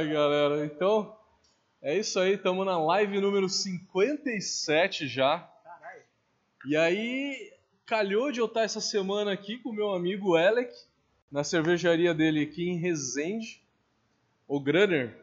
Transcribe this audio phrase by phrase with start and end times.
[0.00, 1.14] Ai, galera, então
[1.82, 5.40] é isso aí, estamos na live número 57 já.
[5.62, 6.02] Caralho.
[6.64, 7.52] E aí,
[7.84, 10.72] calhou de eu estar essa semana aqui com o meu amigo Alec,
[11.30, 13.62] na cervejaria dele aqui em Resende,
[14.48, 15.14] o Grunner.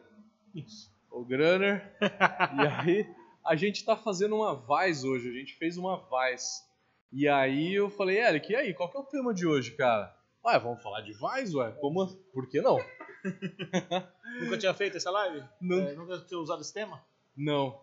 [0.54, 0.92] Isso.
[1.10, 1.92] O Grunner.
[2.00, 3.14] e aí,
[3.44, 6.64] a gente tá fazendo uma Vaz hoje, a gente fez uma Vaz.
[7.12, 10.16] E aí eu falei, Alec, e aí, qual que é o tema de hoje, cara?
[10.44, 11.72] Ué, vamos falar de Vaz, ué?
[11.80, 12.78] Como, por que não?
[14.40, 15.44] Nunca tinha feito essa live?
[15.60, 15.78] Não.
[15.78, 17.04] É, nunca tinha usado esse tema?
[17.36, 17.80] Não.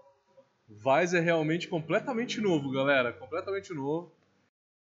[0.68, 3.12] Vaz é realmente completamente novo, galera.
[3.14, 4.12] Completamente novo.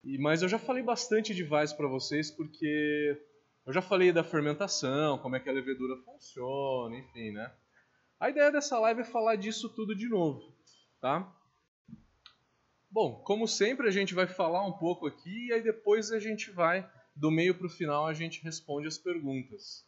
[0.02, 3.20] E, mas eu já falei bastante de Vaz para vocês porque
[3.66, 7.50] eu já falei da fermentação, como é que a levedura funciona, enfim, né?
[8.20, 10.54] A ideia dessa live é falar disso tudo de novo,
[11.00, 11.32] tá?
[12.90, 16.50] Bom, como sempre a gente vai falar um pouco aqui e aí depois a gente
[16.50, 19.84] vai do meio para o final a gente responde as perguntas.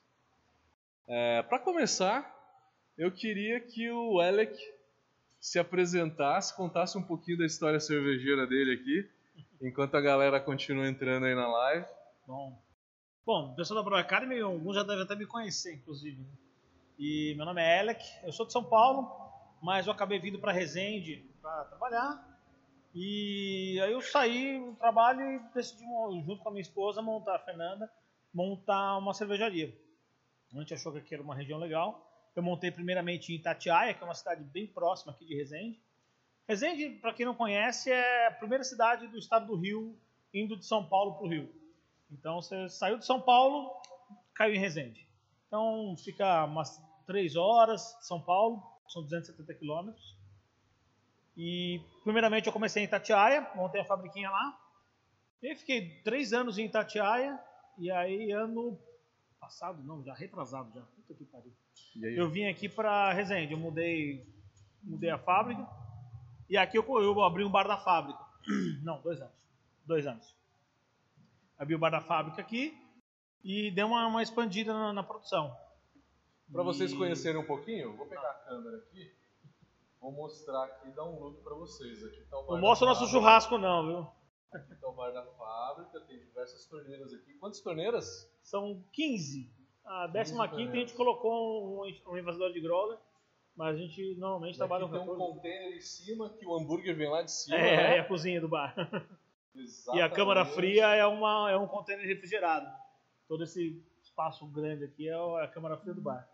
[1.08, 2.34] É, para começar,
[2.98, 4.56] eu queria que o Alec
[5.38, 9.10] se apresentasse, contasse um pouquinho da história cervejeira dele aqui,
[9.60, 11.86] enquanto a galera continua entrando aí na live.
[12.26, 12.60] Bom.
[13.24, 16.20] Bom, pessoal da Pro Academy, alguns já devem até me conhecer, inclusive.
[16.20, 16.28] né?
[16.98, 19.08] E meu nome é Alec, eu sou de São Paulo,
[19.62, 22.36] mas eu acabei vindo para Resende para trabalhar.
[22.94, 25.84] E aí eu saí do trabalho e decidi,
[26.24, 27.90] junto com a minha esposa, montar, a Fernanda,
[28.32, 29.85] montar uma cervejaria.
[30.54, 32.10] A gente achou que aqui era uma região legal.
[32.34, 35.80] Eu montei primeiramente em Itatiaia, que é uma cidade bem próxima aqui de Resende.
[36.46, 39.98] Resende, para quem não conhece, é a primeira cidade do estado do Rio,
[40.32, 41.52] indo de São Paulo para o Rio.
[42.10, 43.70] Então você saiu de São Paulo,
[44.34, 45.06] caiu em Resende.
[45.46, 50.16] Então fica umas 3 horas de São Paulo, são 270 quilômetros.
[51.36, 54.58] E primeiramente eu comecei em Itatiaia, montei a fabriquinha lá.
[55.42, 57.38] E fiquei três anos em Itatiaia,
[57.78, 58.78] e aí ano
[59.46, 60.80] passado, não, já retrasado já.
[60.96, 61.52] Puta que pariu.
[61.94, 64.26] E Eu vim aqui para Resende, eu mudei,
[64.82, 65.64] mudei a fábrica.
[66.50, 68.18] E aqui eu, eu abri um bar da fábrica.
[68.82, 69.34] Não, dois anos.
[69.84, 70.34] Dois anos.
[71.58, 72.76] Abri o bar da fábrica aqui
[73.44, 75.56] e dei uma, uma expandida na, na produção.
[76.52, 79.12] para vocês E- conhecerem um pouquinho, vou pegar a câmera aqui,
[80.00, 82.04] vou mostrar aqui, dar um look para vocês.
[82.04, 84.15] Aqui tá Não mostra o nosso churrasco não, viu?
[84.52, 87.34] Aqui tá o bar da fábrica, tem diversas torneiras aqui.
[87.34, 88.30] Quantas torneiras?
[88.42, 89.50] São 15.
[89.84, 92.98] A 15 15 a gente colocou um, um de growler,
[93.54, 95.32] mas a gente normalmente trabalha com tem um 14.
[95.32, 97.56] container em cima que o hambúrguer vem lá de cima.
[97.56, 97.96] É, né?
[97.96, 98.74] é a cozinha do bar.
[99.54, 100.14] E a Exatamente.
[100.14, 102.66] câmara fria é, uma, é um container refrigerado.
[103.26, 106.28] Todo esse espaço grande aqui é é a câmara fria do bar.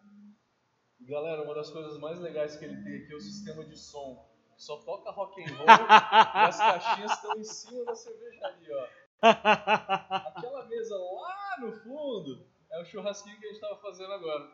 [1.01, 4.29] Galera, uma das coisas mais legais que ele tem aqui é o sistema de som.
[4.63, 9.29] Só toca rock and roll e as caixinhas estão em cima da cervejaria, ó.
[10.29, 14.45] Aquela mesa lá no fundo é o churrasquinho que a gente estava fazendo agora.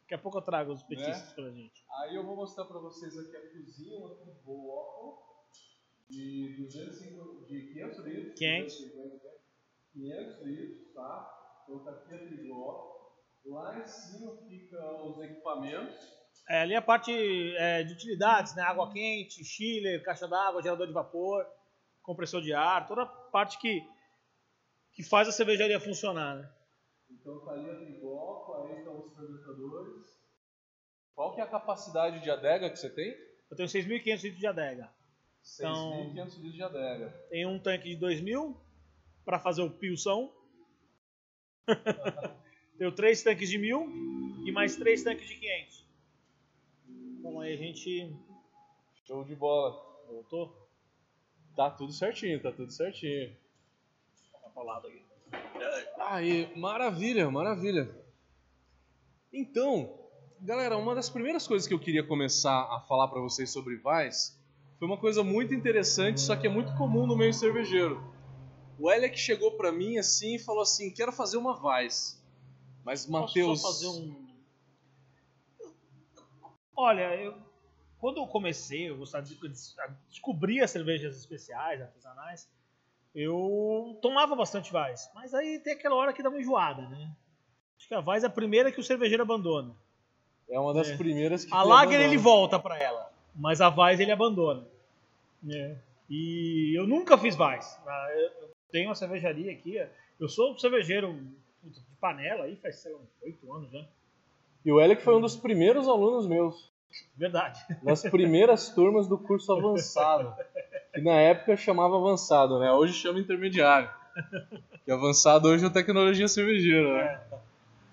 [0.00, 1.86] Daqui a pouco eu trago os petiscos pra gente.
[2.00, 5.46] Aí eu vou mostrar pra vocês aqui a cozinha, uma bloco
[6.10, 8.38] de 205, de 500 litros.
[8.40, 8.76] 500.
[9.92, 11.64] 500 litros, tá?
[11.68, 13.22] Vou colocar aqui a bloco.
[13.44, 16.17] Lá em cima ficam os equipamentos.
[16.48, 17.12] É, ali a parte
[17.56, 18.62] é, de utilidades, né?
[18.62, 21.46] Água quente, chiller, caixa d'água, gerador de vapor,
[22.02, 23.86] compressor de ar, toda a parte que,
[24.92, 26.50] que faz a cervejaria funcionar, né?
[27.10, 30.18] Então tá ali a tribloco, aí estão os fermentadores.
[31.14, 33.14] Qual que é a capacidade de adega que você tem?
[33.50, 34.90] Eu tenho 6.500 litros de adega.
[35.44, 37.08] 6.500 litros de adega.
[37.28, 38.56] Tem um tanque de 2.000
[39.24, 40.32] para fazer o pilsão.
[42.78, 45.87] tenho três tanques de 1.000 e mais três tanques de 500.
[47.28, 48.10] Então aí a gente
[49.06, 49.78] Show de bola.
[50.06, 50.66] voltou.
[51.54, 53.36] Tá tudo certinho, tá tudo certinho.
[54.32, 55.04] Tá pro lado aqui.
[55.98, 57.94] Aí, maravilha, maravilha.
[59.32, 59.94] Então,
[60.40, 64.38] galera, uma das primeiras coisas que eu queria começar a falar pra vocês sobre Vais
[64.78, 68.02] foi uma coisa muito interessante, só que é muito comum no meio cervejeiro.
[68.78, 72.22] O Elec chegou pra mim assim e falou assim: "Quero fazer uma Vais".
[72.84, 74.27] Mas Matheus, fazer um.
[76.80, 77.34] Olha, eu,
[77.98, 79.36] quando eu comecei, eu gostava de
[79.80, 82.48] a descobrir as cervejas especiais, artesanais,
[83.14, 85.10] eu tomava bastante Vais.
[85.12, 87.10] Mas aí tem aquela hora que dá uma enjoada, né?
[87.76, 89.74] Acho que a Vais é a primeira que o cervejeiro abandona.
[90.48, 90.96] é uma das É.
[90.96, 92.04] primeiras que A Lager abandona.
[92.04, 94.64] ele volta pra ela, mas a Vais ele abandona.
[95.42, 95.80] né?
[96.08, 97.78] E eu nunca fiz Vais.
[97.86, 99.76] Ah, Eu tenho uma cervejaria aqui.
[100.20, 101.12] Eu sou cervejeiro
[101.60, 103.84] puta, de panela aí faz, sei lá, oito anos já.
[104.68, 106.70] E o Elec foi um dos primeiros alunos meus.
[107.16, 107.58] Verdade.
[107.82, 110.34] nas primeiras turmas do curso avançado.
[110.92, 112.70] Que na época chamava avançado, né?
[112.70, 113.88] Hoje chama intermediário.
[114.84, 117.20] Que avançado hoje é tecnologia cervejeira, né?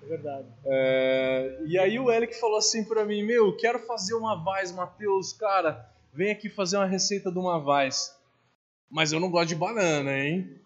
[0.03, 0.47] É verdade.
[0.65, 5.31] É, e aí o Elic falou assim pra mim, meu, quero fazer uma Vaz, Matheus,
[5.31, 8.19] cara, vem aqui fazer uma receita de uma Vaz.
[8.91, 10.59] Mas eu não gosto de banana, hein?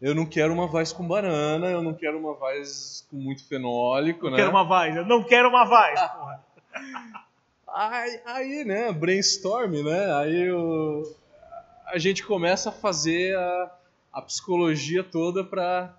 [0.00, 4.26] Eu não quero uma Vaz com banana, eu não quero uma Vaz com muito fenólico,
[4.26, 4.36] Não né?
[4.38, 6.44] quero uma Vaz, eu não quero uma Vaz, porra.
[7.66, 10.14] Aí, aí, né, brainstorm, né?
[10.14, 11.02] Aí o-
[11.86, 13.70] a gente começa a fazer a,
[14.12, 15.94] a psicologia toda pra,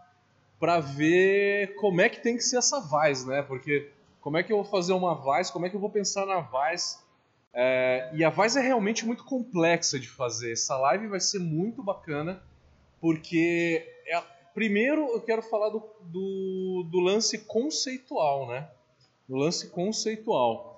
[0.60, 3.42] pra ver como é que tem que ser essa Vaz, né?
[3.42, 3.92] Porque
[4.22, 6.40] como é que eu vou fazer uma Vaz, como é que eu vou pensar na
[6.40, 7.04] Vaz.
[7.54, 10.54] É, e a Vaz é realmente muito complexa de fazer.
[10.54, 12.42] Essa live vai ser muito bacana,
[13.00, 14.22] porque é-
[14.54, 18.70] primeiro eu quero falar do, do, do lance conceitual, né?
[19.28, 20.70] Do lance conceitual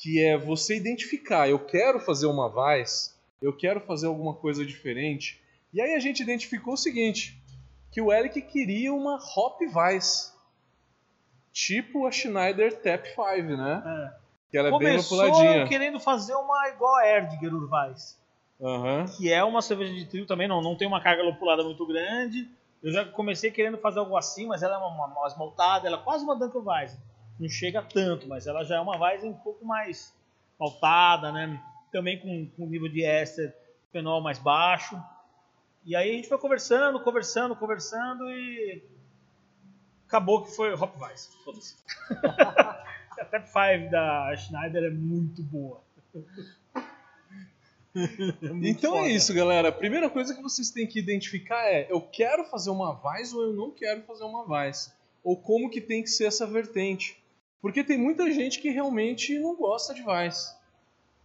[0.00, 3.10] que é você identificar, eu quero fazer uma Vice,
[3.42, 5.42] eu quero fazer alguma coisa diferente.
[5.72, 7.36] E aí a gente identificou o seguinte,
[7.90, 10.32] que o Elic queria uma Hop Vice.
[11.52, 13.82] Tipo a Schneider Tap 5, né?
[13.84, 14.18] É.
[14.50, 15.66] Que ela é bem Começou mapuladinha.
[15.66, 18.16] querendo fazer uma igual a Erdinger Urvais.
[18.60, 19.06] Aham.
[19.06, 22.48] que é uma cerveja de trigo também, não, não tem uma carga lupulada muito grande.
[22.82, 26.02] Eu já comecei querendo fazer algo assim, mas ela é uma, uma maltada, ela é
[26.02, 26.98] quase uma Dunkelweizen.
[27.38, 30.14] Não chega tanto, mas ela já é uma Weizen um pouco mais
[30.58, 31.62] maltada, né?
[31.92, 33.54] Também com, com nível de éster
[33.92, 35.00] fenol mais baixo.
[35.84, 38.82] E aí a gente foi conversando, conversando, conversando e
[40.06, 41.30] acabou que foi Hopweizen.
[41.44, 41.76] Foda-se.
[43.20, 45.80] a Tap 5 da Schneider é muito boa.
[48.42, 49.06] É Então foda.
[49.06, 49.68] é isso, galera.
[49.68, 53.42] A primeira coisa que vocês têm que identificar é: eu quero fazer uma Vice ou
[53.42, 54.92] eu não quero fazer uma Vice?
[55.24, 57.22] Ou como que tem que ser essa vertente?
[57.60, 60.56] Porque tem muita gente que realmente não gosta de Vice.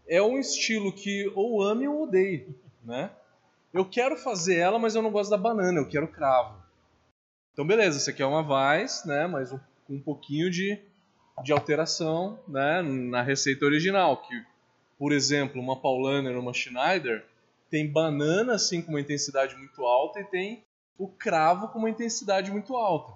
[0.07, 2.47] É um estilo que ou ame ou odeie,
[2.83, 3.11] né?
[3.73, 6.61] Eu quero fazer ela, mas eu não gosto da banana, eu quero cravo.
[7.53, 9.27] Então beleza, você quer uma Vice, né?
[9.27, 10.79] Mas um, com um pouquinho de,
[11.43, 12.81] de alteração né?
[12.81, 14.43] na receita original, que
[15.03, 17.25] por exemplo, uma Paulaner ou uma Schneider
[17.69, 20.63] tem banana assim com uma intensidade muito alta e tem
[20.97, 23.11] o cravo com uma intensidade muito alta.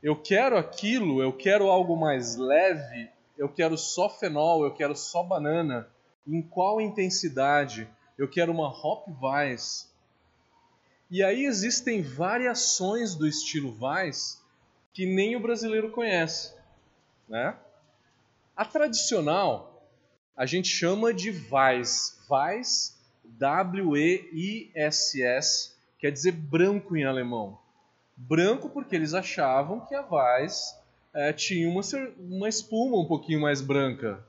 [0.00, 5.20] Eu quero aquilo, eu quero algo mais leve, eu quero só fenol, eu quero só
[5.20, 5.88] banana.
[6.24, 7.88] Em qual intensidade?
[8.16, 9.92] Eu quero uma Hop Weiss.
[11.10, 14.40] E aí existem variações do estilo Weiss
[14.92, 16.54] que nem o brasileiro conhece,
[17.28, 17.56] né?
[18.54, 19.75] A tradicional
[20.36, 22.20] a gente chama de Weiss.
[22.30, 22.94] Weiss,
[23.24, 24.12] W-E-I-S-S,
[25.98, 27.58] quer dizer branco em alemão.
[28.16, 30.78] Branco porque eles achavam que a Weiss
[31.14, 31.80] é, tinha uma,
[32.18, 34.22] uma espuma um pouquinho mais branca.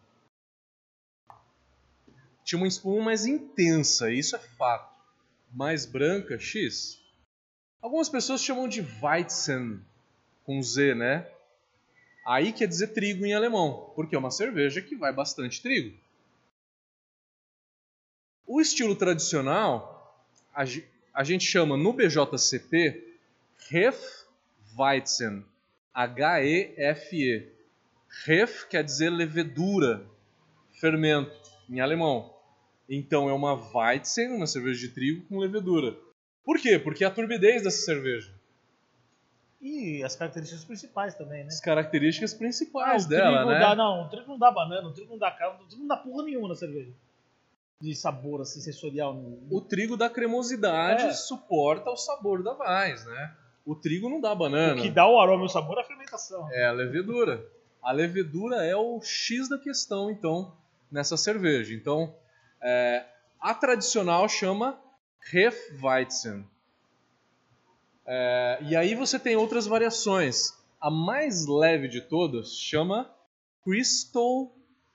[2.43, 4.95] Tinha uma espuma mais intensa, isso é fato.
[5.51, 7.01] Mais branca, X.
[7.81, 9.81] Algumas pessoas chamam de Weizen,
[10.45, 11.29] com Z, né?
[12.27, 15.97] Aí quer dizer trigo em alemão, porque é uma cerveja que vai bastante trigo.
[18.45, 23.15] O estilo tradicional, a, ge- a gente chama no BJCP
[23.71, 25.45] Hefeweizen,
[25.93, 27.55] H-E-F-E.
[28.27, 30.05] Hef quer dizer levedura,
[30.79, 31.31] fermento,
[31.69, 32.33] em alemão.
[32.89, 35.97] Então é uma Weizen, uma cerveja de trigo com levedura.
[36.43, 36.79] Por quê?
[36.79, 38.36] Porque é a turbidez dessa cerveja.
[39.59, 41.47] E as características principais também, né?
[41.47, 43.59] As características principais o dela, né?
[43.59, 45.87] Dá, não, o trigo não dá banana, o trigo não dá carne, o trigo não
[45.87, 46.91] dá porra nenhuma na cerveja.
[47.81, 49.13] De sabor, assim, sensorial.
[49.13, 49.39] No...
[49.49, 51.11] O trigo da cremosidade É.
[51.13, 53.35] suporta o sabor da mais, né?
[53.65, 54.79] O trigo não dá banana.
[54.79, 56.47] O que dá o aroma e o sabor é a fermentação.
[56.51, 57.43] É a levedura.
[57.81, 60.55] A levedura é o X da questão, então,
[60.91, 61.73] nessa cerveja.
[61.73, 62.15] Então,
[62.61, 63.05] é,
[63.39, 64.79] a tradicional chama
[65.33, 66.45] Hefeweizen.
[68.07, 70.57] É, e aí você tem outras variações.
[70.79, 73.13] A mais leve de todas chama
[73.63, 74.51] Crystal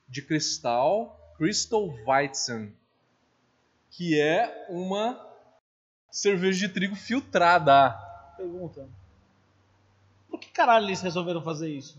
[0.09, 2.75] de cristal, Crystal Weizen,
[3.91, 5.29] que é uma
[6.11, 7.91] cerveja de trigo filtrada.
[8.37, 8.89] Pergunta.
[10.29, 11.99] Por que caralho eles resolveram fazer isso?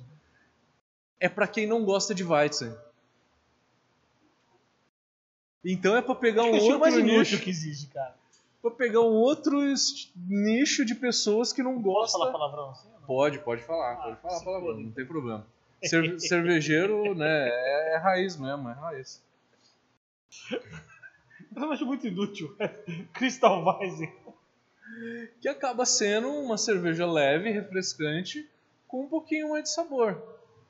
[1.24, 2.76] é para quem não gosta de Weizen.
[5.64, 8.14] Então é para pegar um outro nicho, que existe, cara.
[8.64, 9.60] Para pegar um outro
[10.16, 12.22] nicho de pessoas que não gostam.
[12.22, 12.90] falar palavrão assim?
[13.06, 15.46] Pode, pode falar, Ah, pode falar palavrão, não tem problema.
[15.84, 19.22] Cerve- cervejeiro, né, é, é raiz mesmo, é raiz.
[21.56, 22.56] Eu acho muito inútil.
[23.14, 24.12] Crystal Weizen.
[25.42, 28.50] Que acaba sendo uma cerveja leve, refrescante,
[28.88, 30.22] com um pouquinho mais de sabor,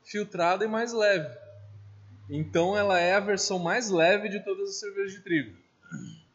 [0.02, 1.32] filtrada e mais leve.
[2.28, 5.56] Então ela é a versão mais leve de todas as cervejas de trigo.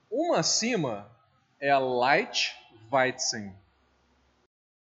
[0.10, 1.10] Uma acima
[1.60, 2.56] é a Light
[2.92, 3.54] Weizen,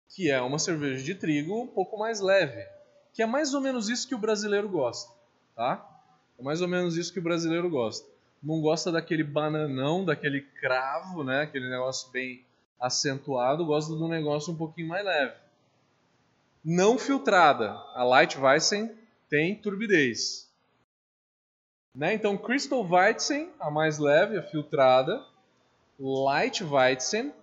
[0.09, 2.65] que é uma cerveja de trigo um pouco mais leve,
[3.13, 5.12] que é mais ou menos isso que o brasileiro gosta,
[5.55, 5.86] tá?
[6.38, 8.07] É mais ou menos isso que o brasileiro gosta.
[8.41, 11.41] Não gosta daquele bananão, daquele cravo, né?
[11.41, 12.45] Aquele negócio bem
[12.79, 15.33] acentuado, gosta de um negócio um pouquinho mais leve.
[16.63, 17.71] Não filtrada.
[17.95, 18.91] A Light Weizen
[19.29, 20.47] tem turbidez.
[21.95, 22.13] Né?
[22.13, 25.25] Então, Crystal Weizen, a mais leve, a filtrada.
[25.99, 27.33] Light Weizen,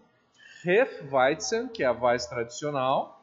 [0.65, 3.21] Hefeweizen, que é a Weiss tradicional.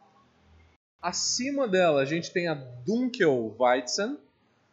[1.01, 4.19] Acima dela a gente tem a Dunkel Weizen.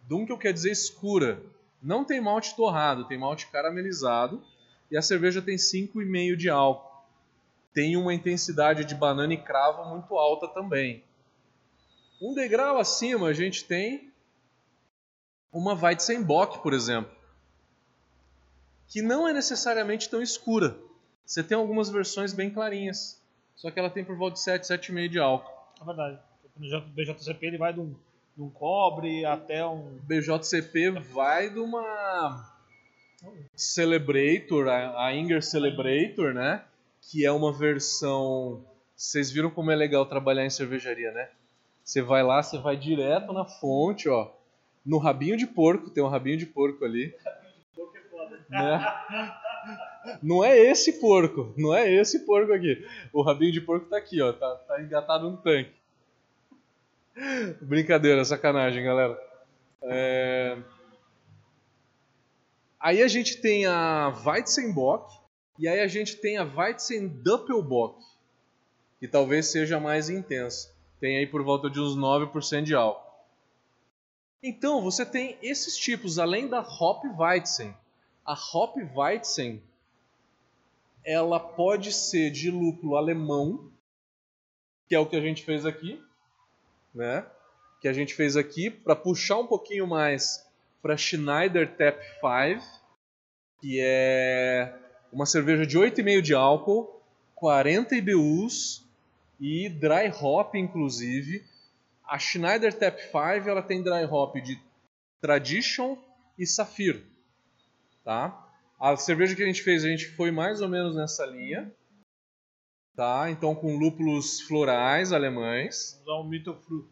[0.02, 1.40] Dunkel quer dizer escura.
[1.80, 4.42] Não tem malte torrado, tem malte caramelizado.
[4.90, 6.88] E a cerveja tem 5,5 de álcool.
[7.72, 11.04] Tem uma intensidade de banana e cravo muito alta também.
[12.20, 14.12] Um degrau acima a gente tem
[15.52, 17.17] uma Weizenbock, por exemplo,
[18.88, 20.76] que não é necessariamente tão escura.
[21.24, 23.22] Você tem algumas versões bem clarinhas,
[23.54, 25.52] só que ela tem por volta de 7, 7,5 de álcool.
[25.80, 26.18] É verdade.
[26.56, 27.94] No BJCP ele vai de um,
[28.36, 29.98] de um cobre até um.
[30.02, 32.58] BJCP vai de uma
[33.54, 36.64] Celebrator, a Inger Celebrator, né?
[37.02, 38.64] Que é uma versão.
[38.96, 41.28] Vocês viram como é legal trabalhar em cervejaria, né?
[41.84, 44.30] Você vai lá, você vai direto na fonte, ó.
[44.84, 47.14] No rabinho de porco, tem um rabinho de porco ali.
[47.24, 48.37] Rabinho de porco é foda.
[48.48, 48.94] Né?
[50.22, 52.86] Não é esse porco, não é esse porco aqui.
[53.12, 54.32] O rabinho de porco tá aqui, ó.
[54.32, 55.72] Tá, tá engatado no tanque.
[57.60, 59.18] Brincadeira, sacanagem, galera.
[59.82, 60.56] É...
[62.80, 65.18] Aí a gente tem a Weizenbock
[65.58, 68.00] e aí a gente tem a Weizen Doppelbock,
[69.00, 70.72] que talvez seja mais intensa.
[71.00, 73.08] Tem aí por volta de uns 9% de álcool.
[74.40, 77.74] Então, você tem esses tipos, além da Hop Weizen.
[78.28, 79.62] A Hop Weizen,
[81.02, 83.72] ela pode ser de lúpulo alemão,
[84.86, 85.98] que é o que a gente fez aqui,
[86.94, 87.24] né?
[87.80, 90.46] Que a gente fez aqui para puxar um pouquinho mais
[90.82, 92.62] para Schneider Tap 5,
[93.62, 94.78] que é
[95.10, 97.00] uma cerveja de 8,5 de álcool,
[97.34, 98.84] 40 IBUs
[99.40, 101.42] e dry hop inclusive.
[102.06, 104.60] A Schneider Tap 5 ela tem dry hop de
[105.18, 105.96] Tradition
[106.38, 107.02] e Saphir,
[108.08, 108.48] tá?
[108.80, 111.70] A cerveja que a gente fez, a gente foi mais ou menos nessa linha,
[112.96, 113.30] tá?
[113.30, 116.00] Então com lúpulos florais alemães.
[116.00, 116.88] Usar o Mittelfru.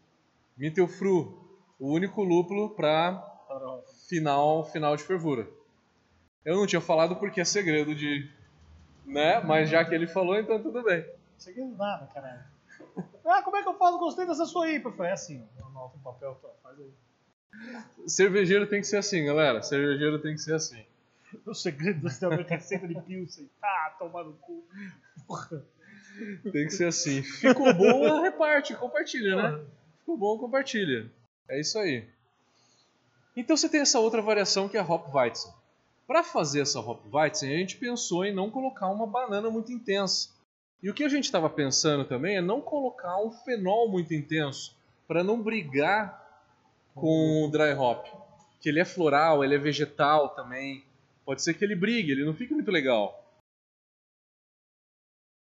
[0.55, 3.19] Mittelfru, o único lúpulo para
[4.07, 5.49] final final de fervura.
[6.45, 8.31] Eu não tinha falado porque é segredo de,
[9.03, 9.39] né?
[9.39, 11.03] Mas já que ele falou, então tudo bem.
[11.39, 12.43] Segredo nada, caralho.
[13.25, 13.97] Ah, como é que eu faço?
[13.97, 14.79] Gostei dessa sua aí.
[14.79, 16.93] Falei, é assim, anota um papel, faz aí.
[18.07, 19.61] Cervejeiro tem que ser assim, galera.
[19.61, 20.85] Cervejeiro tem que ser assim.
[21.45, 23.49] O segredo do seu receita de Pilsen.
[23.61, 24.65] Ah, toma no cu.
[25.27, 25.63] Porra.
[26.43, 27.21] Tem que ser assim.
[27.21, 29.65] Ficou bom, reparte, compartilha, né?
[29.99, 31.11] Ficou bom, compartilha.
[31.49, 32.07] É isso aí.
[33.35, 35.53] Então você tem essa outra variação que é a Hop Weizen.
[36.07, 40.29] Para fazer essa Hop Weizen, a gente pensou em não colocar uma banana muito intensa.
[40.81, 44.75] E o que a gente estava pensando também é não colocar um fenol muito intenso,
[45.07, 46.25] para não brigar
[46.95, 48.05] com o dry hop.
[48.59, 50.83] Que ele é floral, ele é vegetal também.
[51.27, 53.21] Pode ser que ele brigue, ele não fique muito legal.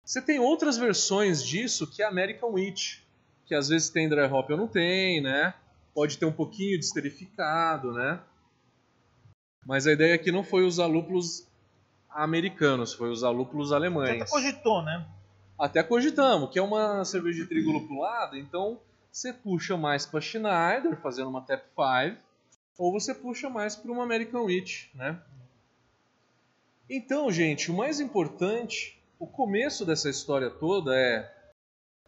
[0.05, 3.05] Você tem outras versões disso que é American Wheat,
[3.45, 5.53] que às vezes tem dry hop ou não tem, né?
[5.93, 8.21] Pode ter um pouquinho de esterificado, né?
[9.65, 11.45] Mas a ideia aqui não foi usar lúpulos
[12.09, 14.21] americanos, foi usar lúpulos alemães.
[14.21, 15.05] Até cogitou, né?
[15.59, 18.79] Até cogitamos, que é uma cerveja de trigo lupulada, então
[19.11, 22.17] você puxa mais para Schneider, fazendo uma Tap 5,
[22.77, 25.21] ou você puxa mais para uma American Wheat, né?
[26.89, 31.31] Então, gente, o mais importante, o começo dessa história toda é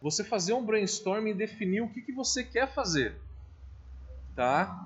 [0.00, 3.18] você fazer um brainstorm e definir o que, que você quer fazer,
[4.34, 4.78] tá?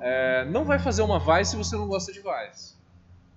[0.00, 2.80] É, não vai fazer uma Weiss se você não gosta de Weiss.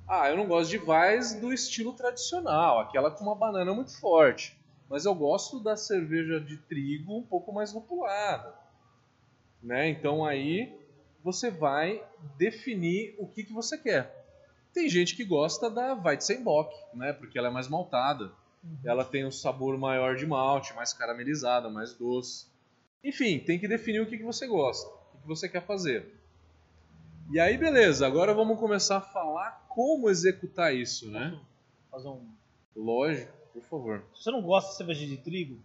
[0.08, 4.56] Ah, eu não gosto de Weiss do estilo tradicional, aquela com uma banana muito forte.
[4.88, 8.54] Mas eu gosto da cerveja de trigo um pouco mais lupulada.
[9.62, 9.90] Né?
[9.90, 10.72] Então aí
[11.24, 12.04] você vai
[12.38, 14.25] definir o que, que você quer.
[14.76, 17.14] Tem gente que gosta da Weizenbock, né?
[17.14, 18.26] porque ela é mais maltada.
[18.62, 18.78] Uhum.
[18.84, 22.48] Ela tem um sabor maior de malte, mais caramelizada, mais doce.
[23.02, 26.14] Enfim, tem que definir o que, que você gosta, o que, você quer fazer.
[27.32, 31.40] E aí, beleza, agora vamos começar a falar como executar isso, né?
[31.90, 32.28] Fazer um.
[32.76, 34.04] Lógico, por favor.
[34.14, 35.58] Se você não gosta de cerveja de trigo,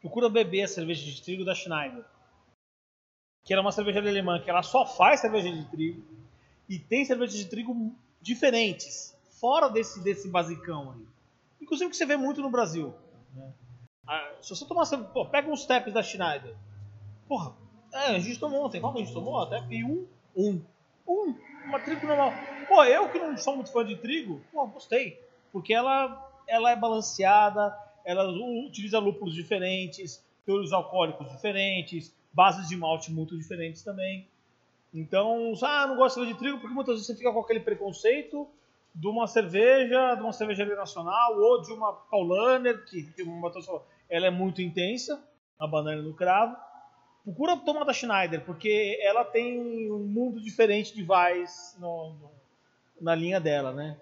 [0.00, 2.04] procura beber a cerveja de trigo da Schneider.
[3.44, 6.21] Que era uma cerveja alemã que ela só faz cerveja de trigo
[6.72, 11.06] e tem cervejas de trigo diferentes, fora desse, desse basicão aí.
[11.60, 12.94] Inclusive que você vê muito no Brasil.
[13.34, 13.52] Né?
[14.08, 16.56] Ah, se você tomar, pô, pega uns steps da Schneider.
[17.28, 17.54] Porra,
[17.92, 18.80] é, a gente tomou ontem.
[18.80, 19.38] Qual que a gente tomou?
[19.38, 20.06] Até P1?
[20.34, 20.62] Um.
[21.06, 21.34] Um.
[21.66, 22.32] Uma trigo normal.
[22.66, 25.20] Pô, eu que não sou muito fã de trigo, pô, gostei.
[25.52, 28.26] Porque ela, ela é balanceada, ela
[28.66, 34.26] utiliza lúpulos diferentes, teores alcoólicos diferentes, bases de malte muito diferentes também.
[34.94, 38.46] Então, ah, não gosto de trigo porque muitas vezes você fica com aquele preconceito
[38.94, 43.50] de uma cerveja, de uma cervejaria nacional ou de uma Paulaner, que, que uma
[44.08, 45.22] ela é muito intensa,
[45.58, 46.54] a banana no cravo.
[47.24, 49.58] Procura tomar da Schneider, porque ela tem
[49.90, 52.30] um mundo diferente de Weiss no, no,
[53.00, 53.96] na linha dela, né?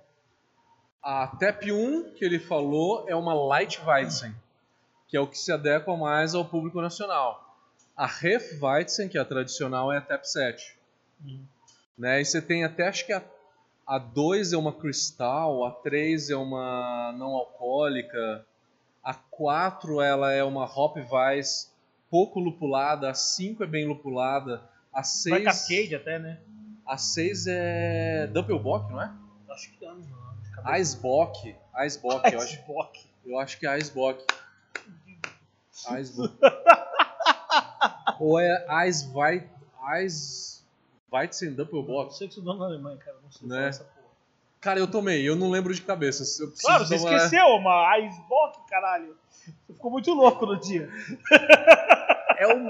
[1.03, 4.35] A TEP 1 que ele falou é uma Light Weizen,
[5.07, 7.57] que é o que se adequa mais ao público nacional.
[7.97, 10.80] A Ref Weizen, que é a tradicional, é a TEP 7.
[11.25, 11.45] Uhum.
[11.99, 12.21] Né?
[12.21, 13.23] E você tem até, acho que a,
[13.87, 18.45] a 2 é uma Cristal, a 3 é uma não alcoólica,
[19.03, 21.71] a 4 ela é uma Hop Weiss
[22.11, 24.63] pouco lupulada, a 5 é bem lupulada,
[24.93, 25.35] a 6...
[25.35, 26.41] Vai Cascade até, né?
[26.85, 29.13] A 6 é Doppelbock, não é?
[29.49, 30.01] Acho que não.
[30.79, 31.57] Icebock.
[31.75, 32.65] Icebock, eu acho.
[33.25, 34.25] Eu acho que é Icebock.
[35.99, 36.39] Icebock.
[38.21, 39.49] Ou é Ice White.
[40.05, 40.60] Ice.
[41.13, 42.05] Weizen Doppelbock.
[42.05, 43.17] Não sei que estudou na Alemanha, cara.
[43.23, 43.69] Não sei né?
[43.69, 44.01] essa porra.
[44.61, 46.23] Cara, eu tomei, eu não lembro de cabeça.
[46.43, 47.17] Eu claro, você tomar...
[47.17, 49.17] esqueceu, uma Icebock, caralho.
[49.31, 50.89] Você ficou muito louco no dia.
[52.37, 52.69] É um,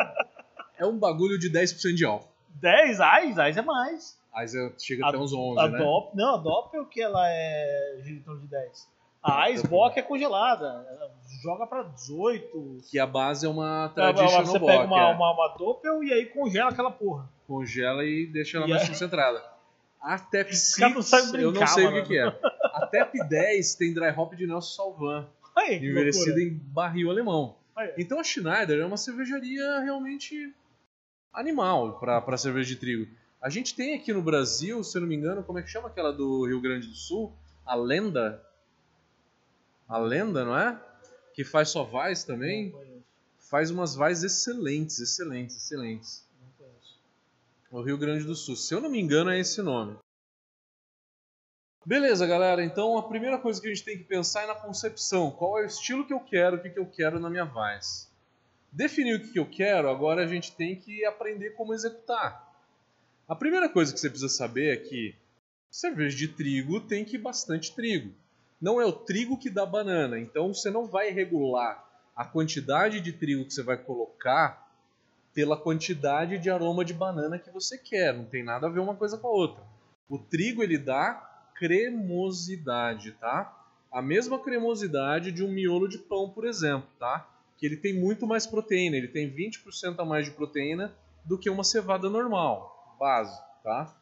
[0.78, 2.28] é um bagulho de 10% de álcool.
[2.60, 2.98] 10?
[2.98, 3.40] Ice?
[3.50, 4.18] Ice é mais.
[4.32, 4.46] Aí
[4.78, 5.78] chega a, até uns 11, a né?
[5.78, 8.88] Dop, não, a Doppel que ela é gira de 10.
[9.22, 11.10] A Icebox é congelada, ela
[11.42, 12.78] joga pra 18.
[12.90, 15.14] Que a base é uma traditional Você pega uma, é.
[15.14, 17.28] uma, uma Doppel e aí congela aquela porra.
[17.46, 18.88] Congela e deixa ela e mais é...
[18.88, 19.42] concentrada.
[20.00, 21.98] A TEP 6, eu não sei mano.
[21.98, 22.24] o que, que, é.
[22.24, 27.56] A TEP 10 tem dry hop de Nelson Salvan, aí, envelhecida em barril alemão.
[27.98, 30.54] Então a Schneider é uma cervejaria realmente
[31.32, 33.06] animal para cerveja de trigo.
[33.42, 35.88] A gente tem aqui no Brasil, se eu não me engano, como é que chama
[35.88, 37.32] aquela do Rio Grande do Sul?
[37.64, 38.42] A Lenda.
[39.90, 40.80] A Lenda, não é?
[41.34, 42.72] Que faz só vais também.
[43.40, 46.24] Faz umas vais excelentes, excelentes, excelentes.
[47.72, 48.54] O Rio Grande do Sul.
[48.54, 49.98] Se eu não me engano, é esse nome.
[51.84, 52.62] Beleza, galera.
[52.62, 55.28] Então a primeira coisa que a gente tem que pensar é na concepção.
[55.32, 58.08] Qual é o estilo que eu quero, o que, eu quero na minha vais.
[58.70, 62.48] Definir o que, que eu quero, agora a gente tem que aprender como executar.
[63.26, 65.16] A primeira coisa que você precisa saber é que
[65.68, 68.14] cerveja de trigo tem que ir bastante trigo.
[68.60, 73.12] Não é o trigo que dá banana, então você não vai regular a quantidade de
[73.12, 74.68] trigo que você vai colocar
[75.32, 78.12] pela quantidade de aroma de banana que você quer.
[78.12, 79.62] Não tem nada a ver uma coisa com a outra.
[80.08, 81.14] O trigo ele dá
[81.54, 83.56] cremosidade, tá?
[83.90, 87.28] A mesma cremosidade de um miolo de pão, por exemplo, tá?
[87.56, 90.92] Que ele tem muito mais proteína, ele tem 20% a mais de proteína
[91.24, 93.96] do que uma cevada normal base, tá?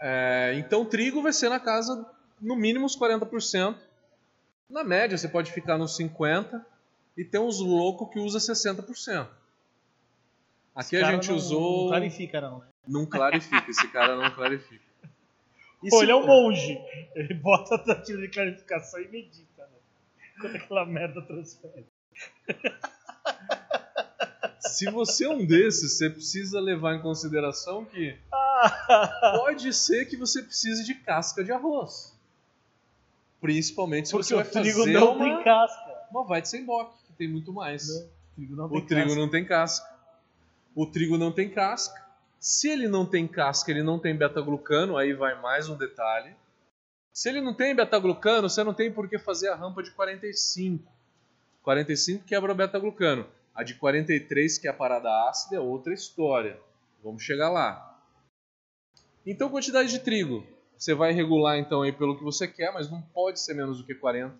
[0.00, 2.06] É, então trigo vai ser na casa
[2.40, 3.76] no mínimo uns 40%.
[4.68, 6.64] Na média você pode ficar nos 50%
[7.16, 9.26] e tem uns loucos que usa 60%.
[10.74, 11.82] Aqui a gente não, usou.
[11.82, 12.58] Não clarifica, não.
[12.58, 12.66] Né?
[12.86, 14.86] Não clarifica, esse cara não clarifica.
[15.80, 16.76] E Pô, ele é um monge.
[17.14, 19.78] Ele bota a taxa de clarificação e medita, né?
[20.40, 21.86] Quando aquela merda transfere.
[24.58, 28.18] Se você é um desses, você precisa levar em consideração que
[29.36, 32.17] pode ser que você precise de casca de arroz.
[33.40, 36.06] Principalmente se Porque você vai fazer o trigo não uma, tem casca.
[36.10, 37.88] Uma Weizenbock, que tem muito mais.
[37.88, 39.20] Não, o trigo, não tem, o trigo casca.
[39.20, 39.98] não tem casca.
[40.74, 42.08] O trigo não tem casca.
[42.40, 46.34] Se ele não tem casca, ele não tem beta-glucano, aí vai mais um detalhe.
[47.12, 50.84] Se ele não tem beta-glucano, você não tem por que fazer a rampa de 45.
[51.62, 53.26] 45 quebra o beta-glucano.
[53.54, 56.60] A de 43, que é a parada ácida, é outra história.
[57.02, 58.00] Vamos chegar lá.
[59.26, 60.46] Então, quantidade de trigo.
[60.78, 63.84] Você vai regular então aí pelo que você quer, mas não pode ser menos do
[63.84, 64.34] que 40.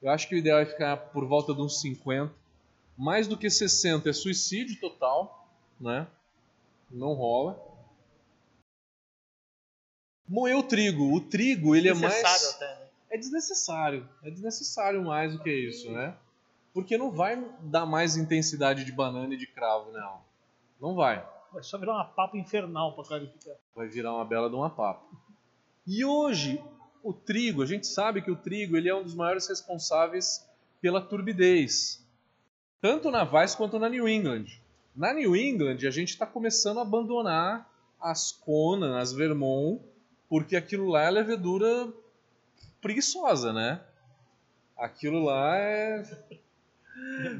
[0.00, 2.32] Eu acho que o ideal é ficar por volta de uns 50.
[2.96, 5.48] Mais do que 60 é suicídio total,
[5.80, 6.06] né?
[6.88, 7.60] Não rola.
[10.28, 11.12] Moer o trigo.
[11.12, 12.54] O trigo, ele é mais.
[12.54, 12.88] Até, né?
[13.10, 14.08] É desnecessário.
[14.22, 16.16] É desnecessário mais do que isso, né?
[16.72, 20.20] Porque não vai dar mais intensidade de banana e de cravo, não.
[20.80, 21.26] Não vai.
[21.52, 23.54] Vai só virar uma papa infernal para clarificar.
[23.74, 25.04] Vai virar uma bela de uma papa.
[25.86, 26.62] E hoje,
[27.02, 30.46] o trigo, a gente sabe que o trigo ele é um dos maiores responsáveis
[30.80, 32.04] pela turbidez.
[32.80, 34.46] Tanto na Vice quanto na New England.
[34.94, 37.68] Na New England, a gente está começando a abandonar
[38.00, 39.82] as Conan, as Vermont,
[40.28, 41.92] porque aquilo lá é levedura
[42.80, 43.80] preguiçosa, né?
[44.76, 46.02] Aquilo lá é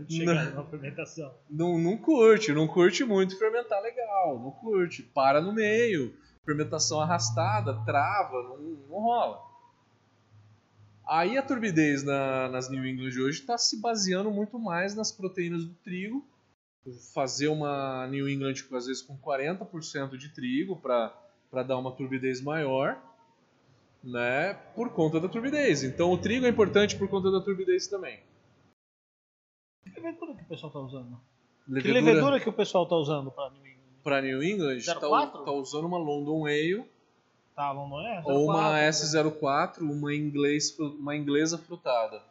[0.08, 1.32] Chegar na fermentação.
[1.48, 7.82] Não, não curte, não curte muito fermentar legal, não curte, para no meio, fermentação arrastada,
[7.84, 9.52] trava, não, não rola.
[11.06, 15.64] Aí a turbidez na, nas New England hoje está se baseando muito mais nas proteínas
[15.64, 16.24] do trigo,
[17.12, 23.00] fazer uma New England às vezes com 40% de trigo para dar uma turbidez maior,
[24.02, 25.82] né, por conta da turbidez.
[25.82, 28.20] Então o trigo é importante por conta da turbidez também.
[29.84, 31.20] Que levedura que o pessoal está usando?
[31.68, 33.81] Levedura, Que levedura que o pessoal está usando para New England?
[34.02, 35.44] Para New England está 04?
[35.44, 36.84] tá usando uma London Ale
[37.54, 38.22] Tá, não é?
[38.24, 42.22] ou uma 04, S04, uma, inglês, uma inglesa frutada.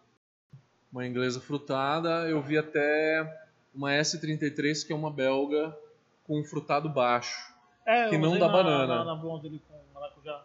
[0.92, 5.78] Uma inglesa frutada, eu vi até uma S33 que é uma belga
[6.26, 7.52] com um frutado baixo.
[7.86, 8.96] É, que não dá na, banana.
[8.96, 10.44] Na, na blonde ali com maracujá.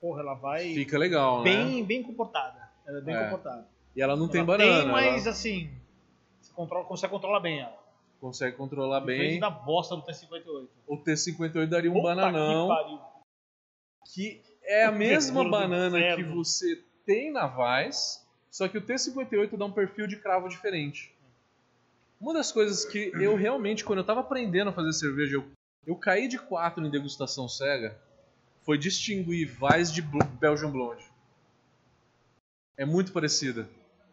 [0.00, 1.44] Porra, ela vai Fica legal, né?
[1.44, 2.68] bem, bem comportada.
[2.86, 3.24] Ela é bem É.
[3.24, 3.66] comportada.
[3.96, 5.70] E ela não tem Ela banana, Tem, mas ela assim,
[6.40, 7.77] você controla, consegue controlar bem ela.
[8.20, 9.38] Consegue controlar bem.
[9.38, 10.68] da bosta do T58.
[10.86, 12.68] O T58 daria um Puta bananão.
[12.68, 13.18] Que
[14.14, 18.82] que é a mesma Verdura do banana que você tem na Vaz, só que o
[18.82, 21.14] T58 dá um perfil de cravo diferente.
[22.20, 25.46] Uma das coisas que eu realmente, quando eu tava aprendendo a fazer cerveja, eu,
[25.86, 27.96] eu caí de quatro em degustação cega,
[28.62, 31.04] foi distinguir Vaz de Belgian Blonde.
[32.76, 33.68] É muito parecida.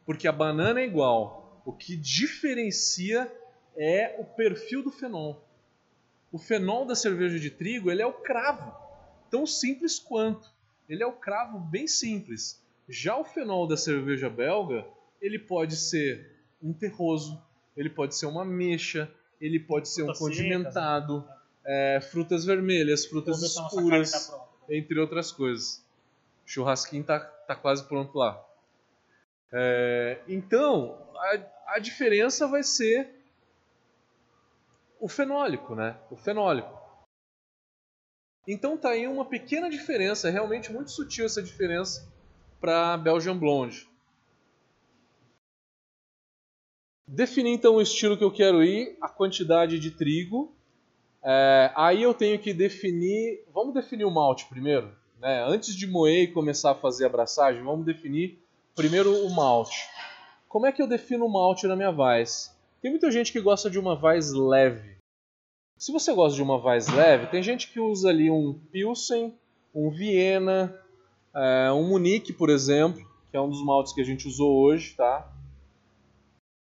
[0.05, 1.61] Porque a banana é igual.
[1.65, 3.31] O que diferencia
[3.77, 5.43] é o perfil do fenol.
[6.31, 8.75] O fenol da cerveja de trigo, ele é o cravo
[9.29, 10.53] tão simples quanto.
[10.87, 12.61] Ele é o cravo bem simples.
[12.87, 14.85] Já o fenol da cerveja belga,
[15.21, 17.41] ele pode ser um terroso,
[17.75, 19.11] ele pode ser uma ameixa,
[19.41, 21.27] ele pode ser um secas, condimentado,
[21.65, 25.83] é, frutas vermelhas, frutas carne escuras, tá entre outras coisas.
[26.45, 28.43] O churrasquinho tá, tá quase pronto lá.
[29.51, 33.14] É, então, a, a diferença vai ser
[35.05, 35.95] o fenólico, né?
[36.09, 36.81] O fenólico.
[38.47, 42.11] Então tá aí uma pequena diferença, realmente muito sutil essa diferença
[42.59, 43.87] para Belgian Blonde.
[47.07, 50.51] Definir então o estilo que eu quero ir, a quantidade de trigo.
[51.21, 53.45] É, aí eu tenho que definir.
[53.53, 55.45] Vamos definir o malte primeiro, né?
[55.47, 58.43] Antes de moer e começar a fazer a abraçagem, vamos definir
[58.75, 59.87] primeiro o malte.
[60.47, 62.51] Como é que eu defino o malte na minha Weiss?
[62.81, 64.94] Tem muita gente que gosta de uma Weiss leve.
[65.77, 69.33] Se você gosta de uma Weiss leve, tem gente que usa ali um Pilsen,
[69.73, 70.73] um Viena,
[71.33, 74.95] é, um Munique, por exemplo, que é um dos maltes que a gente usou hoje,
[74.95, 75.29] tá?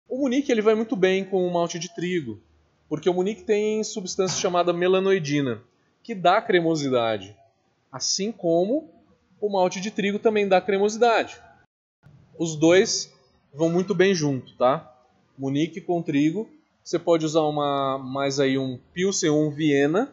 [0.08, 2.40] O Munique ele vai muito bem com o malte de trigo,
[2.88, 5.60] porque o Munique tem substância chamada melanoidina,
[6.00, 7.36] que dá cremosidade,
[7.90, 8.88] assim como
[9.40, 11.42] o malte de trigo também dá cremosidade.
[12.38, 13.12] Os dois
[13.52, 14.96] vão muito bem junto, tá?
[15.36, 16.48] Munique com trigo
[16.82, 20.12] você pode usar uma mais aí um Pilsen ou um Viena.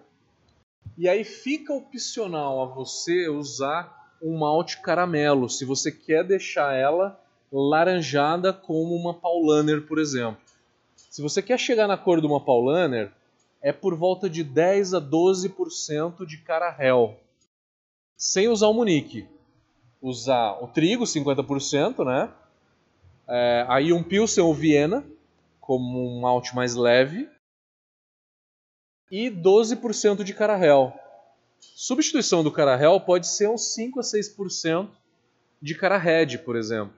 [0.98, 7.20] E aí fica opcional a você usar um malte caramelo, se você quer deixar ela
[7.52, 10.40] laranjada como uma Paulaner, por exemplo.
[11.10, 13.12] Se você quer chegar na cor de uma Paulaner,
[13.62, 17.18] é por volta de 10 a 12% de carahel.
[18.16, 19.28] Sem usar o Munique.
[20.02, 22.30] Usar o trigo, 50%, né?
[23.28, 25.04] É, aí um Pilsen ou Viena,
[25.70, 27.30] como um malte mais leve,
[29.12, 31.00] e 12% de carahel.
[31.60, 34.90] Substituição do carahel pode ser uns 5 a 6%
[35.62, 36.96] de carahedge, por exemplo.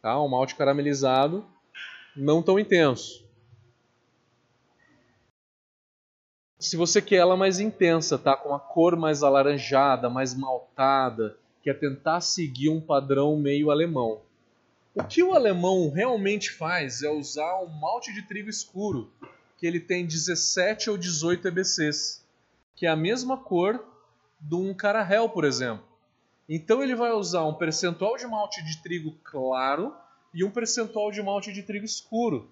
[0.00, 0.22] Tá?
[0.22, 1.44] Um malte caramelizado
[2.14, 3.26] não tão intenso.
[6.60, 8.36] Se você quer ela mais intensa, tá?
[8.36, 14.22] com a cor mais alaranjada, mais maltada, quer tentar seguir um padrão meio alemão.
[14.96, 19.12] O que o alemão realmente faz é usar um malte de trigo escuro,
[19.58, 22.24] que ele tem 17 ou 18 EBCs,
[22.76, 23.84] que é a mesma cor
[24.40, 25.84] de um carahel, por exemplo.
[26.48, 29.92] Então ele vai usar um percentual de malte de trigo claro
[30.32, 32.48] e um percentual de malte de trigo escuro.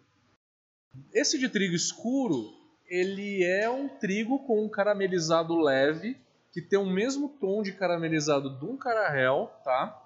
[1.12, 2.52] Esse de trigo escuro,
[2.88, 6.16] ele é um trigo com um caramelizado leve,
[6.50, 10.01] que tem o mesmo tom de caramelizado de um carahel, tá?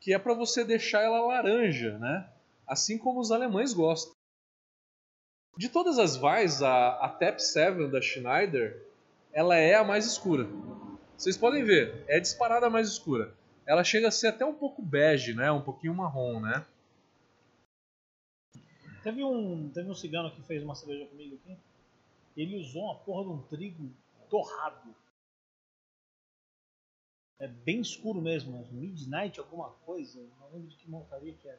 [0.00, 2.28] Que é para você deixar ela laranja, né?
[2.66, 4.14] Assim como os alemães gostam.
[5.56, 8.86] De todas as Weiss, a, a Tap 7 da Schneider,
[9.32, 10.48] ela é a mais escura.
[11.16, 13.34] Vocês podem ver, é disparada a mais escura.
[13.66, 15.52] Ela chega a ser até um pouco bege, né?
[15.52, 16.64] Um pouquinho marrom, né?
[19.02, 21.56] Teve um, teve um cigano que fez uma cerveja comigo aqui.
[22.36, 23.90] Ele usou uma porra de um trigo
[24.30, 24.94] torrado.
[27.40, 30.20] É bem escuro mesmo, é Midnight alguma coisa.
[30.38, 31.58] Não lembro de que montaria que era.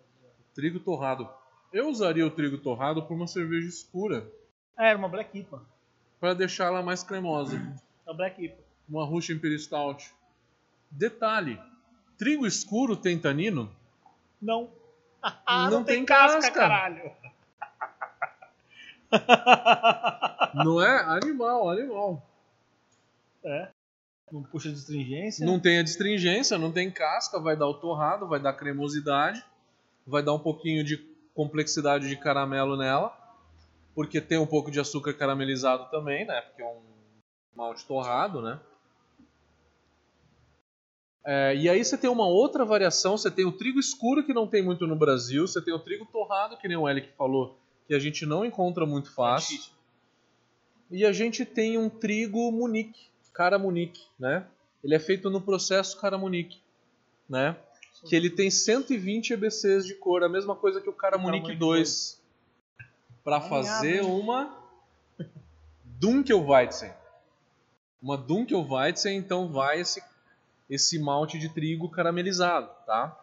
[0.53, 1.27] Trigo torrado.
[1.73, 4.29] Eu usaria o trigo torrado por uma cerveja escura,
[4.77, 5.61] É, era uma Black IPA.
[6.19, 7.55] para deixar ela mais cremosa.
[8.05, 8.57] É uma Black IPA.
[8.87, 10.13] Uma Russian Imperial Stout.
[10.91, 11.59] Detalhe,
[12.17, 13.73] trigo escuro tem tanino?
[14.41, 14.69] Não.
[15.71, 16.51] Não tem casca.
[16.51, 17.11] caralho.
[20.53, 20.99] Não é?
[21.03, 22.21] Animal, animal.
[23.43, 23.70] é.
[24.31, 25.45] Não puxa de astringência.
[25.45, 29.43] Não tem a distringência, não tem casca, vai dar o torrado, vai dar cremosidade,
[30.07, 30.97] vai dar um pouquinho de
[31.33, 33.17] complexidade de caramelo nela,
[33.93, 36.41] porque tem um pouco de açúcar caramelizado também, né?
[36.41, 36.79] Porque é um
[37.55, 38.59] malte torrado, né?
[41.23, 44.47] É, e aí você tem uma outra variação, você tem o trigo escuro que não
[44.47, 47.93] tem muito no Brasil, você tem o trigo torrado, que nem o Elic falou, que
[47.93, 49.51] a gente não encontra muito É fácil.
[49.57, 49.73] difícil.
[50.89, 54.45] E a gente tem um trigo Munique, cara Munique, né?
[54.83, 56.59] Ele é feito no processo cara Munique,
[57.29, 57.55] né?
[58.07, 61.59] Que ele tem 120 EBCs de cor, a mesma coisa que o cara Munique Munique
[61.59, 62.21] 2.
[63.23, 64.57] Para fazer uma
[65.83, 66.91] Dunkelweizen.
[68.01, 70.01] Uma Dunkelweizen, então vai esse
[70.71, 73.17] esse malte de trigo caramelizado, tá?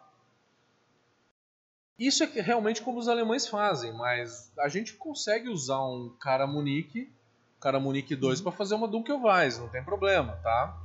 [1.97, 7.11] Isso é realmente como os alemães fazem, mas a gente consegue usar um cara Munique
[7.59, 10.77] cara Munique 2 para fazer uma Dunkelweiss, não tem problema, tá?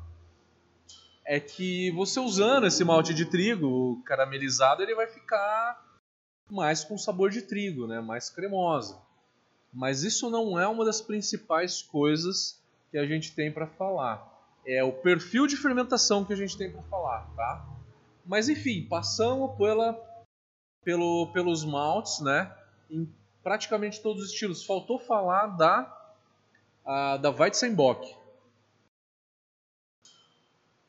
[1.25, 5.83] É que você usando esse malte de trigo caramelizado, ele vai ficar
[6.51, 8.01] mais com sabor de trigo, né?
[8.01, 9.01] Mais cremosa.
[9.73, 14.33] Mas isso não é uma das principais coisas que a gente tem para falar.
[14.67, 17.67] É o perfil de fermentação que a gente tem para falar, tá?
[18.25, 19.99] Mas enfim, passamos pela,
[20.85, 22.55] pelo, pelos maltes, né?
[22.91, 23.09] Em
[23.43, 24.65] praticamente todos os estilos.
[24.65, 26.04] Faltou falar da
[26.85, 28.15] a, da Weizenbock.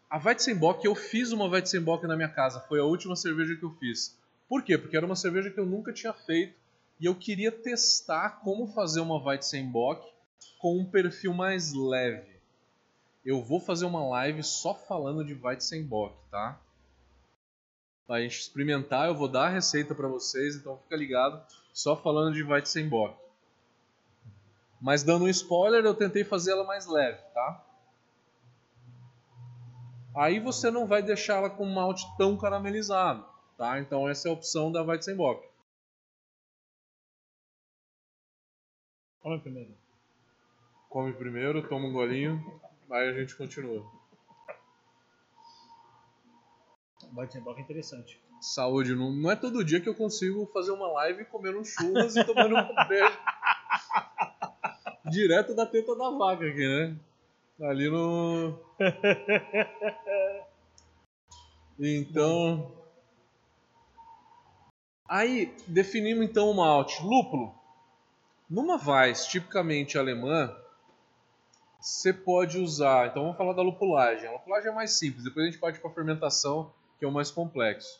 [0.10, 2.60] A Weizenbock, eu fiz uma Weizenbock na minha casa.
[2.62, 4.17] Foi a última cerveja que eu fiz.
[4.47, 4.77] Por quê?
[4.77, 6.55] Porque era uma cerveja que eu nunca tinha feito
[6.99, 10.08] e eu queria testar como fazer uma Weizenbock
[10.60, 12.36] com um perfil mais leve.
[13.25, 16.60] Eu vou fazer uma live só falando de Weizenbock, tá?
[18.05, 22.36] Pra gente experimentar, eu vou dar a receita para vocês, então fica ligado, só falando
[22.36, 23.24] de Weizenbock.
[24.81, 27.63] Mas dando um spoiler, eu tentei fazer ela mais leve, tá?
[30.15, 33.25] Aí você não vai deixar ela com malte tão caramelizado,
[33.57, 33.79] tá?
[33.79, 35.45] Então essa é a opção da Weizenbock.
[39.19, 39.75] Come primeiro.
[40.88, 43.83] Come primeiro, toma um golinho, aí a gente continua.
[47.13, 48.21] Weizenbock é interessante.
[48.39, 52.15] Saúde, não, não é todo dia que eu consigo fazer uma live comendo um churras
[52.15, 53.19] e tomando uma breja.
[55.09, 56.95] Direto da teta da vaca aqui, né?
[57.61, 58.59] Ali no.
[61.79, 62.71] Então.
[65.07, 67.03] Aí, definimos então o malte.
[67.03, 67.53] Lúpulo.
[68.49, 70.55] Numa Weiss tipicamente alemã,
[71.79, 73.09] você pode usar.
[73.09, 74.27] Então vamos falar da lupulagem.
[74.27, 77.11] A lupulagem é mais simples, depois a gente parte para a fermentação, que é o
[77.11, 77.99] mais complexo.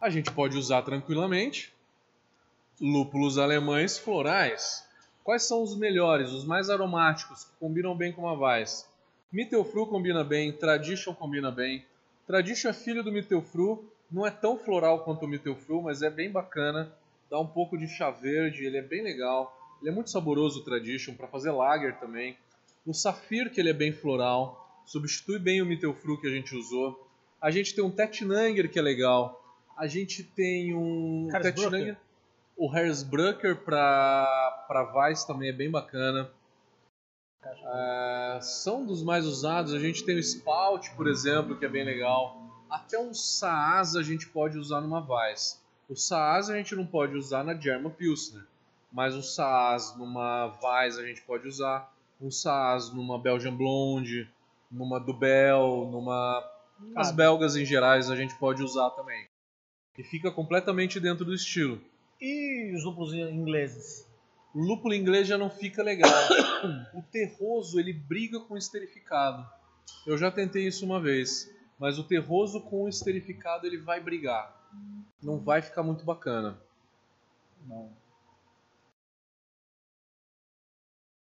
[0.00, 1.74] A gente pode usar tranquilamente
[2.80, 4.88] lúpulos alemães florais.
[5.22, 8.88] Quais são os melhores, os mais aromáticos, que combinam bem com uma Weiss?
[9.32, 11.84] Mittelfru combina bem, Tradition combina bem.
[12.26, 16.30] Tradition é filho do Mittelfru, não é tão floral quanto o Mittelfru, mas é bem
[16.30, 16.92] bacana.
[17.30, 19.56] Dá um pouco de chá verde, ele é bem legal.
[19.80, 22.36] Ele é muito saboroso o Tradition, para fazer lager também.
[22.84, 27.08] O Safir, que ele é bem floral, substitui bem o Mittelfru que a gente usou.
[27.40, 29.40] A gente tem um Tettnanger que é legal.
[29.76, 31.96] A gente tem um Hersbrucker.
[32.62, 36.30] O Hersbrucker para para Weiss também é bem bacana.
[37.64, 39.72] Ah, são dos mais usados.
[39.72, 42.36] A gente tem o Spout, por exemplo, que é bem legal.
[42.68, 45.58] Até um Saaz a gente pode usar numa Weiss.
[45.88, 48.44] O Saaz a gente não pode usar na German Pilsner,
[48.92, 51.90] mas o Saaz numa Weiss a gente pode usar.
[52.20, 54.28] Um Saaz numa Belgian Blonde,
[54.70, 56.46] numa Dubel, numa
[56.94, 59.26] as belgas em gerais a gente pode usar também.
[59.96, 61.80] E fica completamente dentro do estilo.
[62.20, 64.06] E os lúpulos ingleses?
[64.54, 66.10] O lúpulo inglês já não fica legal.
[66.94, 69.48] o terroso ele briga com o esterificado.
[70.06, 74.54] Eu já tentei isso uma vez, mas o terroso com o esterificado ele vai brigar.
[75.22, 76.60] Não vai ficar muito bacana.
[77.66, 77.90] Não.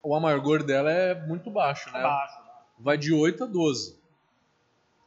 [0.01, 1.99] O amargor dela é muito baixo, né?
[1.99, 2.41] Abaixo.
[2.79, 3.99] Vai de 8 a 12.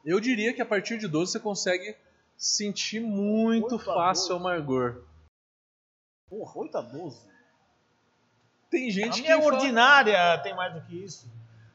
[0.05, 1.97] Eu diria que a partir de 12 você consegue
[2.37, 4.41] sentir muito 8 a fácil o 12.
[4.41, 5.10] amargor.
[6.31, 7.29] Porra, 8 a 12.
[8.71, 11.29] Tem A gente que minha fala- ordinária tem mais do que isso.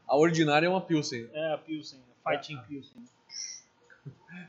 [0.08, 1.30] A ordinária é uma Pilsen.
[1.34, 3.04] É a Pilsen, a Fighting Pilsen.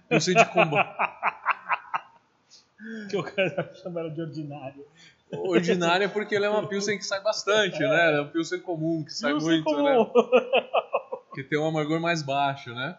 [0.08, 0.96] Pilsen de combate.
[3.10, 4.84] Que o cara chama ela de ordinária.
[5.32, 8.12] Ordinária porque ele é uma Pilsen que sai bastante, né?
[8.14, 9.82] É uma Pilsen comum, que sai Pilsen muito, comum.
[9.82, 9.96] né?
[11.34, 12.96] Que tem um amargor mais baixo, né?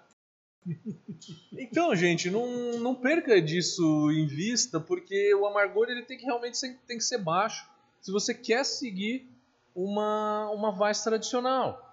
[1.53, 6.57] Então, gente, não, não perca disso em vista, porque o amargor ele tem que realmente
[6.57, 7.67] ser, tem que ser baixo
[8.01, 9.27] se você quer seguir
[9.75, 11.83] uma, uma Weiss tradicional.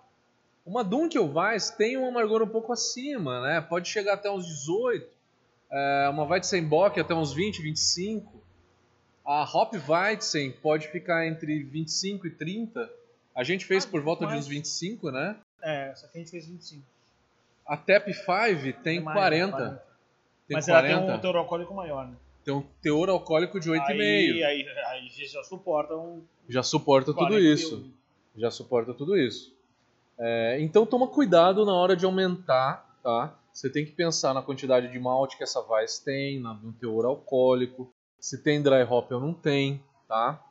[0.65, 3.61] Uma Dunkel Weiss tem um amargor um pouco acima, né?
[3.61, 5.07] Pode chegar até uns 18.
[5.71, 8.43] É, uma Weizenbock até uns 20, 25.
[9.25, 12.91] A Hop Weizen pode ficar entre 25 e 30.
[13.35, 15.37] A gente fez Ah, por volta de mas- uns 25, né?
[15.63, 16.83] É, essa aqui a gente fez 25.
[17.67, 19.83] A Tep 5 tem É mais, 40.
[20.47, 20.93] Tem Mas 40.
[20.93, 22.17] ela tem um teor alcoólico maior, né?
[22.45, 23.91] Tem um teor alcoólico de 8,5.
[23.91, 27.91] Aí, aí, aí já suporta um Já suporta tudo 40 isso.
[28.37, 29.55] Já suporta tudo isso.
[30.19, 33.35] É, então toma cuidado na hora de aumentar, tá?
[33.53, 37.91] Você tem que pensar na quantidade de malte que essa Weiss tem, no teor alcoólico,
[38.19, 40.43] se tem dry hop ou não tem, tá?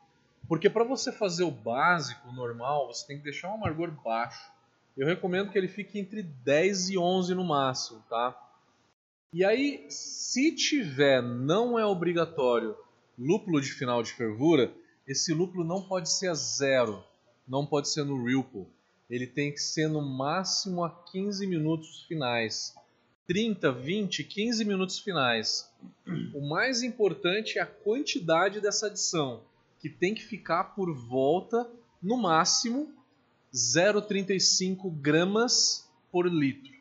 [0.47, 4.51] Porque para você fazer o básico, o normal, você tem que deixar um amargor baixo.
[4.95, 8.39] Eu recomendo que ele fique entre 10 e 11 no máximo, tá?
[9.33, 12.77] E aí, se tiver, não é obrigatório,
[13.17, 14.71] lúpulo de final de fervura,
[15.07, 17.03] esse lúpulo não pode ser a zero,
[17.47, 18.67] não pode ser no Ripple.
[19.09, 22.75] Ele tem que ser no máximo a 15 minutos finais.
[23.27, 25.69] 30, 20, 15 minutos finais.
[26.33, 29.41] O mais importante é a quantidade dessa adição,
[29.79, 31.67] que tem que ficar por volta,
[32.01, 32.93] no máximo,
[33.53, 36.73] 0,35 gramas por litro.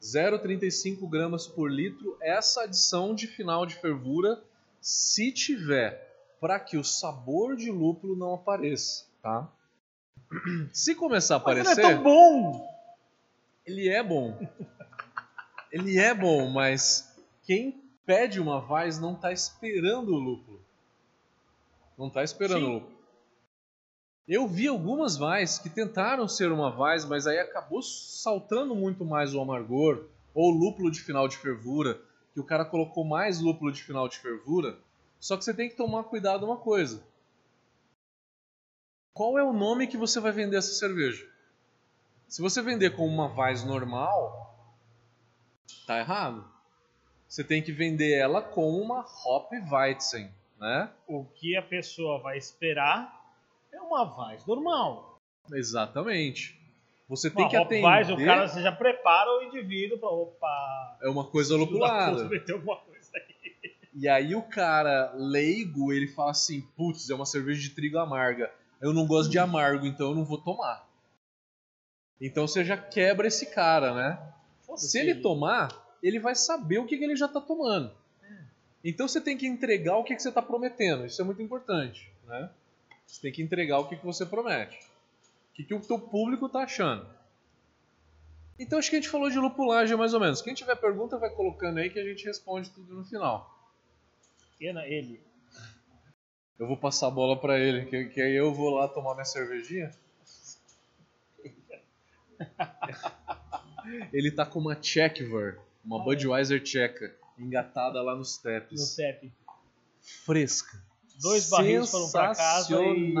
[0.00, 4.42] 0,35 gramas por litro, essa adição de final de fervura,
[4.80, 6.08] se tiver,
[6.40, 9.50] para que o sabor de lúpulo não apareça, tá?
[10.72, 12.70] Se começar a Mas aparecer, ele é tão bom!
[13.66, 14.38] ele é bom.
[15.70, 20.60] Ele é bom, mas quem pede uma Vaz não tá esperando o lúpulo.
[21.96, 22.66] Não tá esperando Sim.
[22.66, 22.99] o lúpulo.
[24.30, 29.34] Eu vi algumas Vaz que tentaram ser uma Vaz, mas aí acabou saltando muito mais
[29.34, 32.00] o amargor, ou o lúpulo de final de fervura,
[32.32, 34.78] que o cara colocou mais lúpulo de final de fervura.
[35.18, 37.02] Só que você tem que tomar cuidado uma coisa.
[39.12, 41.28] Qual é o nome que você vai vender essa cerveja?
[42.28, 44.54] Se você vender como uma Weiss normal,
[45.88, 46.48] tá errado.
[47.26, 50.88] Você tem que vender ela como uma Hop Weizen, né?
[51.08, 53.19] O que a pessoa vai esperar
[53.90, 55.18] uma Vaz normal.
[55.52, 56.58] Exatamente.
[57.08, 57.82] Você tem Uma que atender.
[57.82, 60.08] Vaz, o cara você já prepara o indivíduo pra.
[60.08, 60.98] Opa!
[61.02, 62.24] É uma coisa filho da puta, lupulada.
[62.30, 63.74] meteu alguma coisa aí.
[63.92, 68.52] E aí o cara leigo, ele fala assim: "Putz, é uma cerveja de trigo amarga.
[68.80, 70.88] Eu não gosto de amargo, então eu não vou tomar".
[72.20, 74.32] Então você já quebra esse cara, né?
[74.76, 75.68] Se ele tomar,
[76.02, 77.90] ele vai saber o que, ele já está tomando.
[78.84, 81.04] Então você tem que entregar o que, que você está prometendo.
[81.06, 82.10] Isso é muito importante.
[82.24, 82.50] Né?
[83.10, 84.78] Você tem que entregar o que, que você promete.
[85.50, 87.06] O que, que o teu público está achando.
[88.56, 90.40] Então acho que a gente falou de lupulagem mais ou menos.
[90.40, 93.58] Quem tiver pergunta vai colocando aí que a gente responde tudo no final.
[94.60, 95.20] Ele, ele.
[96.58, 99.24] Eu vou passar a bola para ele, que, que aí eu vou lá tomar minha
[99.24, 99.90] cervejinha.
[104.12, 106.04] ele tá com uma Czechver, uma Ah, é.
[106.04, 108.80] Budweiser tcheca, engatada lá nos No tepes.
[108.90, 109.32] CEP.
[110.00, 110.89] Fresca.
[111.20, 113.14] Dois barris foram pra casa e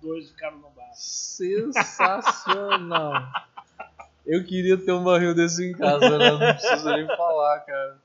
[0.00, 0.90] dois ficaram no bar.
[0.94, 2.32] Sensacional.
[4.26, 6.30] Eu queria ter um barril desse em casa, né?
[6.30, 8.02] Não preciso nem falar, cara.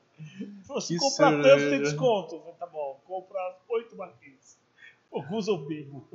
[0.82, 2.40] Se comprar tanto, tem desconto.
[2.40, 4.60] Falei, tá bom, compra oito barris.
[5.12, 6.06] Alguns eu bebo.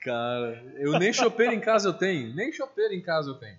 [0.00, 2.34] Cara, eu nem chopeiro em casa eu tenho.
[2.34, 3.58] Nem chopeiro em casa eu tenho.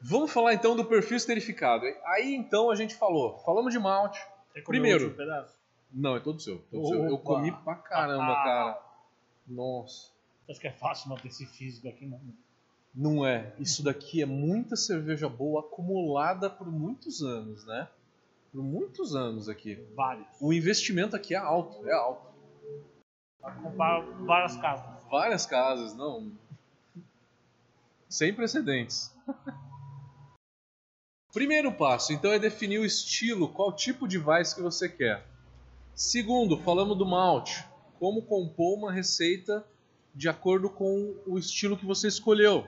[0.00, 1.84] Vamos falar então do perfil esterificado.
[2.04, 3.38] Aí então a gente falou.
[3.38, 4.24] Falamos de malte.
[4.56, 5.04] Você comeu Primeiro.
[5.04, 5.58] último pedaço?
[5.92, 6.58] Não, é todo seu.
[6.70, 7.04] todo seu.
[7.04, 7.24] Eu Opa.
[7.24, 8.44] comi pra caramba, Ah.
[8.44, 8.82] cara.
[9.46, 10.10] Nossa.
[10.48, 12.20] Acho que é fácil manter esse físico aqui, não.
[12.94, 13.54] Não é.
[13.58, 17.86] Isso daqui é muita cerveja boa acumulada por muitos anos, né?
[18.50, 19.74] Por muitos anos aqui.
[19.94, 20.26] Vários.
[20.40, 22.26] O investimento aqui é alto, é alto.
[23.40, 25.04] Pra comprar várias casas.
[25.10, 26.32] Várias casas, não.
[28.08, 29.14] Sem precedentes.
[31.36, 35.22] Primeiro passo, então, é definir o estilo, qual tipo de Weiss que você quer.
[35.94, 37.62] Segundo, falamos do malte.
[37.98, 39.62] Como compor uma receita
[40.14, 42.66] de acordo com o estilo que você escolheu.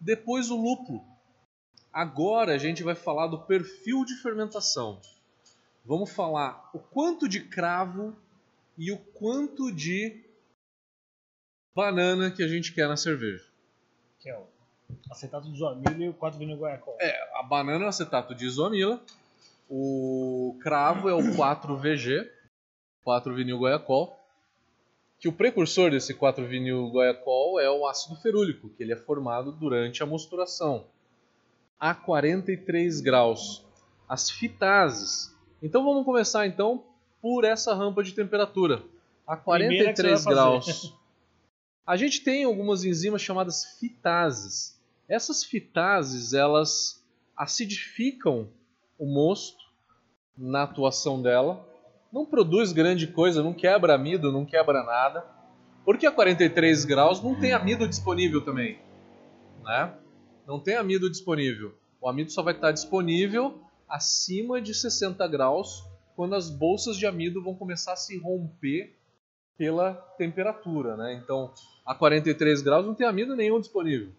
[0.00, 1.04] Depois o lúpulo.
[1.92, 4.98] Agora a gente vai falar do perfil de fermentação.
[5.84, 8.16] Vamos falar o quanto de cravo
[8.78, 10.24] e o quanto de
[11.74, 13.44] banana que a gente quer na cerveja.
[14.20, 14.53] Que é o
[15.10, 16.96] acetato de zoamilho e o 4 vinho guaiacol.
[17.00, 19.00] É, a banana é o acetato de isomila
[19.68, 22.28] O cravo é o 4VG,
[23.06, 24.18] 4-vinil goiacol,
[25.18, 30.02] que o precursor desse 4-vinil goiacol é o ácido ferúlico, que ele é formado durante
[30.02, 30.84] a mosturação
[31.78, 33.64] a 43 graus.
[34.08, 35.34] As fitases.
[35.62, 36.84] Então vamos começar então
[37.20, 38.82] por essa rampa de temperatura
[39.26, 40.94] a 43 graus.
[41.86, 44.80] A gente tem algumas enzimas chamadas fitases.
[45.06, 47.04] Essas fitases, elas
[47.36, 48.48] acidificam
[48.98, 49.62] o mosto
[50.36, 51.68] na atuação dela.
[52.10, 55.26] Não produz grande coisa, não quebra amido, não quebra nada.
[55.84, 58.78] Porque a 43 graus não tem amido disponível também.
[59.62, 59.92] Né?
[60.46, 61.74] Não tem amido disponível.
[62.00, 65.84] O amido só vai estar disponível acima de 60 graus,
[66.16, 68.96] quando as bolsas de amido vão começar a se romper
[69.56, 70.96] pela temperatura.
[70.96, 71.14] Né?
[71.14, 71.52] Então,
[71.84, 74.10] a 43 graus não tem amido nenhum disponível.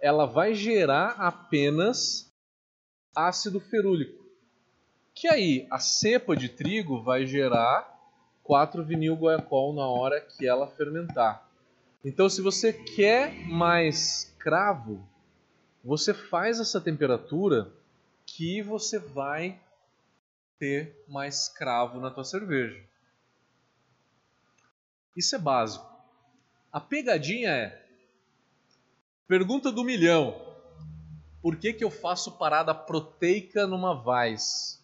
[0.00, 2.32] Ela vai gerar apenas
[3.14, 4.24] ácido ferúlico.
[5.14, 7.98] Que aí a cepa de trigo vai gerar
[8.48, 11.46] 4-vinil goiacol na hora que ela fermentar.
[12.04, 15.04] Então, se você quer mais cravo,
[15.82, 17.70] você faz essa temperatura
[18.24, 19.58] que você vai
[20.58, 22.87] ter mais cravo na tua cerveja.
[25.18, 25.84] Isso é básico.
[26.72, 27.84] A pegadinha é:
[29.26, 30.46] pergunta do milhão.
[31.42, 34.80] Por que, que eu faço parada proteica numa Vaz?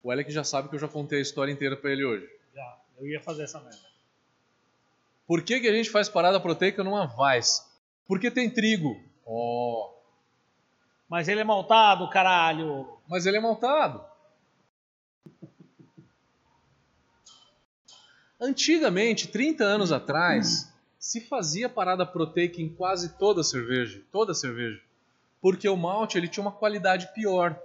[0.00, 2.28] O Alec já sabe que eu já contei a história inteira para ele hoje.
[2.54, 3.88] Já, eu ia fazer essa merda.
[5.26, 7.68] Por que, que a gente faz parada proteica numa Vaz?
[8.06, 9.02] Porque tem trigo.
[9.26, 9.32] Ó.
[9.34, 9.98] Oh.
[11.08, 12.98] Mas ele é maltado, caralho.
[13.08, 14.04] Mas ele é maltado.
[18.40, 24.80] Antigamente, 30 anos atrás, se fazia parada proteica em quase toda cerveja, toda cerveja,
[25.40, 27.60] porque o malte ele tinha uma qualidade pior.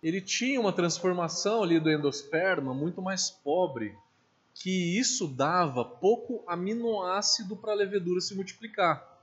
[0.00, 3.96] Ele tinha uma transformação ali do endosperma muito mais pobre,
[4.54, 9.20] que isso dava pouco aminoácido para a levedura se multiplicar.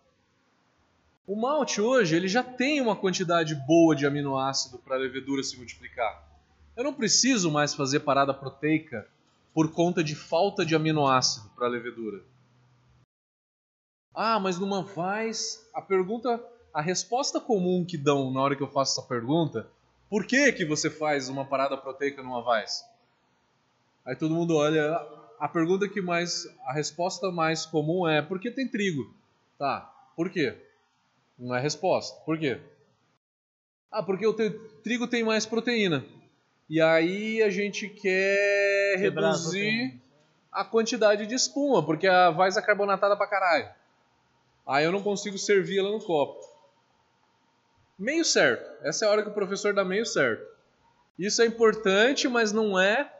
[1.26, 5.56] O malte hoje ele já tem uma quantidade boa de aminoácido para a levedura se
[5.56, 6.28] multiplicar.
[6.76, 9.08] Eu não preciso mais fazer parada proteica
[9.54, 12.24] por conta de falta de aminoácido para a levedura.
[14.14, 16.44] Ah, mas numa Vaz, a pergunta,
[16.74, 19.70] a resposta comum que dão na hora que eu faço essa pergunta,
[20.10, 22.86] por que que você faz uma parada proteica numa Vaz?
[24.06, 24.96] Aí todo mundo olha,
[25.40, 29.14] a pergunta que mais, a resposta mais comum é porque tem trigo.
[29.58, 29.82] Tá,
[30.16, 30.58] por quê?
[31.38, 32.20] Não é resposta.
[32.26, 32.60] Por quê?
[33.92, 34.34] Ah, porque o
[34.84, 36.04] trigo tem mais proteína.
[36.70, 40.00] E aí a gente quer Quebrar reduzir
[40.52, 43.70] a, quantidade de espuma, porque a Vais é carbonatada pra caralho.
[44.68, 46.40] Aí eu não consigo servir ela no copo.
[47.98, 48.86] Meio certo.
[48.86, 50.46] Essa é a hora que o professor dá meio certo.
[51.18, 53.12] Isso é importante, mas não é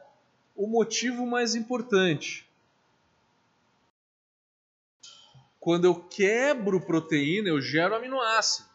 [0.56, 2.48] o motivo mais importante.
[5.60, 8.70] Quando eu quebro proteína, eu gero aminoácido.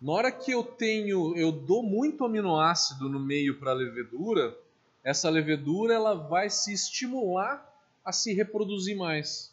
[0.00, 4.56] Na hora que eu tenho, eu dou muito aminoácido no meio para a levedura,
[5.02, 7.70] essa levedura ela vai se estimular
[8.04, 9.52] a se reproduzir mais.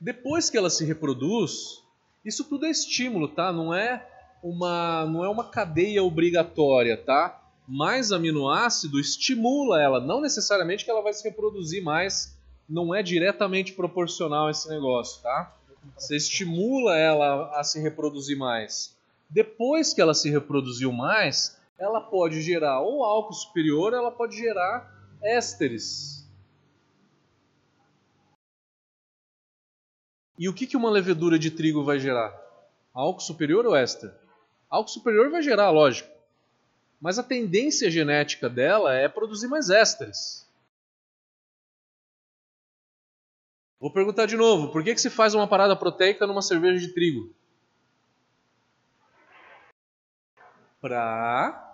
[0.00, 1.82] Depois que ela se reproduz,
[2.24, 3.52] isso tudo é estímulo, tá?
[3.52, 4.06] Não é
[4.42, 7.42] uma, não é uma cadeia obrigatória, tá?
[7.66, 12.38] Mais aminoácido estimula ela, não necessariamente que ela vai se reproduzir mais,
[12.68, 15.54] não é diretamente proporcional esse negócio, tá?
[15.96, 18.96] Você estimula ela a se reproduzir mais.
[19.28, 24.90] Depois que ela se reproduziu mais, ela pode gerar ou álcool superior, ela pode gerar
[25.22, 26.26] ésteres.
[30.38, 32.32] E o que, que uma levedura de trigo vai gerar?
[32.94, 34.12] Álcool superior ou éster?
[34.70, 36.08] Álcool superior vai gerar, lógico.
[37.00, 40.47] Mas a tendência genética dela é produzir mais ésteres.
[43.80, 46.92] Vou perguntar de novo, por que, que se faz uma parada proteica numa cerveja de
[46.92, 47.32] trigo?
[50.80, 51.64] Para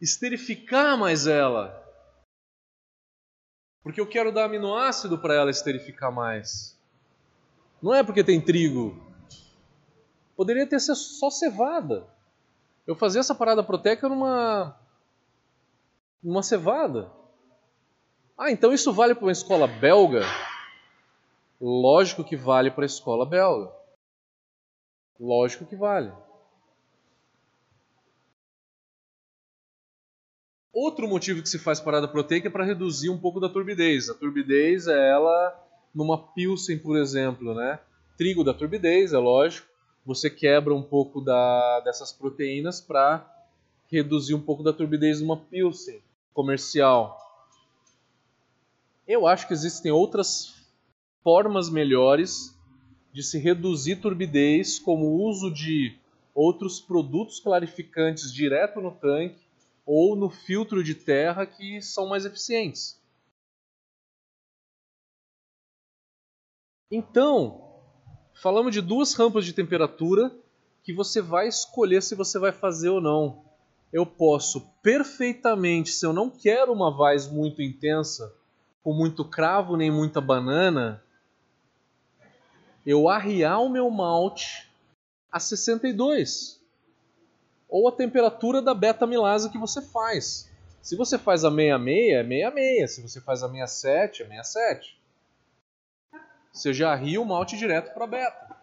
[0.00, 1.80] esterificar mais ela.
[3.82, 6.78] Porque eu quero dar aminoácido para ela esterificar mais.
[7.82, 9.00] Não é porque tem trigo.
[10.36, 12.06] Poderia ter só cevada.
[12.86, 14.78] Eu fazia essa parada proteica numa
[16.22, 17.10] numa cevada.
[18.42, 20.22] Ah, então isso vale para uma escola belga?
[21.60, 23.70] Lógico que vale para a escola belga.
[25.20, 26.12] Lógico que vale.
[30.72, 34.10] Outro motivo que se faz parada proteica é para reduzir um pouco da turbidez.
[34.10, 35.56] A turbidez é ela
[35.94, 37.78] numa pilsen, por exemplo, né?
[38.18, 39.68] trigo da turbidez, é lógico.
[40.04, 43.24] Você quebra um pouco da, dessas proteínas para
[43.88, 46.02] reduzir um pouco da turbidez numa pilsen
[46.34, 47.22] comercial.
[49.06, 50.54] Eu acho que existem outras
[51.22, 52.56] formas melhores
[53.12, 55.98] de se reduzir turbidez, como o uso de
[56.34, 59.46] outros produtos clarificantes direto no tanque
[59.84, 62.98] ou no filtro de terra que são mais eficientes.
[66.90, 67.72] Então,
[68.34, 70.30] falamos de duas rampas de temperatura
[70.82, 73.44] que você vai escolher se você vai fazer ou não.
[73.92, 78.34] Eu posso perfeitamente, se eu não quero uma vaz muito intensa,
[78.82, 81.02] com muito cravo nem muita banana,
[82.84, 84.68] eu arriar o meu malte
[85.30, 86.60] a 62
[87.68, 90.50] ou a temperatura da beta-milase que você faz.
[90.82, 92.90] Se você faz a 66, é 66.
[92.90, 95.00] Se você faz a 67, é 67.
[96.52, 98.56] Você já ria o malte direto para beta.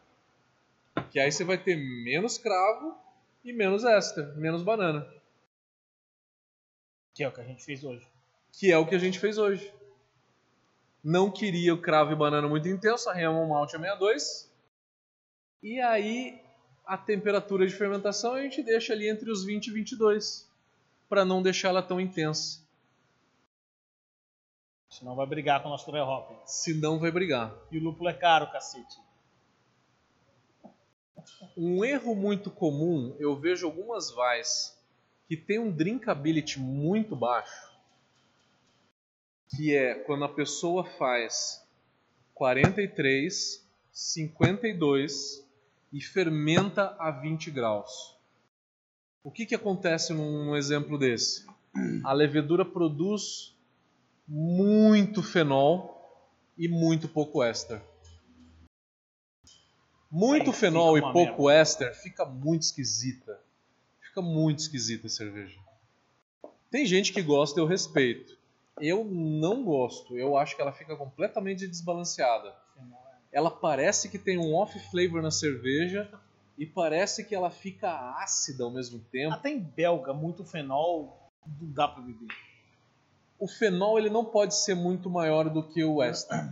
[1.09, 2.95] Que aí você vai ter menos cravo
[3.43, 5.07] e menos éster, menos banana.
[7.15, 8.05] Que é o que a gente fez hoje.
[8.51, 9.73] Que é o que a gente fez hoje.
[11.03, 14.51] Não queria o cravo e banana muito intenso, arriamos o malte a 62.
[15.63, 16.41] E aí
[16.85, 20.49] a temperatura de fermentação a gente deixa ali entre os 20 e 22,
[21.07, 22.59] para não deixar ela tão intensa.
[24.89, 26.31] Senão vai brigar com o nosso True Hop.
[26.45, 27.53] Senão vai brigar.
[27.71, 28.97] E o lúpulo é caro, cacete.
[31.55, 34.75] Um erro muito comum, eu vejo algumas vais
[35.27, 37.68] que tem um drinkability muito baixo,
[39.55, 41.65] que é quando a pessoa faz
[42.33, 45.45] 43, 52
[45.91, 48.17] e fermenta a 20 graus.
[49.23, 51.45] O que, que acontece num exemplo desse?
[52.03, 53.55] A levedura produz
[54.27, 55.99] muito fenol
[56.57, 57.81] e muito pouco éster.
[60.09, 61.61] Muito Aí fenol e pouco merda.
[61.61, 63.39] éster fica muito esquisita.
[64.01, 65.59] Fica muito esquisita a cerveja.
[66.71, 68.38] Tem gente que gosta, eu respeito.
[68.79, 70.17] Eu não gosto.
[70.17, 72.55] Eu acho que ela fica completamente desbalanceada
[73.31, 76.09] ela parece que tem um off flavor na cerveja
[76.57, 79.33] e parece que ela fica ácida ao mesmo tempo.
[79.33, 82.27] Até em belga, muito fenol, não dá pra beber.
[83.39, 86.49] O fenol ele não pode ser muito maior do que o éster.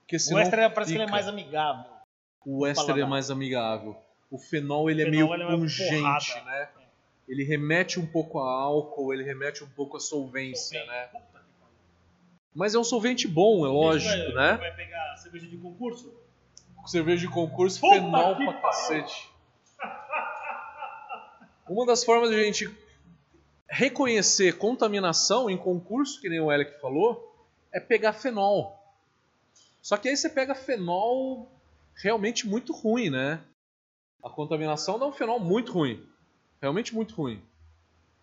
[0.00, 0.98] Porque o éster é, parece fica.
[0.98, 1.90] que ele é mais amigável.
[2.46, 3.96] O éster é mais amigável.
[4.30, 6.68] O fenol ele o é fenol, é meio ele pungente, é né?
[7.28, 11.08] Ele remete um pouco a álcool, ele remete um pouco a solvência, né?
[12.54, 14.56] Mas é um solvente bom, é lógico, vai, né?
[14.58, 16.14] Vai pegar cerveja de concurso?
[16.86, 19.30] Cerveja de concurso, Puta fenol pra cacete.
[21.68, 22.70] Uma das formas de a gente
[23.66, 27.34] reconhecer contaminação em concurso, que nem o Alec falou,
[27.72, 28.78] é pegar fenol.
[29.80, 31.50] Só que aí você pega fenol
[31.96, 33.42] realmente muito ruim, né?
[34.22, 36.06] A contaminação dá um fenol muito ruim.
[36.64, 37.42] Realmente muito ruim.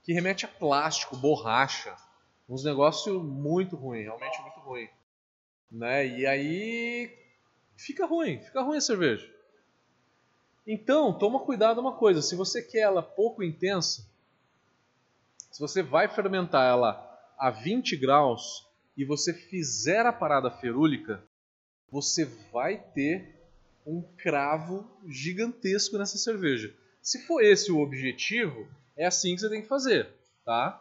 [0.01, 1.95] Que remete a plástico, borracha
[2.49, 4.89] uns negócios muito ruim, realmente muito ruim.
[5.71, 6.07] Né?
[6.07, 7.15] E aí
[7.77, 9.31] fica ruim, fica ruim a cerveja.
[10.65, 14.09] Então, toma cuidado uma coisa, se você quer ela pouco intensa,
[15.51, 18.67] se você vai fermentar ela a 20 graus
[18.97, 21.23] e você fizer a parada ferúlica,
[21.91, 23.39] você vai ter
[23.85, 26.80] um cravo gigantesco nessa cerveja.
[27.01, 30.07] Se for esse o objetivo, é assim que você tem que fazer,
[30.45, 30.79] tá?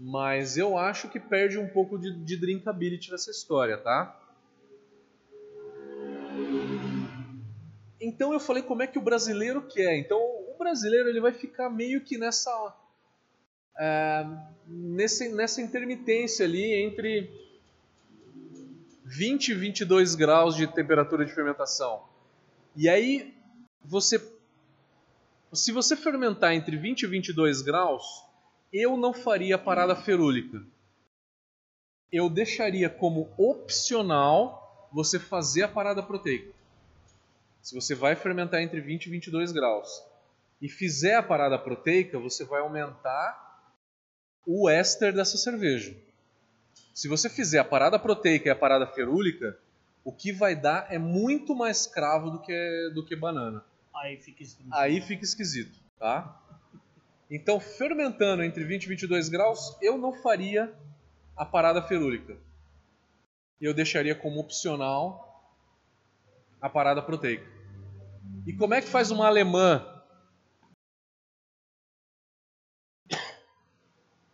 [0.00, 4.18] Mas eu acho que perde um pouco de, de drinkability nessa história, tá?
[8.00, 9.98] Então eu falei como é que o brasileiro quer.
[9.98, 12.50] Então o brasileiro ele vai ficar meio que nessa
[13.78, 14.26] é,
[14.66, 17.30] nesse, nessa intermitência ali entre
[19.04, 22.04] 20 e 22 graus de temperatura de fermentação.
[22.76, 23.34] E aí
[23.84, 24.18] você
[25.52, 28.04] se você fermentar entre 20 e 22 graus,
[28.72, 30.62] eu não faria parada ferúlica.
[32.12, 36.52] Eu deixaria como opcional você fazer a parada proteica.
[37.62, 40.02] Se você vai fermentar entre 20 e 22 graus
[40.60, 43.46] e fizer a parada proteica, você vai aumentar
[44.46, 45.94] o éster dessa cerveja.
[46.94, 49.58] Se você fizer a parada proteica e a parada ferúlica,
[50.02, 53.62] o que vai dar é muito mais cravo do que, do que banana.
[54.00, 54.74] Aí fica esquisito.
[54.74, 56.40] Aí fica esquisito, tá?
[57.30, 60.74] Então, fermentando entre 20 e 22 graus, eu não faria
[61.36, 62.38] a parada ferúlica.
[63.60, 65.52] Eu deixaria como opcional
[66.60, 67.46] a parada proteica.
[68.46, 69.84] E como é que faz uma alemã?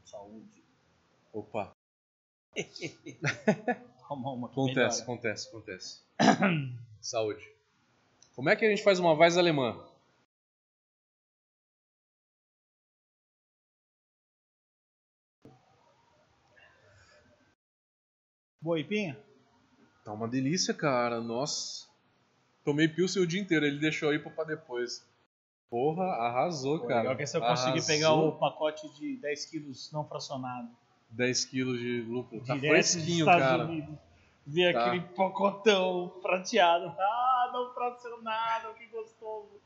[0.04, 0.62] Saúde.
[1.32, 1.72] Opa.
[4.06, 6.04] Toma uma acontece, acontece, acontece.
[7.00, 7.53] Saúde.
[8.34, 9.80] Como é que a gente faz uma Weiss alemã?
[18.60, 19.18] Boa Ipinha?
[20.04, 21.20] Tá uma delícia, cara.
[21.20, 21.86] Nossa.
[22.64, 25.06] Tomei Pilsen o dia inteiro, ele deixou aí pra depois.
[25.68, 27.00] Porra, arrasou, Pô, cara.
[27.02, 27.72] Legal que se eu Arrasou.
[27.72, 30.68] conseguir pegar o pacote de 10 quilos não fracionado.
[31.10, 32.42] 10 quilos de lúpulo.
[32.44, 33.64] Tá direto fresquinho, cara.
[33.64, 33.94] Unidos.
[34.46, 34.86] Ver Tá.
[34.86, 36.86] aquele pacotão prateado.
[36.98, 39.60] Ah, não fracionado, que gostoso.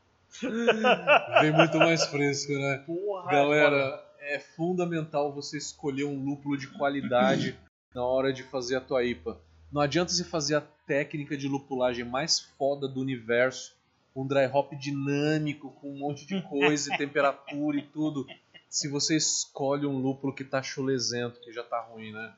[1.41, 2.83] Vem muito mais fresco, né?
[2.85, 7.57] Porra, Galera, é fundamental você escolher um lúpulo de qualidade
[7.93, 9.39] na hora de fazer a tua IPA.
[9.71, 13.75] Não adianta você fazer a técnica de lupulagem mais foda do universo,
[14.15, 18.27] um dry hop dinâmico com um monte de coisa e temperatura e tudo,
[18.69, 22.35] se você escolhe um lúpulo que tá chulesento, que já tá ruim, né?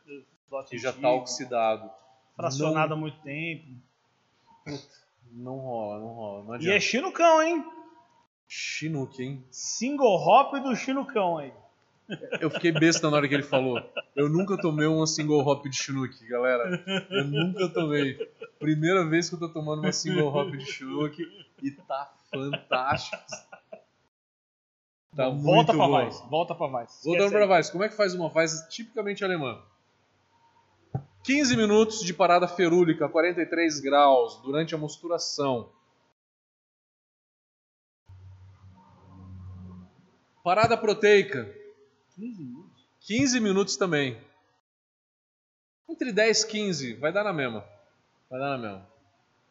[0.69, 1.89] Que já tá oxidado.
[2.35, 3.65] Fracionado há muito tempo.
[5.31, 6.43] Não rola, não rola.
[6.43, 7.63] Não E é chinucão, hein?
[8.47, 9.45] Chinook, hein?
[9.49, 11.53] Single hop do chinucão aí.
[12.41, 13.81] Eu fiquei besta na hora que ele falou.
[14.13, 16.83] Eu nunca tomei uma single hop de Chinook, galera.
[17.09, 18.17] Eu nunca tomei.
[18.59, 21.25] Primeira vez que eu tô tomando uma single hop de Chinook
[21.61, 23.23] e tá fantástico.
[25.15, 25.91] Tá Bom, muito volta pra bom.
[25.91, 26.21] Vaz.
[26.29, 27.01] Volta pra Vaz.
[27.03, 29.61] Voltando pra Weiss, como é que faz uma Weiss tipicamente alemã?
[31.23, 35.71] 15 minutos de parada ferúlica, 43 graus, durante a mosturação.
[40.43, 41.61] Parada proteica, aí.
[42.15, 42.87] 15 minutos.
[43.01, 44.19] 15 minutos também.
[45.87, 47.63] Entre 10 e 15, vai dar na mesma.
[48.29, 48.89] Vai dar na mesma.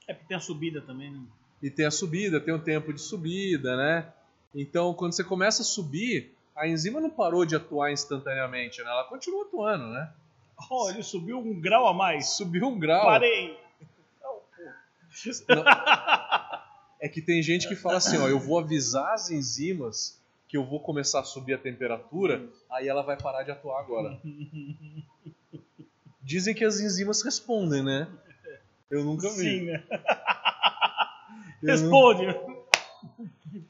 [0.08, 1.22] É porque tem a subida também, né?
[1.62, 4.12] E tem a subida, tem o tempo de subida, né?
[4.52, 8.90] Então, quando você começa a subir, a enzima não parou de atuar instantaneamente, né?
[8.90, 10.12] Ela continua atuando, né?
[10.68, 12.30] Oh, ele subiu um grau a mais.
[12.30, 13.04] Subiu um grau.
[13.04, 13.58] Parei.
[15.48, 15.64] Não.
[17.00, 20.64] É que tem gente que fala assim, ó, eu vou avisar as enzimas que eu
[20.64, 24.20] vou começar a subir a temperatura, aí ela vai parar de atuar agora.
[26.20, 28.08] Dizem que as enzimas respondem, né?
[28.90, 29.36] Eu nunca vi.
[29.36, 29.84] Sim, né?
[31.62, 32.26] Eu Responde.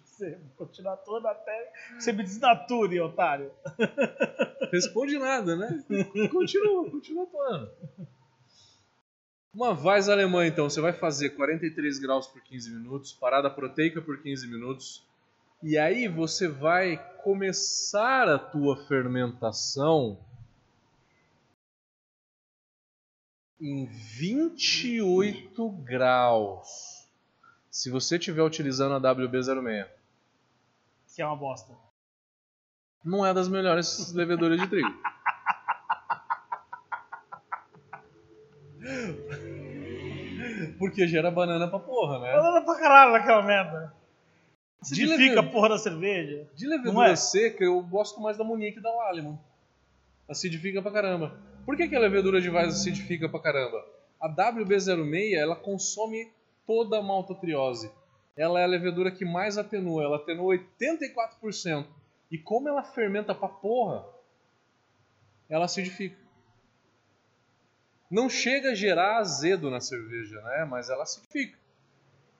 [0.04, 3.50] Você continuar todo até você me desnature, otário.
[4.72, 5.84] Responde nada, né?
[6.30, 7.70] Continua, continua atuando.
[9.52, 14.22] Uma Weiss alemã, então, você vai fazer 43 graus por 15 minutos, parada proteica por
[14.22, 15.04] 15 minutos,
[15.60, 20.18] e aí você vai começar a tua fermentação
[23.60, 27.06] em 28 graus.
[27.70, 29.88] Se você estiver utilizando a WB06.
[31.14, 31.89] Que é uma bosta.
[33.04, 34.90] Não é das melhores leveduras de trigo.
[40.78, 42.32] Porque gera banana pra porra, né?
[42.32, 43.92] Falando pra caralho naquela merda.
[44.82, 46.48] De Acidifica leve- a porra da cerveja.
[46.54, 47.16] De levedura é?
[47.16, 49.38] seca, eu gosto mais da Monique e da Lallemand.
[50.28, 51.34] Acidifica pra caramba.
[51.66, 53.84] Por que, que a levedura de Weiss acidifica pra caramba?
[54.18, 56.30] A WB06, ela consome
[56.66, 57.90] toda a maltotriose.
[58.36, 61.84] Ela é a levedura que mais atenua, ela atenua 84%.
[62.30, 64.06] E como ela fermenta pra porra,
[65.48, 66.16] ela acidifica.
[68.10, 70.64] Não chega a gerar azedo na cerveja, né?
[70.64, 71.58] Mas ela acidifica.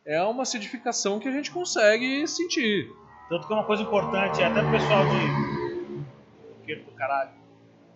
[0.04, 2.90] É uma acidificação que a gente consegue sentir.
[3.28, 6.58] Tanto que é uma coisa importante, até pro pessoal de.
[6.58, 7.30] Roqueiro do caralho.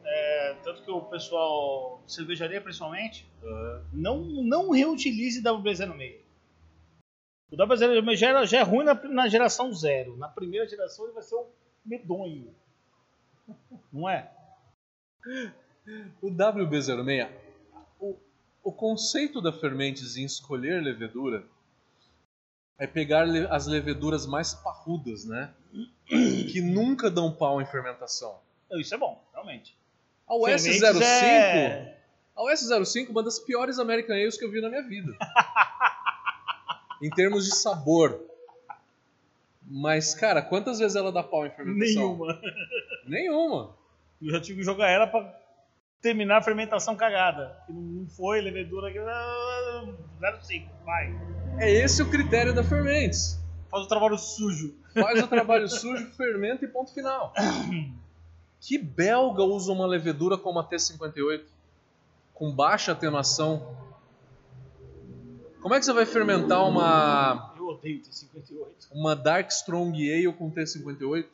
[0.04, 3.26] É, tanto que o pessoal cervejaria, principalmente,
[3.92, 6.20] não, não reutilize WB06.
[7.50, 10.16] O WB06 já, já é ruim na, na geração zero.
[10.16, 11.46] Na primeira geração ele vai ser um
[11.84, 12.54] medonho.
[13.92, 14.30] Não é?
[16.20, 17.30] O WB06,
[18.00, 18.16] o,
[18.62, 21.44] o conceito da Fermentes em escolher levedura
[22.78, 25.52] é pegar as leveduras mais parrudas, né?
[26.08, 28.38] Que nunca dão pau em fermentação.
[28.72, 29.76] Isso é bom, realmente.
[30.26, 31.98] A Fermentes US05, é-
[32.34, 35.12] a US05 é uma das piores American Ales que eu vi na minha vida.
[37.02, 38.20] em termos de sabor.
[39.66, 42.02] Mas, cara, quantas vezes ela dá pau em fermentação?
[42.02, 42.40] Nenhuma.
[43.08, 43.76] Nenhuma.
[44.20, 45.34] Eu já tive que jogar ela pra
[46.00, 47.56] terminar a fermentação cagada.
[47.66, 48.92] Que não foi, levedura.
[48.92, 51.14] que- 0,5, vai.
[51.58, 53.40] É esse o critério da Fermentes.
[53.70, 54.74] Faz o trabalho sujo.
[54.92, 57.32] Faz o trabalho sujo, fermenta e ponto final.
[58.66, 61.42] Que belga usa uma levedura como a T58?
[62.32, 63.76] Com baixa atenuação?
[65.64, 68.90] Como é que você vai fermentar uma, Eu odeio T58.
[68.92, 71.26] uma Dark Strong Ale com T58?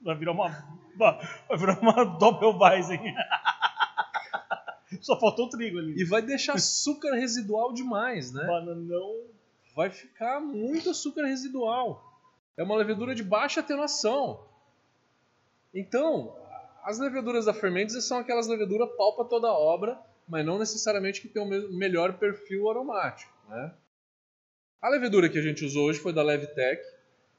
[0.00, 0.48] Vai virar uma.
[0.96, 3.14] Vai virar uma Doppelweizen.
[5.02, 5.92] Só faltou trigo ali.
[6.00, 8.46] E vai deixar açúcar residual demais, né?
[8.46, 9.26] Bananão.
[9.76, 12.18] Vai ficar muito açúcar residual.
[12.56, 14.40] É uma levedura de baixa atenuação.
[15.74, 16.34] Então,
[16.82, 21.28] as leveduras da Fermentes são aquelas leveduras pau pra toda obra, mas não necessariamente que
[21.28, 23.74] tem o melhor perfil aromático, né?
[24.82, 26.82] A levedura que a gente usou hoje foi da Levtech,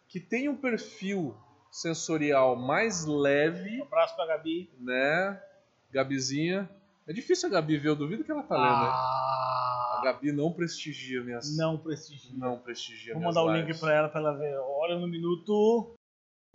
[0.07, 1.35] que tem um perfil
[1.71, 3.79] sensorial mais leve.
[3.79, 4.69] Um abraço pra Gabi.
[4.79, 5.41] Né?
[5.91, 6.69] Gabizinha.
[7.07, 10.51] É difícil a Gabi ver, eu duvido que ela tá lendo, ah, A Gabi não
[10.53, 11.55] prestigia minhas.
[11.57, 12.31] Não prestigia.
[12.37, 13.67] Não prestigia Vou mandar o lives.
[13.69, 14.55] link pra ela, pra ela ver.
[14.59, 15.95] Olha no minuto.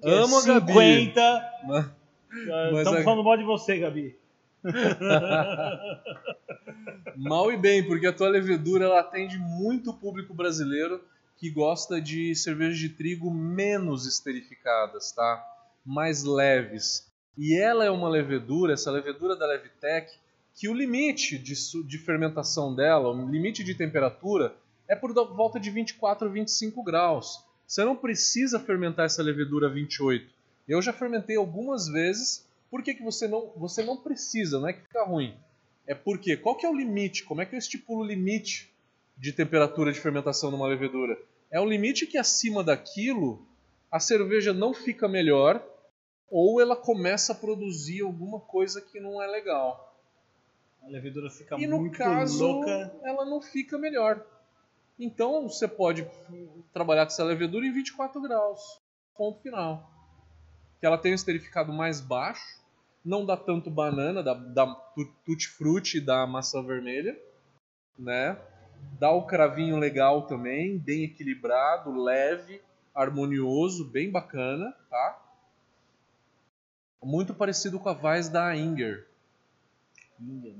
[0.02, 0.72] Amo é a Gabi.
[0.72, 1.50] 50.
[1.66, 1.90] Mas-
[2.28, 4.18] Mas Estamos a- falando mal de você, Gabi.
[7.16, 11.02] Mal e bem, porque a tua levedura ela atende muito o público brasileiro
[11.36, 15.44] que gosta de cervejas de trigo menos esterificadas, tá?
[15.84, 17.12] Mais leves.
[17.36, 20.10] E ela é uma levedura, essa levedura da Levitec,
[20.54, 21.54] que o limite de,
[21.84, 24.56] de fermentação dela, o limite de temperatura,
[24.88, 27.44] é por volta de 24 a 25 graus.
[27.66, 30.32] Você não precisa fermentar essa levedura a 28.
[30.66, 32.45] Eu já fermentei algumas vezes.
[32.76, 34.60] Por que, que você, não, você não precisa?
[34.60, 35.34] Não é que fica ruim.
[35.86, 37.24] É porque qual que é o limite?
[37.24, 38.70] Como é que eu estipulo o limite
[39.16, 41.18] de temperatura de fermentação numa levedura?
[41.50, 43.46] É um limite que acima daquilo
[43.90, 45.64] a cerveja não fica melhor
[46.30, 49.96] ou ela começa a produzir alguma coisa que não é legal.
[50.82, 52.94] A levedura fica E muito caso, louca.
[53.02, 54.22] ela não fica melhor.
[54.98, 56.06] Então você pode
[56.74, 58.60] trabalhar com essa levedura em 24 graus.
[59.16, 59.90] Ponto final.
[60.78, 62.60] Que ela tem um esterificado mais baixo,
[63.06, 67.16] não dá tanto banana, dá, dá tu- tutti-frutti da maçã vermelha,
[67.96, 68.36] né?
[68.98, 72.60] Dá o cravinho legal também, bem equilibrado, leve,
[72.94, 75.22] harmonioso, bem bacana, tá?
[77.02, 79.06] Muito parecido com a Weiss da Inger.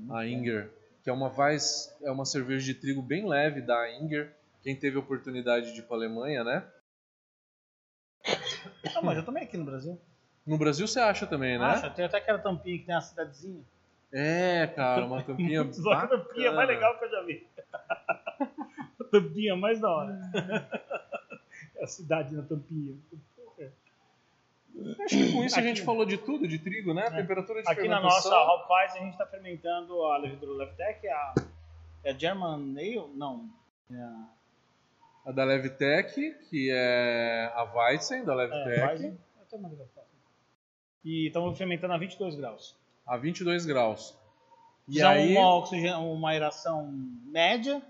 [0.09, 0.71] A Inger,
[1.03, 4.33] que é uma Weiss, é uma cerveja de trigo bem leve da Inger.
[4.63, 6.65] Quem teve a oportunidade de ir para Alemanha, né?
[8.95, 9.99] Ah, mas eu também aqui no Brasil.
[10.47, 11.65] No Brasil você acha também, né?
[11.65, 11.89] Acha?
[11.89, 13.61] Tem até aquela tampinha que tem uma cidadezinha.
[14.13, 17.45] É, cara, uma tampinha louca, a tampinha mais legal que eu já vi.
[17.73, 20.17] a tampinha mais da hora.
[21.75, 22.95] É a cidade na tampinha.
[25.03, 27.07] Acho que com isso a Aqui- gente falou de tudo, de trigo, né?
[27.07, 27.09] É.
[27.09, 28.31] Temperatura de Aqui na fermentação.
[28.31, 31.33] nossa Hopweiss a gente está fermentando a levedura Levtech, a,
[32.03, 33.01] é a German Ale?
[33.15, 33.49] Não.
[33.91, 34.23] É a,
[35.25, 36.13] A da Levtech,
[36.49, 39.19] que é a Weizen da é, Levtech, Weizen.
[39.41, 40.06] Até mandei pra fora.
[41.07, 42.75] E estamos fermentando a 22 graus.
[43.05, 44.13] a 22 graus.
[44.89, 45.93] E Já aí, uma, oxigen...
[45.93, 46.91] uma aeração
[47.31, 47.81] média.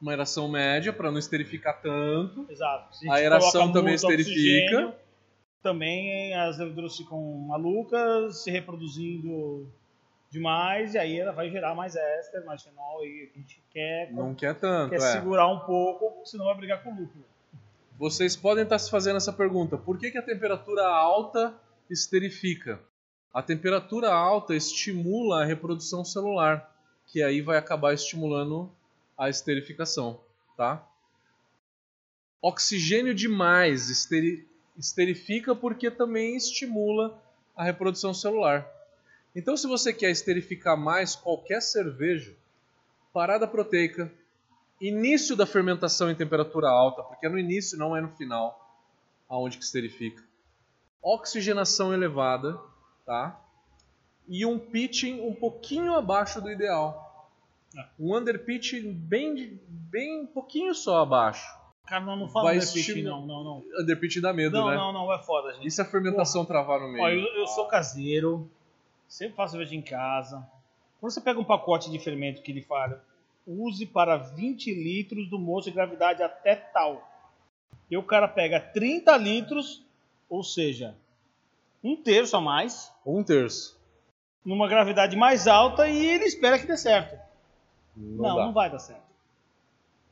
[0.00, 2.46] uma aeração média para não esterificar tanto.
[2.48, 2.88] Exato.
[2.90, 4.38] A gente aeração também esterifica.
[4.38, 4.94] oxigênio,
[5.62, 9.70] Também as leveduras ficam malucas, se reproduzindo
[10.30, 14.34] demais, e aí ela vai gerar mais éster, mais fenol, e a gente quer, Não
[14.34, 15.12] quer tanto, quer é.
[15.12, 17.24] segurar um pouco, senão vai brigar com o lúpulo.
[17.98, 21.54] Vocês podem estar se fazendo essa pergunta: por que, que a temperatura alta
[21.92, 22.80] esterifica?
[23.32, 26.70] A temperatura alta estimula a reprodução celular,
[27.06, 28.70] que aí vai acabar estimulando
[29.16, 30.20] a esterificação,
[30.56, 30.86] tá?
[32.40, 37.22] Oxigênio demais esteri- esterifica porque também estimula
[37.56, 38.68] a reprodução celular.
[39.34, 42.34] Então, se você quer esterificar mais qualquer cerveja,
[43.12, 44.12] parada proteica,
[44.80, 48.58] início da fermentação em temperatura alta, porque é no início, não é no final,
[49.28, 50.22] aonde que esterifica.
[51.02, 52.58] Oxigenação elevada,
[53.04, 53.38] tá?
[54.28, 57.28] E um pitching um pouquinho abaixo do ideal.
[57.76, 57.88] Ah.
[57.98, 61.44] Um underpitching bem, bem um pouquinho só abaixo.
[61.86, 63.64] Cara, não, não fala Vai underpitch, estimular- não, não, não.
[63.82, 64.76] Underpitching dá medo, Não, né?
[64.76, 65.66] não, não, é foda, gente.
[65.66, 67.02] E se a fermentação travar no meio?
[67.02, 68.48] Ó, eu, eu sou caseiro,
[69.08, 70.46] sempre faço cerveja em casa.
[71.00, 73.04] Quando você pega um pacote de fermento que ele fala,
[73.44, 77.06] use para 20 litros do moço de gravidade até tal.
[77.90, 79.84] E o cara pega 30 litros,
[80.32, 80.94] ou seja,
[81.84, 83.78] um terço a mais, Um terço.
[84.42, 87.20] numa gravidade mais alta e ele espera que dê certo.
[87.94, 89.02] Não, Não, não vai dar certo.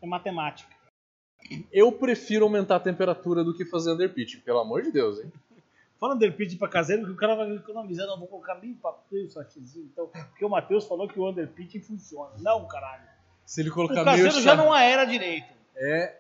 [0.03, 0.75] É matemática.
[1.73, 5.33] Eu prefiro aumentar a temperatura do que fazer underpitching, pelo amor de Deus, hein?
[5.99, 9.87] Fala underpitch para caseiro que o cara vai economizar, não vou colocar nem papel, sachezinho,
[9.91, 12.33] então, porque o Matheus falou que o underpitch funciona.
[12.41, 13.05] Não, caralho.
[13.47, 15.49] Se ele O colocar meio caseiro já chá- não aera direito.
[15.77, 16.15] É,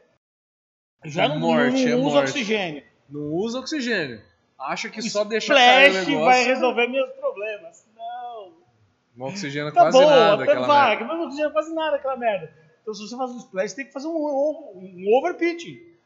[1.04, 2.30] Já É não, morte, não é usa morte.
[2.30, 2.82] oxigênio.
[3.10, 4.20] Não usa oxigênio.
[4.58, 6.24] Acha que só deixa cair o Splash negócio.
[6.26, 7.86] vai resolver meus problemas.
[7.96, 8.52] Não.
[9.16, 11.04] Não oxigena Tá quase bom, nada até aquela vai, merda.
[11.06, 12.52] mas não oxigena quase nada aquela merda.
[12.82, 15.64] Então se você faz um splash, tem que fazer um, um, um overpitch.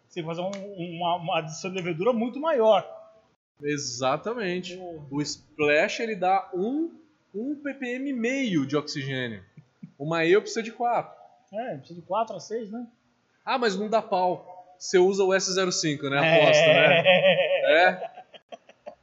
[0.08, 2.88] Você tem que fazer um- uma, uma adição de levedura muito maior.
[3.62, 4.76] Exatamente.
[4.80, 5.02] Oh.
[5.10, 6.90] O splash ele dá um,
[7.34, 9.42] um ppm meio de oxigênio.
[9.98, 11.12] Uma ale precisa de 4.
[11.52, 12.86] É, precisa de 4 a 6, né?
[13.44, 14.53] Ah, mas não dá pau.
[14.78, 16.18] Você usa o S05, né?
[16.18, 17.08] Aposta, né?
[17.66, 18.24] É.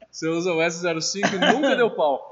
[0.09, 2.29] Você usa o S05 e nunca deu pau.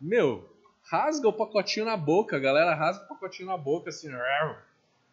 [0.00, 0.48] Meu,
[0.82, 2.74] rasga o pacotinho na boca, galera.
[2.74, 4.08] Rasga o pacotinho na boca, assim.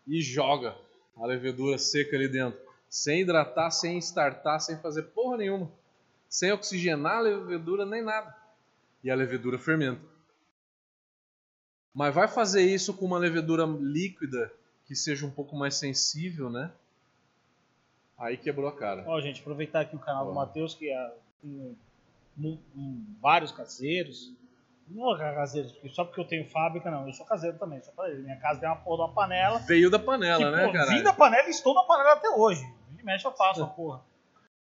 [0.07, 0.75] E joga
[1.17, 2.59] a levedura seca ali dentro.
[2.89, 5.71] Sem hidratar, sem startar, sem fazer porra nenhuma.
[6.29, 8.35] Sem oxigenar a levedura nem nada.
[9.03, 10.01] E a levedura fermenta.
[11.93, 14.51] Mas vai fazer isso com uma levedura líquida
[14.85, 16.71] que seja um pouco mais sensível, né?
[18.23, 19.03] Aí quebrou a cara.
[19.05, 21.13] Ó, gente, aproveitar aqui o canal do Matheus, que é
[21.43, 21.75] um,
[22.39, 24.33] um, um, vários caseiros.
[24.87, 27.05] Não é caseiros, porque só porque eu tenho fábrica, não.
[27.05, 28.21] Eu sou caseiro também, só pra ele.
[28.21, 29.59] Minha casa tem uma porra de uma panela.
[29.59, 30.91] Veio da panela, que, né, cara?
[30.91, 32.63] Vim da panela e estou na panela até hoje.
[32.91, 34.01] Me mexe, eu faço uma porra.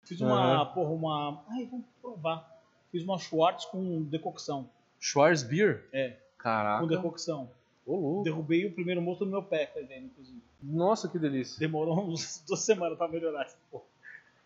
[0.04, 0.72] Fiz uma, uhum.
[0.72, 1.44] porra, uma...
[1.50, 2.48] Ai, vamos provar.
[2.90, 4.70] Fiz uma Schwartz com decocção.
[4.98, 5.86] Schwartz Beer?
[5.92, 6.16] É.
[6.38, 6.80] Caraca.
[6.80, 7.50] Com decocção.
[7.86, 8.22] Ô.
[8.24, 10.40] Derrubei o primeiro moço no meu pé, fazendo, inclusive.
[10.62, 11.58] Nossa, que delícia.
[11.58, 13.84] Demorou uns duas semanas pra melhorar essa porra.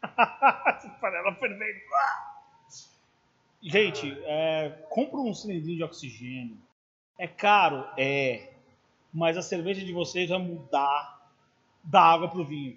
[0.77, 1.81] essa panela fervendo.
[3.63, 6.59] Gente, é, compra um cilindrinho de oxigênio.
[7.19, 7.87] É caro?
[7.97, 8.51] É.
[9.13, 11.31] Mas a cerveja de vocês vai mudar
[11.83, 12.77] da água pro vinho.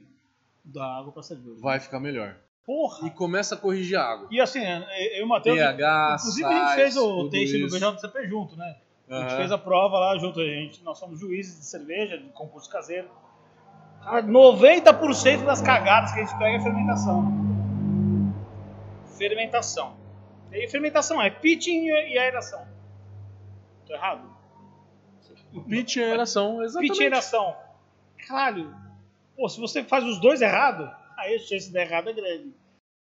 [0.63, 1.59] Da água pra cerveja.
[1.59, 2.37] Vai ficar melhor.
[2.65, 3.07] Porra!
[3.07, 4.27] E começa a corrigir a água.
[4.29, 5.57] E assim, eu e o Matheus.
[5.57, 7.79] pH, inclusive sais, a gente fez o taste isso.
[7.79, 8.77] no BJCP junto, né?
[9.09, 12.29] A gente fez a prova lá junto, a gente, nós somos juízes de cerveja, de
[12.29, 13.09] concurso caseiro.
[14.03, 17.31] Cara, 90% das cagadas que a gente pega é fermentação.
[19.17, 19.97] Fermentação.
[20.51, 22.67] E fermentação é pitching e aeração.
[23.85, 24.29] Tô errado?
[25.53, 26.89] O pitch e aeração, exatamente.
[26.89, 27.55] Pitching e aeração.
[28.27, 28.75] Caralho.
[29.35, 32.53] Pô, se você faz os dois errado, aí a chance de dar errado é grande.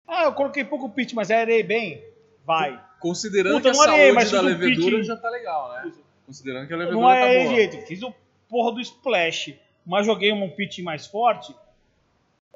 [0.06, 2.02] Ah, eu coloquei pouco pitch, mas aerei bem.
[2.44, 2.82] Vai.
[3.02, 5.72] Considerando Puta, que a não areei, saúde mas da um levedura pitch- já tá legal,
[5.72, 5.92] né?
[6.24, 7.54] Considerando que a Não levedura é tá boa.
[7.56, 7.86] jeito.
[7.86, 8.14] Fiz o
[8.48, 11.54] porra do splash, mas joguei um pitching mais forte,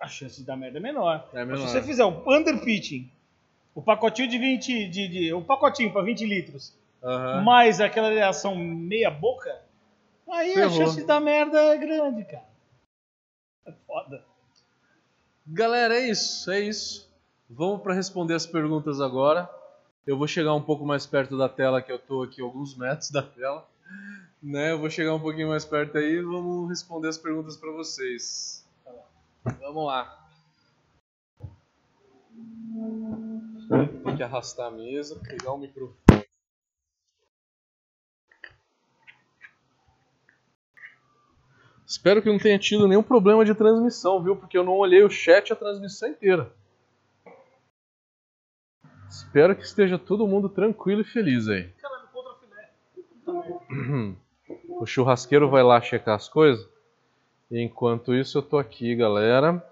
[0.00, 1.28] a chance dar merda é menor.
[1.32, 1.66] É Mas menor.
[1.66, 3.10] se você fizer o under pitching,
[3.74, 7.42] o pacotinho de 20, de, de, o pacotinho para 20 litros, Aham.
[7.42, 9.60] mais aquela reação meia boca,
[10.30, 10.70] aí a Ferrou.
[10.76, 12.46] chance de dar merda é grande, cara.
[13.66, 14.22] É foda.
[15.46, 17.06] Galera, é isso, é isso.
[17.48, 19.48] Vamos para responder as perguntas agora.
[20.06, 23.10] Eu vou chegar um pouco mais perto da tela, que eu tô aqui alguns metros
[23.10, 23.68] da tela.
[24.40, 24.70] Né?
[24.70, 28.64] Eu vou chegar um pouquinho mais perto aí e vamos responder as perguntas para vocês.
[29.60, 30.28] Vamos lá.
[34.04, 35.96] Tem que arrastar a mesa, pegar o microfone.
[41.84, 44.36] Espero que não tenha tido nenhum problema de transmissão, viu?
[44.36, 46.52] Porque eu não olhei o chat a transmissão inteira.
[49.16, 51.68] Espero que esteja todo mundo tranquilo e feliz aí.
[51.80, 52.70] Caralho, contra filé.
[54.68, 56.68] O churrasqueiro vai lá checar as coisas.
[57.50, 59.66] Enquanto isso eu tô aqui, galera.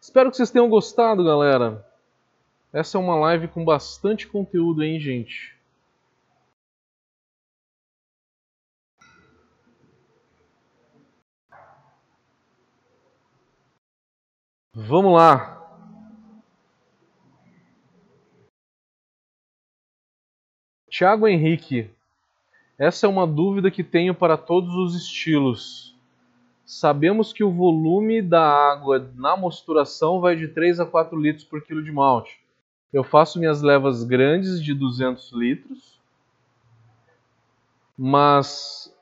[0.00, 1.86] Espero que vocês tenham gostado, galera.
[2.72, 5.53] Essa é uma live com bastante conteúdo, hein, gente?
[14.76, 15.54] Vamos lá.
[20.90, 21.88] Tiago Henrique,
[22.76, 25.96] essa é uma dúvida que tenho para todos os estilos.
[26.66, 31.62] Sabemos que o volume da água na mosturação vai de 3 a 4 litros por
[31.62, 32.40] quilo de malte.
[32.92, 36.00] Eu faço minhas levas grandes de 200 litros,
[37.96, 38.92] mas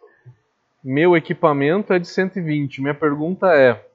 [0.85, 2.83] meu equipamento é de 120.
[2.83, 3.91] Minha pergunta é: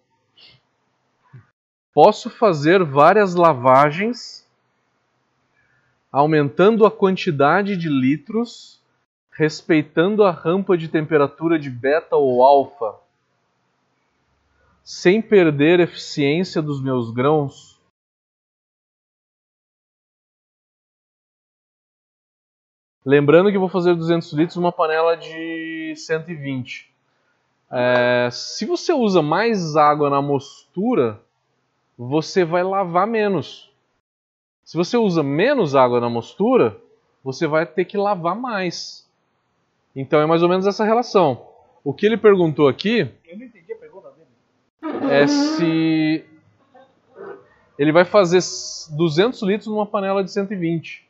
[1.98, 4.48] posso fazer várias lavagens
[6.12, 8.80] aumentando a quantidade de litros,
[9.32, 13.00] respeitando a rampa de temperatura de beta ou alfa,
[14.84, 17.82] sem perder a eficiência dos meus grãos?
[23.04, 26.94] Lembrando que vou fazer 200 litros numa panela de 120.
[27.72, 31.26] É, se você usa mais água na mostura,
[31.98, 33.72] você vai lavar menos.
[34.64, 36.80] Se você usa menos água na mostura,
[37.24, 39.08] você vai ter que lavar mais.
[39.96, 41.48] Então é mais ou menos essa relação.
[41.84, 45.12] O que ele perguntou aqui Eu não entendi a pergunta dele.
[45.12, 46.26] é se
[47.80, 48.40] ele vai fazer
[48.96, 51.08] 200 litros numa panela de 120.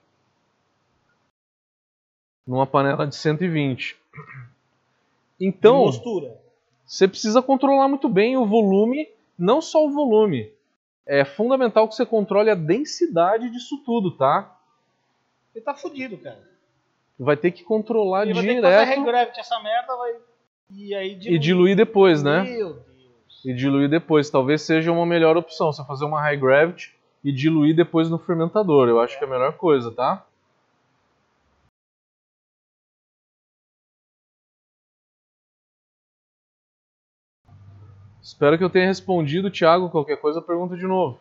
[2.46, 3.98] Numa panela de 120.
[5.40, 5.92] Então,
[6.86, 9.08] você precisa controlar muito bem o volume,
[9.38, 10.52] não só o volume.
[11.08, 14.56] É fundamental que você controle a densidade disso tudo, tá?
[15.56, 16.40] Ele tá fudido, cara.
[17.18, 20.16] vai ter que controlar E vai ter que direto fazer regravity essa merda, vai.
[20.70, 22.44] E aí e diluir depois, né?
[22.44, 23.46] Meu Deus.
[23.46, 24.30] E diluir depois.
[24.30, 25.72] Talvez seja uma melhor opção.
[25.72, 26.94] Você fazer uma high gravity
[27.24, 28.90] e diluir depois no fermentador.
[28.90, 30.26] Eu acho que é a melhor coisa, tá?
[38.28, 39.90] Espero que eu tenha respondido, Thiago.
[39.90, 41.18] Qualquer coisa, pergunta de novo.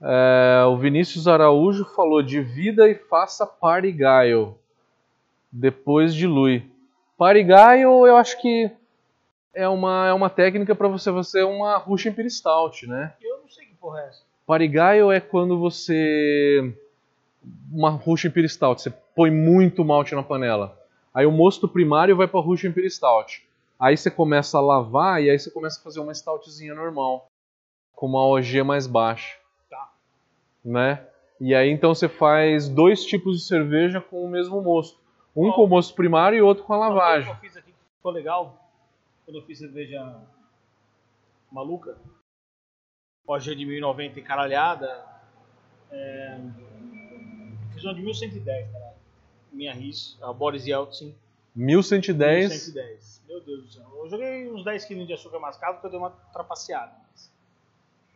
[0.00, 4.54] É, o Vinícius Araújo falou: divida e faça parigaio.
[5.50, 6.64] Depois dilui.
[7.18, 8.70] Parigaio, eu acho que
[9.52, 13.12] é uma, é uma técnica para você fazer uma Russian Imperial Stout, né?
[13.20, 14.22] Eu não sei que porra é essa.
[14.46, 16.72] Parigaio é quando você.
[17.72, 20.78] Uma Russian Imperial Stout, você põe muito malte na panela.
[21.12, 23.49] Aí o mosto primário vai para Russian Imperial Stout.
[23.80, 27.28] Aí você começa a lavar e aí você começa a fazer uma stoutzinha normal,
[27.94, 29.38] com uma OG mais baixa.
[29.70, 29.90] Tá.
[30.62, 31.06] Né?
[31.40, 35.00] E aí então você faz dois tipos de cerveja com o mesmo mosto.
[35.34, 37.30] Um com o mosto primário e outro com a Uma coisa lavagem.
[37.30, 38.70] que eu fiz aqui que ficou legal,
[39.24, 40.20] quando eu fiz cerveja
[41.50, 41.96] maluca,
[43.26, 45.06] OG de 1090 encaralhada,
[45.90, 46.38] é...
[47.72, 48.94] fiz uma de 1110, cara.
[49.50, 51.14] Minha RIS, a Boris Yeltsin.
[51.60, 52.72] 1110.
[52.72, 53.22] 1110.
[53.28, 53.86] Meu Deus do céu.
[53.96, 56.92] Eu joguei uns 10 kg de açúcar mascavo porque eu dei uma trapaceada.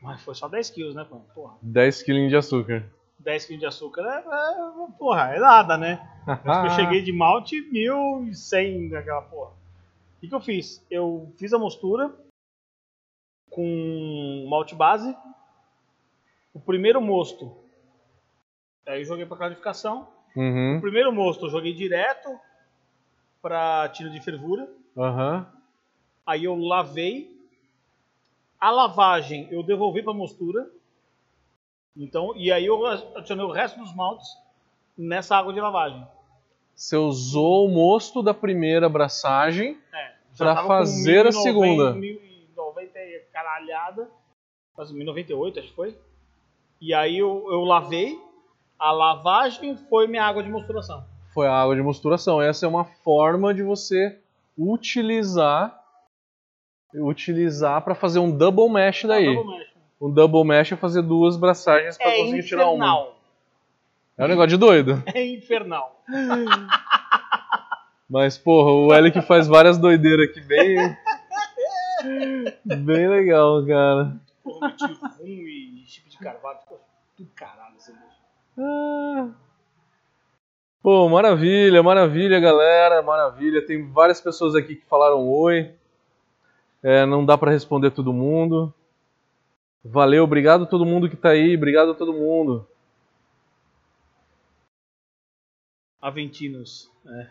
[0.01, 1.21] Mas, foi só 10 kg, né, pô?
[1.35, 1.57] Porra.
[1.61, 2.85] 10 kg de açúcar.
[3.19, 6.01] 10 kg de açúcar é, é, porra, é nada, né?
[6.45, 9.51] Mas que eu cheguei de malte 1100 daquela porra.
[9.51, 10.85] O que, que eu fiz?
[10.91, 12.15] Eu fiz a mostura
[13.51, 15.15] com malte base.
[16.55, 17.55] O primeiro mosto,
[18.87, 20.09] aí eu joguei para clarificação.
[20.35, 20.79] Uhum.
[20.79, 22.29] O primeiro mosto eu joguei direto
[23.45, 24.67] para tiro de fervura.
[24.97, 25.47] Aham.
[26.25, 27.31] Aí eu lavei.
[28.59, 30.67] A lavagem eu devolvi para mostura.
[31.95, 34.27] Então, e aí eu adicionei o resto dos maltes
[34.97, 36.07] nessa água de lavagem.
[36.75, 39.79] Você usou o mosto da primeira abraçagem.
[39.93, 41.93] É, Pra tava com fazer a 1090, segunda.
[41.93, 44.11] 1090 e caralhada.
[44.75, 45.99] Quase 1098, acho que foi.
[46.81, 48.19] E aí eu, eu lavei.
[48.79, 51.05] A lavagem foi minha água de mosturação.
[51.35, 52.41] Foi a água de mosturação.
[52.41, 54.19] Essa é uma forma de você
[54.57, 55.81] utilizar
[56.97, 59.27] utilizar para fazer um double mash daí.
[59.27, 59.69] Ah, double mash.
[60.01, 62.75] Um double mash é fazer duas braçagens para É conseguir tirar uma.
[62.77, 63.17] infernal.
[64.17, 65.03] É um negócio de doido.
[65.13, 66.01] É infernal.
[68.09, 70.97] Mas, porra, o L que faz várias doideiras aqui bem.
[72.65, 74.17] bem legal, cara.
[74.45, 76.59] Porra, meti rum e chip de carvalho.
[76.61, 76.81] Ficou
[77.17, 78.15] tudo caralho essa cerveja.
[78.59, 79.31] Ah.
[80.85, 83.65] Pô, maravilha, maravilha, galera, maravilha.
[83.65, 85.73] Tem várias pessoas aqui que falaram oi.
[86.83, 88.71] É, não dá pra responder todo mundo.
[89.83, 92.69] Valeu, obrigado a todo mundo que tá aí, obrigado a todo mundo.
[96.03, 96.91] Aventinos.
[97.09, 97.29] É.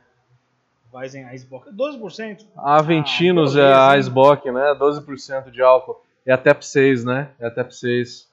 [0.92, 1.70] Weizen Eisbock.
[1.70, 2.48] 12%.
[2.58, 3.98] Aventinos Ah, é a?
[4.00, 4.74] Icebock, né?
[4.80, 6.02] 12% de álcool.
[6.26, 7.30] É a TEP 6, né?
[7.40, 8.33] É a TEP 6.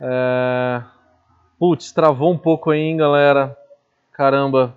[0.00, 0.82] É...
[1.58, 3.56] Putz, travou um pouco aí, hein, galera.
[4.12, 4.76] Caramba.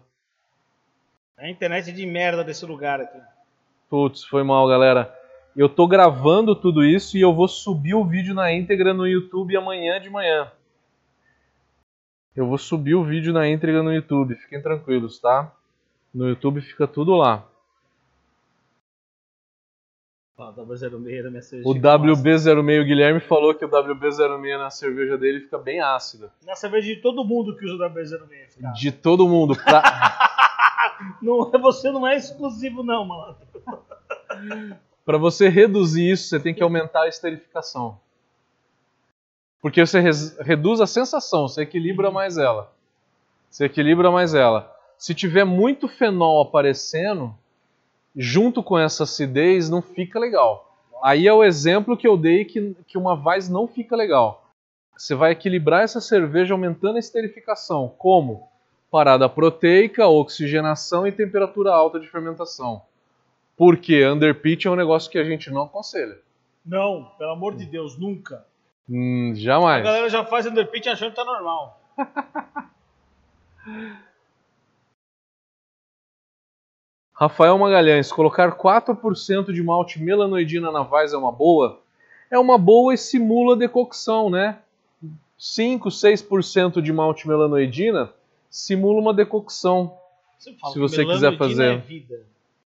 [1.38, 3.20] É a internet de merda desse lugar aqui.
[3.90, 5.14] Putz, foi mal, galera.
[5.56, 9.56] Eu tô gravando tudo isso e eu vou subir o vídeo na íntegra no YouTube
[9.58, 10.52] amanhã de manhã.
[12.36, 15.52] Eu vou subir o vídeo na íntegra no YouTube, fiquem tranquilos, tá?
[16.14, 17.46] No YouTube fica tudo lá.
[20.42, 21.70] Ó, W06 da minha cerveja.
[21.70, 22.22] O fica massa.
[22.22, 26.32] WB06 Guilherme falou que o WB06 na cerveja dele fica bem ácida.
[26.44, 28.74] Na cerveja de todo mundo que usa o W06, cara.
[28.74, 29.56] De todo mundo.
[29.56, 29.84] Pra,
[31.22, 33.36] Não, você não é exclusivo, não, mano.
[35.06, 38.00] pra você reduzir isso, você tem que aumentar a esterificação.
[39.62, 40.00] Porque você
[40.40, 42.72] reduz a sensação, você equilibra mais ela.
[43.50, 44.76] Você equilibra mais ela.
[44.98, 47.36] Se tiver muito fenol aparecendo,
[48.16, 50.68] junto com essa acidez, não fica legal.
[51.04, 54.50] Aí é o exemplo que eu dei que, que uma Weiss não fica legal.
[54.96, 57.94] Você vai equilibrar essa cerveja aumentando a esterificação.
[57.98, 58.48] Como?
[58.92, 62.84] Parada proteica, oxigenação e temperatura alta de fermentação.
[63.58, 66.18] Porque underpitch é um negócio que a gente não aconselha.
[66.66, 68.46] Não, pelo amor de Deus, nunca.
[68.88, 69.84] Hum, A jamais.
[69.84, 71.82] galera já faz underpitch achando que tá normal.
[77.22, 81.80] Rafael Magalhães, colocar 4% de malte melanoidina na Weiss é uma boa?
[82.32, 84.58] É uma boa e simula decocção, né?
[85.38, 88.12] 5, 6% de malte melanoidina
[88.50, 89.96] simula uma decocção.
[90.40, 91.74] Você Se você quiser fazer.
[91.74, 92.22] É vida.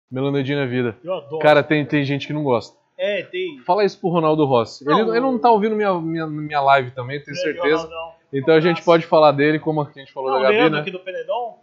[0.09, 0.97] Melanoidina é vida.
[1.03, 1.37] Eu adoro.
[1.37, 2.75] Cara, tem, tem gente que não gosta.
[2.97, 3.59] É, tem.
[3.59, 4.83] Fala isso pro Ronaldo Rossi.
[4.83, 7.83] Não, ele, ele não tá ouvindo minha, minha, minha live também, tenho certeza.
[7.83, 8.13] Ronaldão.
[8.33, 10.79] Então a gente pode falar dele como a gente falou Não, da Gabi, né?
[10.79, 11.59] aqui do Penedon,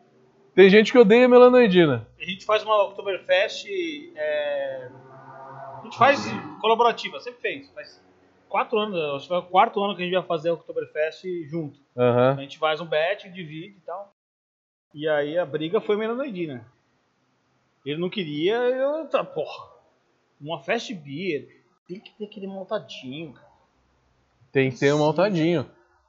[0.56, 2.08] Tem gente que odeia melanoidina.
[2.18, 3.66] a gente faz uma Oktoberfest.
[4.16, 4.88] É...
[4.88, 6.24] A gente faz
[6.62, 7.70] colaborativa, sempre fez.
[7.72, 8.02] Faz
[8.48, 11.24] quatro anos, acho que vai o quarto ano que a gente vai fazer a Oktoberfest
[11.46, 11.78] junto.
[11.94, 12.36] A Aham.
[12.40, 14.14] gente faz um bet, divide e tal.
[14.94, 16.66] E aí a briga foi melanoidina.
[17.84, 19.06] Ele não queria, eu.
[19.08, 19.76] Tá, porra.
[20.40, 23.46] Uma fast beer tem que ter aquele montadinho, cara.
[24.50, 25.66] Tem que ter um Sim.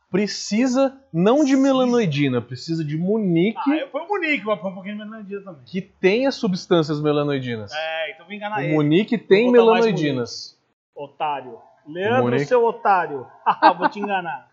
[0.10, 4.96] Precisa não de melanoidina, precisa de munique Ah, fui o Munique, mas foi um pouquinho
[4.96, 5.62] de melanoidina também.
[5.66, 7.72] que tenha substâncias melanoidinas.
[7.74, 8.74] É, então vou enganar o ele.
[8.74, 10.58] munique tem melanoidinas.
[10.96, 11.60] Otário.
[11.86, 12.46] Leandro, Munique.
[12.46, 13.28] seu otário.
[13.46, 14.50] Haha, vou te enganar.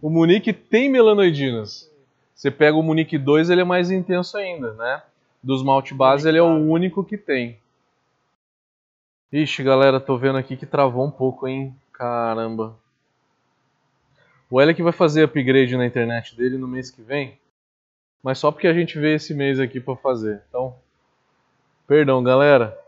[0.00, 1.90] O munique tem melanoidinas.
[2.34, 5.02] Você pega o munique 2, ele é mais intenso ainda, né?
[5.42, 7.58] Dos malte base, ele é o único que tem.
[9.32, 11.74] Ixi, galera, tô vendo aqui que travou um pouco, hein?
[11.92, 12.76] Caramba.
[14.52, 17.38] O Elec vai fazer upgrade na internet dele no mês que vem,
[18.22, 20.42] mas só porque a gente vê esse mês aqui pra fazer.
[20.46, 20.76] Então,
[21.88, 22.78] perdão, galera.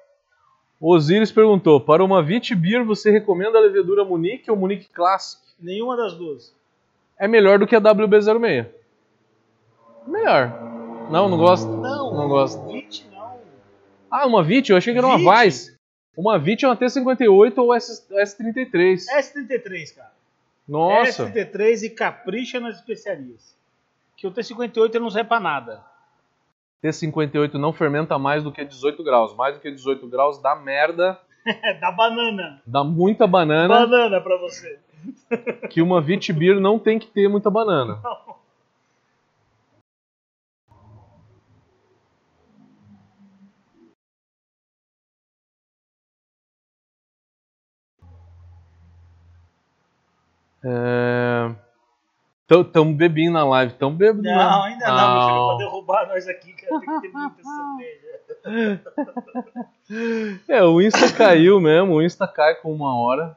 [0.79, 5.41] Osiris perguntou: para uma Vit Beer você recomenda a levedura Munique ou Munique Classic?
[5.59, 6.55] Nenhuma das duas.
[7.19, 8.67] é melhor do que a WB06.
[10.07, 10.49] Melhor.
[11.11, 11.67] Não, não gosto.
[11.67, 12.63] Não, Não gosto.
[12.71, 13.39] Vit não.
[14.11, 14.71] Ah, uma VIT?
[14.71, 15.47] Eu achei que era uma VIT?
[15.47, 15.79] Vice.
[16.15, 19.07] Uma VIT é uma T58 ou S, S33.
[19.17, 20.14] S33, cara.
[20.69, 21.27] Nossa.
[21.31, 23.55] S33 e capricha nas especiarias.
[24.17, 25.83] Que o T58 ele não serve pra nada.
[26.83, 29.35] T58 não fermenta mais do que 18 graus.
[29.35, 32.63] Mais do que 18 graus dá merda, É, da banana.
[32.67, 34.79] dá muita banana, Banana pra você.
[35.71, 38.01] que uma VIT Beer não tem que ter muita banana.
[38.03, 38.35] É...
[52.47, 54.23] Tão, tão bebinho na live, tão bebendo.
[54.23, 55.47] Não, ainda não, meu filho.
[55.47, 58.05] Pra derrubar nós aqui, cara, tem que ter muita cerveja.
[60.49, 63.37] É, o Insta caiu mesmo, o Insta cai com uma hora.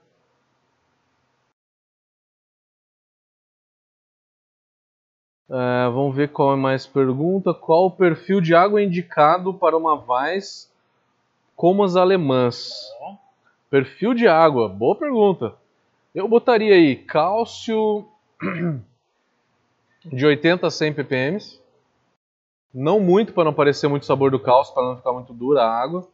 [5.50, 7.54] É, vamos ver qual é mais pergunta.
[7.54, 10.72] Qual o perfil de água indicado para uma Weiss
[11.56, 12.90] como as alemãs?
[13.70, 15.54] Perfil de água, boa pergunta.
[16.14, 18.08] Eu botaria aí cálcio
[20.06, 21.38] de 80 a 100 ppm.
[22.74, 25.82] Não muito para não parecer muito sabor do cálcio, para não ficar muito dura a
[25.82, 26.08] água.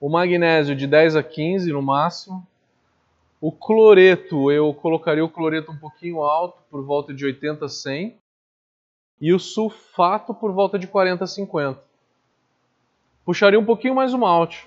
[0.00, 2.46] O magnésio de 10 a 15 no máximo.
[3.40, 8.16] O cloreto, eu colocaria o cloreto um pouquinho alto, por volta de 80 a 100.
[9.20, 11.82] E o sulfato por volta de 40 a 50.
[13.24, 14.66] Puxaria um pouquinho mais o malte.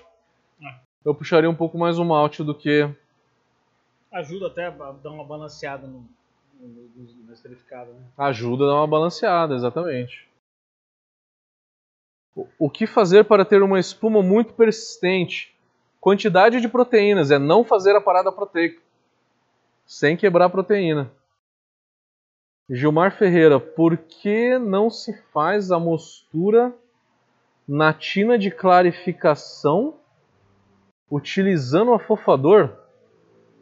[0.62, 0.74] É.
[1.04, 2.88] Eu puxaria um pouco mais o malte do que
[4.12, 6.06] Ajuda até a dar uma balanceada no,
[6.60, 8.04] no, no, no esterificado, né?
[8.18, 10.28] Ajuda a dar uma balanceada, exatamente.
[12.36, 15.54] O- O que fazer para ter uma espuma muito persistente?
[16.00, 18.80] Quantidade de proteínas, é não fazer a parada proteica.
[19.86, 21.10] Sem quebrar a proteína.
[22.68, 26.74] Gilmar Ferreira, por que não se faz a mostura
[27.68, 29.98] na tina de clarificação
[31.10, 32.76] utilizando o afofador?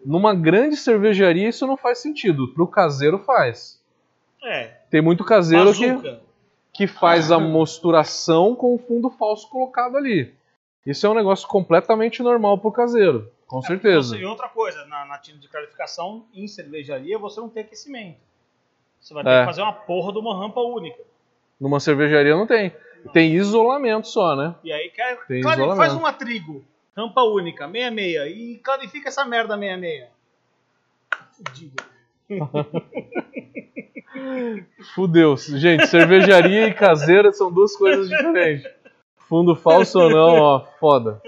[0.05, 3.81] Numa grande cervejaria isso não faz sentido, para o caseiro faz.
[4.43, 6.21] É, Tem muito caseiro que, bazuca.
[6.73, 10.35] que faz a mosturação com o fundo falso colocado ali.
[10.87, 14.17] Isso é um negócio completamente normal pro caseiro, com certeza.
[14.17, 18.17] E outra coisa, na, na tina de clarificação, em cervejaria, você não tem aquecimento.
[18.99, 19.41] Você vai ter É.
[19.41, 21.03] que fazer uma porra de uma rampa única.
[21.61, 22.75] Numa cervejaria não tem.
[23.13, 24.55] Tem isolamento só, né?
[24.65, 25.77] E aí quer, Tem claro, isolamento.
[25.87, 26.65] faz uma trigo,
[26.97, 30.09] rampa única, 66, e clarifica essa merda 66.
[31.37, 31.83] Fudido.
[34.95, 35.37] Fudeu.
[35.37, 38.69] Gente, cervejaria e caseira são duas coisas diferentes.
[39.29, 41.23] Fundo falso ou não, ó, foda.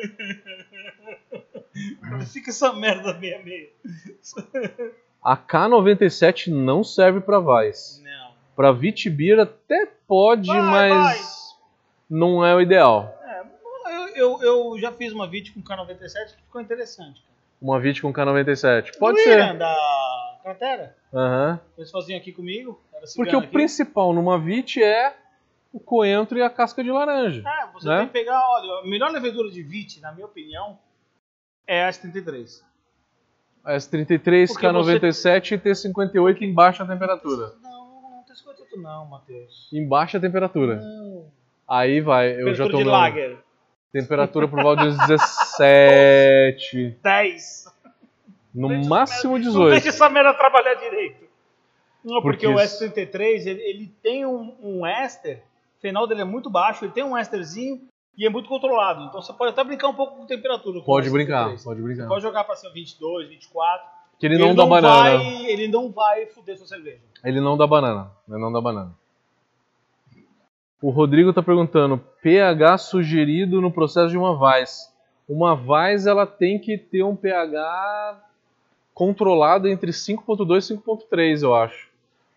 [2.09, 3.71] Clarifica essa merda 66.
[5.25, 8.03] A K97 não serve pra Weiss.
[8.05, 8.33] Não.
[8.57, 11.19] Pra Vitibir até pode, Vai, mas vai.
[12.11, 13.17] não é o ideal.
[14.15, 17.21] Eu, eu, já fiz uma vídeo com K97 que ficou interessante.
[17.21, 17.33] Cara.
[17.61, 18.99] Uma Vit com K97.
[18.99, 19.57] Pode Do ser.
[19.57, 20.97] Da Cratera.
[21.15, 21.61] Aham.
[21.79, 22.81] Eles faziam aqui comigo.
[22.93, 23.53] Porque cigano o aqui.
[23.53, 25.15] principal numa Vit é
[25.73, 27.43] o coentro e a casca de laranja.
[27.47, 27.99] É, você né?
[27.99, 30.79] tem que pegar, olha, a melhor levedura de VIT, na minha opinião,
[31.67, 32.63] é a S33.
[33.65, 37.55] S33, Porque K97 e T58 em baixa temperatura.
[37.63, 39.71] Não, não tem 58 não, Matheus.
[39.73, 40.77] Em baixa temperatura.
[40.77, 41.31] Não.
[41.67, 43.39] Aí vai, eu já Temperatura tô de lager.
[43.93, 46.97] Temperatura por volta de 17.
[47.03, 47.63] 10.
[48.55, 49.71] No Deixa máximo Não 18.
[49.73, 51.25] deixa essa merda trabalhar direito.
[52.05, 55.43] Não, porque, Porque o isso- S33, ele, ele tem um, um éster,
[55.79, 57.81] o final dele é muito baixo, ele tem um ésterzinho
[58.19, 59.05] e é muito controlado.
[59.05, 60.81] Então você pode até brincar um pouco com temperatura.
[60.81, 61.13] com Pode S33.
[61.13, 62.09] brincar, pode Você brincar.
[62.09, 63.87] pode jogar pra ser 22, 24.
[64.19, 65.25] Que ele não dá vai, banana.
[65.49, 67.01] ele não vai fuder sua cerveja.
[67.25, 68.11] Ele não dá banana.
[68.29, 68.93] Ele não dá banana.
[70.83, 74.93] O Rodrigo tá perguntando: pH sugerido no processo de uma Weiss.
[75.29, 78.21] Uma Weiss ela tem que ter um pH
[78.93, 81.89] controlado entre 5.2 e 5.3, eu acho.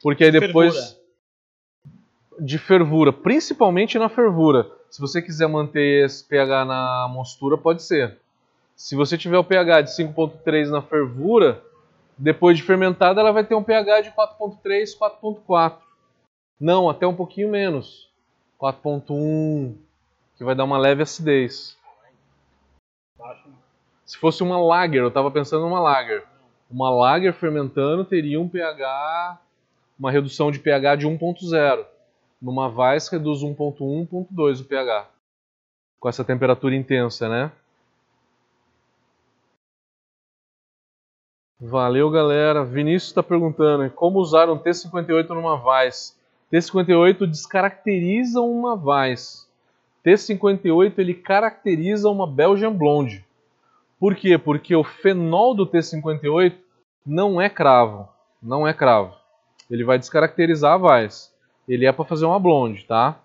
[0.02, 2.46] Porque aí depois Fervura.
[2.46, 4.70] de fervura, principalmente na fervura.
[4.92, 8.20] Se você quiser manter esse pH na mostura, pode ser.
[8.76, 11.64] Se você tiver o pH de 5.3 na fervura,
[12.18, 15.78] depois de fermentada ela vai ter um pH de 4.3, 4.4.
[16.60, 18.10] Não, até um pouquinho menos.
[18.60, 19.76] 4.1,
[20.38, 21.78] que vai dar uma leve acidez.
[24.06, 26.24] Se fosse uma lager, eu estava pensando numa lager.
[26.70, 29.40] Uma lager fermentando teria um pH,
[29.98, 31.86] uma redução de pH de 1.0.
[32.42, 35.10] Numa Weiss reduz 1.1, 1.2 o pH.
[36.00, 37.52] Com essa temperatura intensa, né?
[41.60, 42.64] Valeu, galera.
[42.64, 46.15] Vinícius está perguntando como usar um T58 numa Weiss.
[46.52, 49.50] T58 descaracteriza uma Weiss.
[50.06, 53.26] T58 ele caracteriza uma Belgian Blonde.
[54.00, 54.38] Por quê?
[54.38, 56.56] Porque o fenol do T58
[57.06, 58.08] não é cravo.
[58.42, 59.16] Não é cravo.
[59.70, 61.34] Ele vai descaracterizar a Weiss.
[61.68, 63.20] Ele é para fazer uma blonde, tá?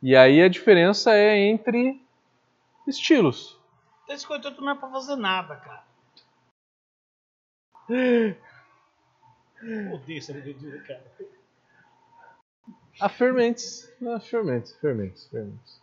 [0.00, 2.00] E aí a diferença é entre
[2.86, 3.58] estilos.
[4.08, 5.84] Esse 58 não é pra fazer nada, cara.
[9.94, 11.04] Odeio essa cara.
[13.02, 13.92] A fermentes.
[14.06, 15.82] A fermentes, fermentes, fermentes.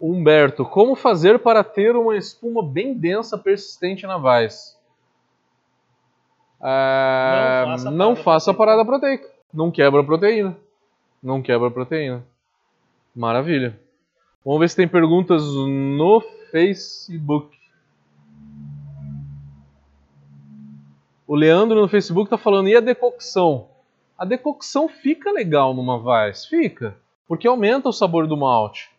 [0.00, 4.78] Humberto, como fazer para ter uma espuma bem densa persistente na Weiss?
[6.60, 8.58] Ah, Não faça a não parada faça proteica.
[8.58, 9.30] parada proteica.
[9.52, 10.56] Não quebra a proteína.
[11.22, 12.24] Não quebra a proteína.
[13.14, 13.78] Maravilha.
[14.44, 17.56] Vamos ver se tem perguntas no Facebook.
[21.26, 23.68] O Leandro no Facebook tá falando, e a decocção?
[24.18, 26.96] A decocção fica legal numa Weiss, fica,
[27.28, 28.90] porque aumenta o sabor do malte.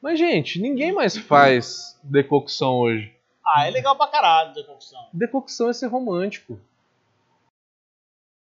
[0.00, 3.14] Mas, gente, ninguém mais faz decocção hoje.
[3.44, 5.04] Ah, é legal pra caralho decocção.
[5.12, 6.60] Decocção é ser romântico.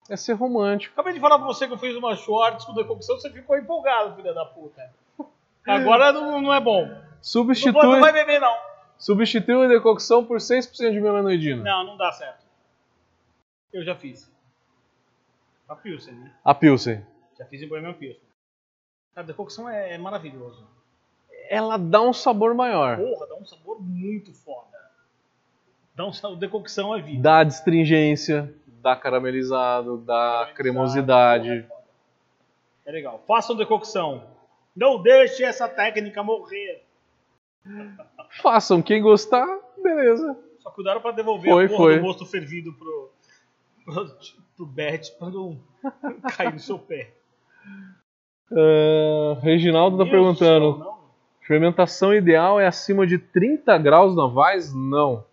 [0.09, 0.93] É ser romântico.
[0.93, 4.15] Acabei de falar pra você que eu fiz uma shorts com decocção, você ficou empolgado,
[4.15, 4.93] filha da puta.
[5.67, 6.87] Agora não, não é bom.
[6.87, 8.55] Não, Substitui, não vai beber, não.
[8.99, 11.63] substitui a decocção por 6% de melanoidina.
[11.63, 12.45] Não, não dá certo.
[13.73, 14.31] Eu já fiz.
[15.69, 16.33] A Pilsen, né?
[16.45, 17.05] A Pilsen.
[17.39, 18.23] Já fiz em Bohemian Pilsen.
[19.17, 20.67] A decocção é, é maravilhoso.
[21.49, 22.97] Ela dá um sabor maior.
[22.97, 24.79] Porra, dá um sabor muito foda.
[25.95, 27.23] Dá um sabor, decocção é vida.
[27.23, 31.67] Dá astringência, dá caramelizado, dá cremosidade.
[32.85, 33.23] É legal.
[33.27, 34.25] Façam decocção.
[34.75, 36.83] Não deixe essa técnica morrer.
[38.43, 39.47] Façam, quem gostar,
[39.81, 40.37] beleza.
[40.59, 41.97] Só cuidado pra devolver Foi, a porra foi.
[41.99, 43.11] do mosto fervido pro,
[44.57, 45.59] pro, Bet pra não
[46.37, 47.13] cair no seu pé.
[48.53, 50.99] Ah, Reginaldo tá Meu perguntando: Deus do céu, não.
[51.47, 54.75] fermentação ideal é acima de 30 graus na Weiss?
[54.75, 55.25] Não.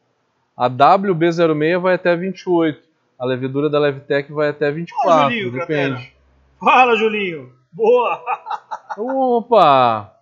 [0.55, 2.81] A WB06 vai até 28.
[3.17, 5.31] A levedura da Levtech vai até 24.
[5.33, 6.13] Julinho, depende.
[6.59, 7.53] Fala, Julinho.
[7.71, 8.21] Boa.
[8.97, 10.15] Opa!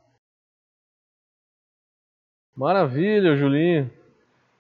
[2.56, 3.90] Maravilha, Julinho.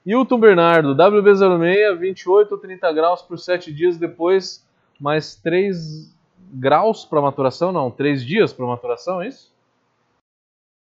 [0.09, 4.65] Hilton Bernardo, WB06, 28 ou 30 graus por 7 dias depois,
[4.99, 6.11] mais 3
[6.51, 7.71] graus para maturação?
[7.71, 9.53] Não, 3 dias para maturação, é isso?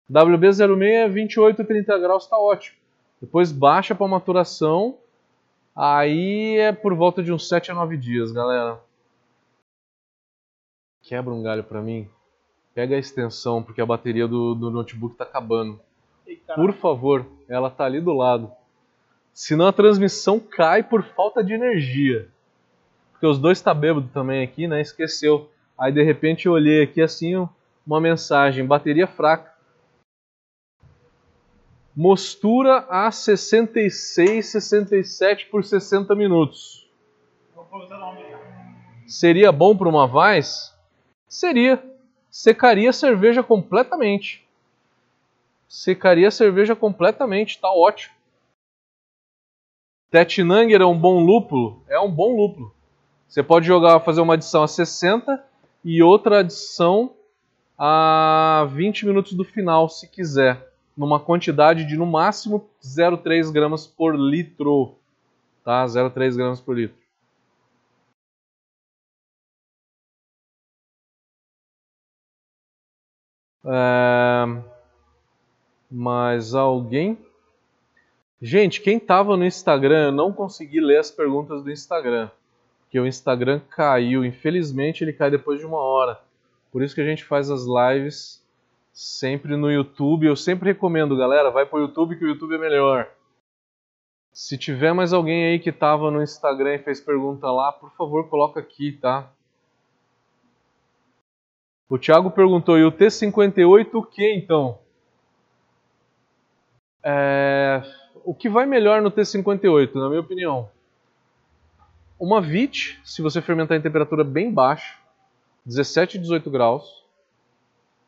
[0.10, 2.78] WB06, 28 ou 30 graus tá ótimo.
[3.20, 4.98] Depois baixa para maturação,
[5.76, 8.80] aí é por volta de uns 7 a 9 dias, galera.
[11.02, 12.08] Quebra um galho para mim.
[12.74, 15.78] Pega a extensão, porque a bateria do, do notebook tá acabando.
[16.56, 18.50] Por favor, ela tá ali do lado.
[19.34, 22.28] Senão a transmissão cai por falta de energia.
[23.12, 24.82] Porque os dois tá bêbado também aqui, né?
[24.82, 25.50] Esqueceu.
[25.78, 27.48] Aí de repente eu olhei aqui assim,
[27.86, 29.52] uma mensagem, bateria fraca.
[31.96, 36.90] Mostura a 66, 67 por 60 minutos.
[39.06, 40.74] Seria bom para uma Weiss?
[41.28, 41.84] Seria.
[42.30, 44.48] Secaria a cerveja completamente.
[45.68, 48.21] Secaria a cerveja completamente, tá ótimo.
[50.12, 51.82] Tetnanger é um bom lúpulo?
[51.88, 52.76] É um bom lúpulo.
[53.30, 55.42] Você pode jogar, fazer uma adição a 60
[55.86, 57.14] e outra adição
[57.78, 64.14] a 20 minutos do final, se quiser, numa quantidade de no máximo 0,3 gramas por
[64.14, 64.96] litro,
[65.64, 65.86] tá?
[65.86, 66.98] 0,3 gramas por litro.
[73.64, 74.46] É...
[75.90, 77.18] Mais alguém?
[78.42, 82.30] Gente, quem tava no Instagram, eu não consegui ler as perguntas do Instagram.
[82.82, 84.26] Porque o Instagram caiu.
[84.26, 86.20] Infelizmente, ele cai depois de uma hora.
[86.72, 88.44] Por isso que a gente faz as lives
[88.92, 90.26] sempre no YouTube.
[90.26, 93.08] Eu sempre recomendo, galera, vai pro YouTube que o YouTube é melhor.
[94.34, 98.28] Se tiver mais alguém aí que tava no Instagram e fez pergunta lá, por favor,
[98.30, 99.30] coloca aqui, tá?
[101.90, 104.80] O Thiago perguntou, e o T58 o que então?
[107.04, 107.82] É...
[108.24, 110.70] O que vai melhor no T58, na minha opinião?
[112.20, 114.98] Uma VIT, se você fermentar em temperatura bem baixa,
[115.66, 117.04] 17 e 18 graus,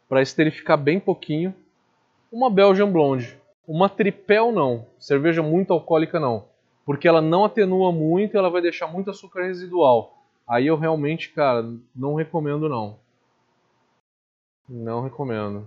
[0.07, 1.55] para esterificar bem pouquinho.
[2.31, 3.37] Uma Belgian Blonde.
[3.67, 6.45] Uma Tripel não, cerveja muito alcoólica não,
[6.85, 10.17] porque ela não atenua muito e ela vai deixar muito açúcar residual.
[10.47, 11.65] Aí eu realmente, cara,
[11.95, 12.97] não recomendo não.
[14.67, 15.65] Não recomendo.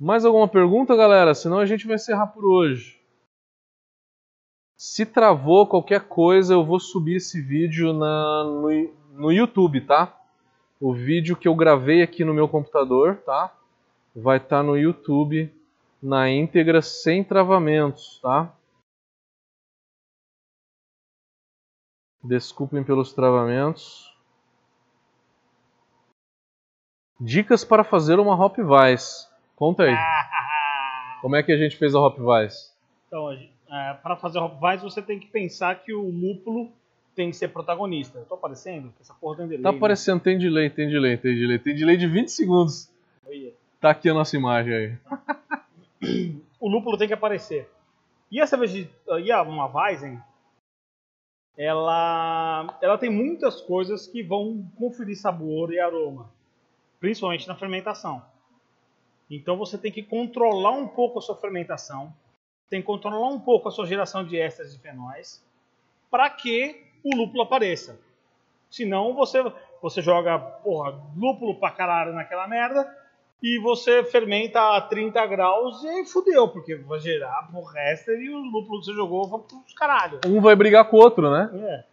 [0.00, 1.34] Mais alguma pergunta, galera?
[1.34, 2.98] Senão a gente vai encerrar por hoje.
[4.74, 10.18] Se travou qualquer coisa, eu vou subir esse vídeo na, no, no YouTube, tá?
[10.80, 13.54] O vídeo que eu gravei aqui no meu computador, tá?
[14.16, 15.54] Vai estar tá no YouTube
[16.02, 18.56] na íntegra sem travamentos, tá?
[22.24, 24.16] Desculpem pelos travamentos.
[27.20, 29.29] Dicas para fazer uma Hop Vice.
[29.60, 29.94] Conta aí.
[31.20, 32.72] Como é que a gente fez a Hop Vice?
[33.06, 36.72] Então, é, para fazer a Hop Vice, você tem que pensar que o lúpulo
[37.14, 38.18] tem que ser protagonista.
[38.18, 38.90] Eu tô aparecendo?
[38.98, 39.62] Essa porra tem delay.
[39.62, 39.76] Tá né?
[39.76, 40.22] aparecendo, né?
[40.24, 41.58] tem delay, tem delay, tem delay.
[41.58, 42.90] Tem delay de 20 segundos.
[43.78, 44.96] Tá aqui a nossa imagem aí.
[46.58, 47.68] o lúpulo tem que aparecer.
[48.30, 48.88] E a cerveja,
[49.22, 50.18] e a, uma Weizen,
[51.54, 56.30] ela, ela tem muitas coisas que vão conferir sabor e aroma
[57.00, 58.22] principalmente na fermentação.
[59.30, 62.12] Então você tem que controlar um pouco a sua fermentação,
[62.68, 65.44] tem que controlar um pouco a sua geração de ésteres e fenóis,
[66.10, 67.98] para que o lúpulo apareça.
[68.68, 69.40] Senão você,
[69.80, 72.88] você joga porra, lúpulo pra caralho naquela merda
[73.42, 78.38] e você fermenta a 30 graus e fudeu, porque vai gerar porra éster e o
[78.38, 80.20] lúpulo que você jogou vai pros caralho.
[80.26, 81.50] Um vai brigar com o outro, né?
[81.54, 81.84] É.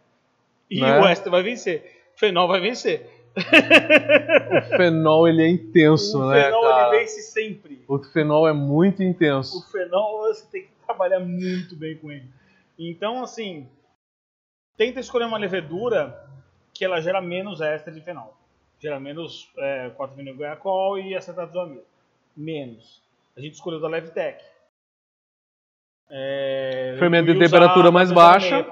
[0.70, 1.00] E né?
[1.00, 2.02] o éster vai vencer.
[2.14, 6.40] O fenol vai vencer o fenol ele é intenso, o né?
[6.40, 6.88] O fenol cara?
[6.88, 7.84] ele vence sempre.
[7.86, 9.58] O fenol é muito intenso.
[9.58, 12.26] O fenol você tem que trabalhar muito bem com ele.
[12.78, 13.68] Então, assim,
[14.76, 16.24] tenta escolher uma levedura
[16.72, 18.36] que ela gera menos éster de fenol.
[18.80, 20.36] Gera menos é, 4-vinil
[21.04, 21.84] e acetato de amilo.
[22.36, 23.02] Menos.
[23.36, 24.44] A gente escolheu da Levtech.
[26.10, 28.64] É, Fermento em temperatura mais baixa.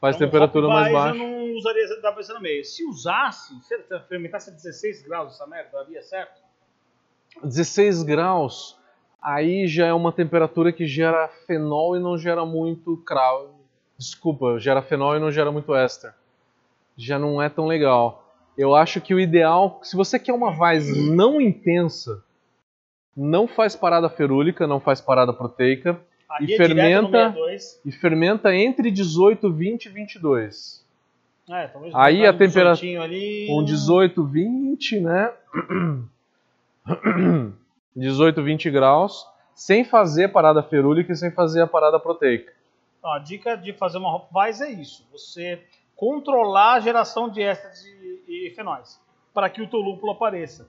[0.00, 2.64] Faz então, temperatura mais baixa usaria WC no meio.
[2.64, 3.76] Se usasse, se
[4.08, 6.42] fermentasse a 16 graus essa merda, daria certo?
[7.42, 8.78] 16 graus,
[9.20, 13.54] aí já é uma temperatura que gera fenol e não gera muito cravo.
[13.98, 16.12] Desculpa, gera fenol e não gera muito éster.
[16.96, 18.24] Já não é tão legal.
[18.56, 22.22] Eu acho que o ideal, se você quer uma vaz não intensa,
[23.16, 26.00] não faz parada ferúlica, não faz parada proteica
[26.40, 27.34] e é fermenta
[27.84, 30.83] e fermenta entre 18, 20 e 22.
[31.48, 33.02] É, Aí a temperatura.
[33.02, 33.48] Ali...
[33.50, 35.32] Um 18, 20, né?
[37.94, 42.52] 18, 20 graus, sem fazer a parada ferúlica e sem fazer a parada proteica.
[43.02, 44.30] a dica de fazer uma hop
[44.62, 45.62] é isso: você
[45.94, 49.00] controlar a geração de ésteres e, e fenóis
[49.32, 50.66] para que o teu lúpulo apareça.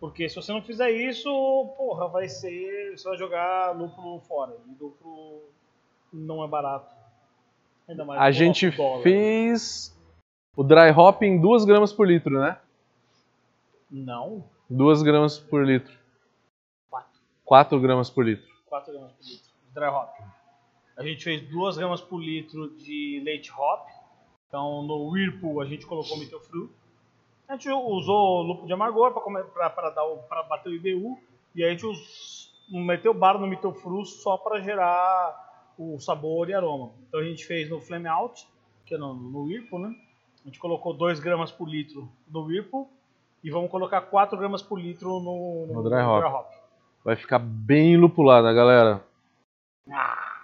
[0.00, 1.30] Porque se você não fizer isso,
[1.76, 2.96] porra, vai ser.
[2.96, 4.56] Você vai jogar lúpulo fora.
[4.66, 5.42] E lúpulo
[6.12, 6.95] não é barato
[8.18, 8.70] a gente
[9.02, 9.96] fez
[10.56, 12.58] o dry hop em 2 gramas por litro, né?
[13.90, 14.44] Não.
[14.68, 15.92] 2 gramas por litro.
[16.90, 17.10] 4.
[17.44, 18.46] 4 gramas por litro.
[18.66, 19.46] 4 gramas por litro
[19.76, 20.08] dry hop.
[20.96, 23.86] A gente fez 2 gramas por litro de leite hop.
[24.48, 26.72] Então no Whirlpool a gente colocou Mittelfru.
[27.46, 31.18] A gente usou lupo de amargor para bater o IBU.
[31.54, 35.45] E a gente us, meteu barra no Mittelfru só para gerar
[35.78, 36.90] o sabor e aroma.
[37.08, 38.46] Então a gente fez no Flame Out,
[38.84, 39.94] que é no, no Whirlpool, né?
[40.44, 42.88] A gente colocou 2 gramas por litro no Whirlpool
[43.42, 46.20] e vamos colocar 4 gramas por litro no, no, no dry, hop.
[46.20, 46.46] dry, hop.
[47.04, 49.04] Vai ficar bem lupulada, galera.
[49.90, 50.36] Ah.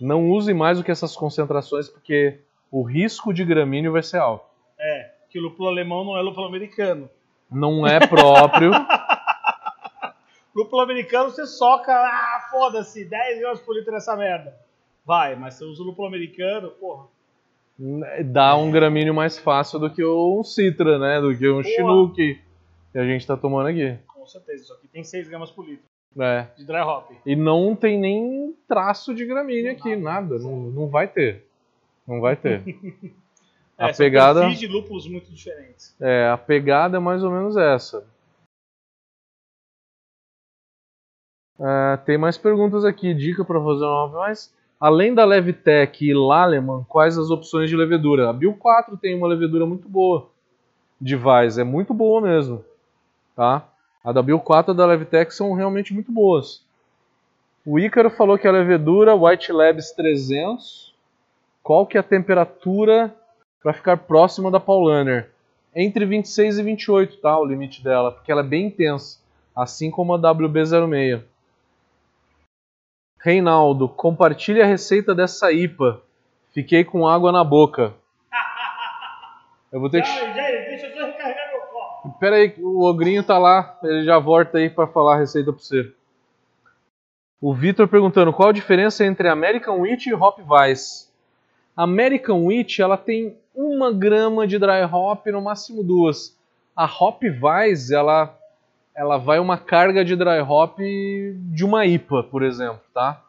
[0.00, 2.40] Não use mais do que essas concentrações, porque
[2.70, 4.44] o risco de gramíneo vai ser alto.
[4.78, 7.08] É, que o lúpulo alemão não é lúpulo americano.
[7.50, 8.70] Não é próprio.
[10.56, 14.56] Lúpulo americano você soca, ah, foda-se, 10 gramas por litro nessa merda.
[15.04, 17.06] Vai, mas você usa o lúpulo americano, porra.
[18.24, 21.20] Dá um gramíneo mais fácil do que um Citra, né?
[21.20, 21.62] Do que um.
[21.62, 22.40] Chinook
[22.92, 23.98] que a gente tá tomando aqui.
[24.08, 25.84] Com certeza, isso aqui tem 6 gramas por litro
[26.18, 26.46] É.
[26.56, 27.10] de dry hop.
[27.26, 30.38] E não tem nem traço de gramínea aqui, nada.
[30.38, 31.44] Não, não vai ter.
[32.08, 32.62] Não vai ter.
[33.78, 35.94] A É, pegada- de lúpulos muito diferentes.
[36.00, 38.02] É, a pegada é mais ou menos essa.
[41.58, 46.84] É, tem mais perguntas aqui, dica para fazer uma mas além da Levitec e Laleman,
[46.88, 48.28] quais as opções de levedura?
[48.28, 50.28] A Bio 4 tem uma levedura muito boa
[51.00, 52.62] de Vais, é muito boa mesmo,
[53.34, 53.66] tá?
[54.04, 56.64] A da Bio 4 e a da Levitec são realmente muito boas.
[57.64, 60.94] O Ícaro falou que a levedura White Labs 300,
[61.62, 63.12] qual que é a temperatura
[63.62, 65.30] para ficar próxima da Paulaner?
[65.74, 67.36] Entre 26 e 28, tá?
[67.38, 69.18] O limite dela, porque ela é bem intensa,
[69.54, 71.22] assim como a WB06.
[73.26, 76.00] Reinaldo, compartilhe a receita dessa IPA.
[76.54, 77.92] Fiquei com água na boca.
[79.72, 80.06] Eu vou ter que.
[80.06, 82.16] Já, já, deixa eu só recarregar meu copo.
[82.20, 85.60] Pera aí, o Ogrinho tá lá, ele já volta aí pra falar a receita pra
[85.60, 85.92] você.
[87.40, 91.12] O Vitor perguntando qual a diferença entre American Wheat e Hop Weiss.
[91.76, 96.38] American Wheat ela tem uma grama de dry hop, no máximo duas.
[96.76, 98.38] A Hop Weiss ela
[98.96, 103.22] ela vai uma carga de dry hop de uma IPA, por exemplo, tá?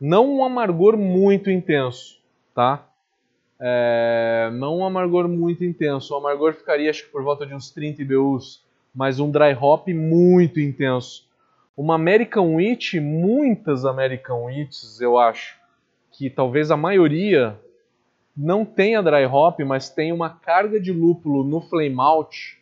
[0.00, 2.18] Não um amargor muito intenso,
[2.52, 2.84] tá?
[3.60, 6.12] É, não um amargor muito intenso.
[6.12, 9.86] O amargor ficaria acho que por volta de uns 30 IBUs, mas um dry hop
[9.88, 11.24] muito intenso.
[11.76, 15.56] Uma American Wheat, muitas American Wheats, eu acho,
[16.10, 17.56] que talvez a maioria
[18.36, 22.58] não tenha dry hop, mas tem uma carga de lúpulo no flame out,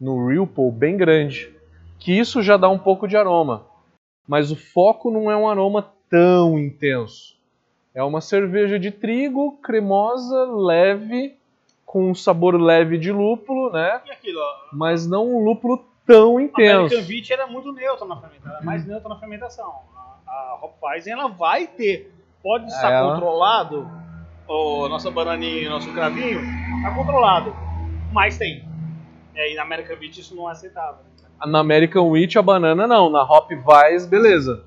[0.00, 1.54] no Ripple, bem grande,
[2.04, 3.64] que isso já dá um pouco de aroma.
[4.28, 7.34] Mas o foco não é um aroma tão intenso.
[7.94, 11.34] É uma cerveja de trigo, cremosa, leve,
[11.86, 14.02] com um sabor leve de lúpulo, né?
[14.04, 14.38] E aquilo.
[14.70, 16.94] Mas não um lúpulo tão A intenso.
[16.94, 19.74] American Wheat era muito neutra na fermentação, ela é mais neutra na fermentação.
[20.26, 22.12] A, a ela vai ter,
[22.42, 23.88] pode estar Ela- controlado,
[24.46, 26.40] o nossa bananinha, nosso cravinho,
[26.82, 27.54] tá controlado,
[28.12, 28.62] mas tem.
[29.34, 31.13] E aí na American Wheat isso não é aceitável.
[31.46, 34.64] Na American Wheat a banana não, na Hop Weiss beleza.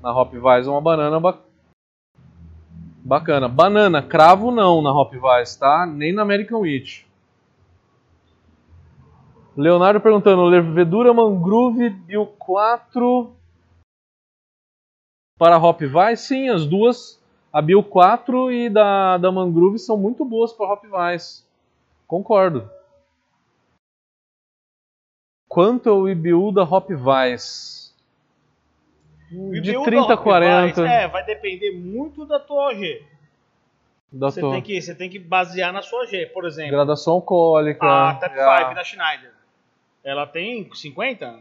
[0.00, 1.38] Na Hop Weiss uma banana ba-
[3.04, 3.48] bacana.
[3.48, 5.84] Banana, cravo não na Hop Weiss, tá?
[5.86, 7.06] Nem na American Wheat.
[9.56, 13.32] Leonardo perguntando, levedura mangrove Bio 4
[15.38, 16.20] para Hop Weiss?
[16.20, 17.20] Sim, as duas,
[17.52, 21.46] a Bio 4 e da, da mangrove são muito boas para Hop Weiss.
[22.06, 22.68] Concordo.
[25.54, 26.90] Quanto ao IBU da Hop?
[26.90, 26.96] O
[29.60, 33.02] De IBU 30 da a 40 Hopweizen, É, vai depender muito da tua OG.
[34.12, 36.26] da Você tua tem, que, você tem que basear na sua OG.
[36.34, 37.86] Por exemplo, gradação alcoólica.
[37.86, 39.30] a Tap 5 a- da Schneider.
[40.02, 41.38] Ela tem 50?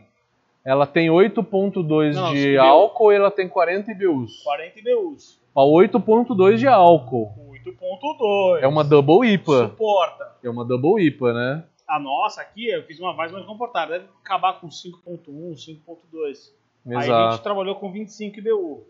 [0.63, 2.61] Ela tem 8.2 Não, de IBU.
[2.61, 4.43] álcool e ela tem 40 IBUs.
[4.43, 5.39] 40 IBUs.
[5.55, 7.33] A 8.2 de álcool.
[7.49, 8.61] 8.2.
[8.63, 9.69] É uma double IPA.
[9.69, 10.31] Suporta.
[10.43, 11.63] É uma double IPA, né?
[11.87, 13.99] A nossa aqui, eu fiz uma mais mais comportada.
[13.99, 16.51] Deve acabar com 5.1, 5.2.
[16.85, 18.85] Aí a gente trabalhou com 25 IBU.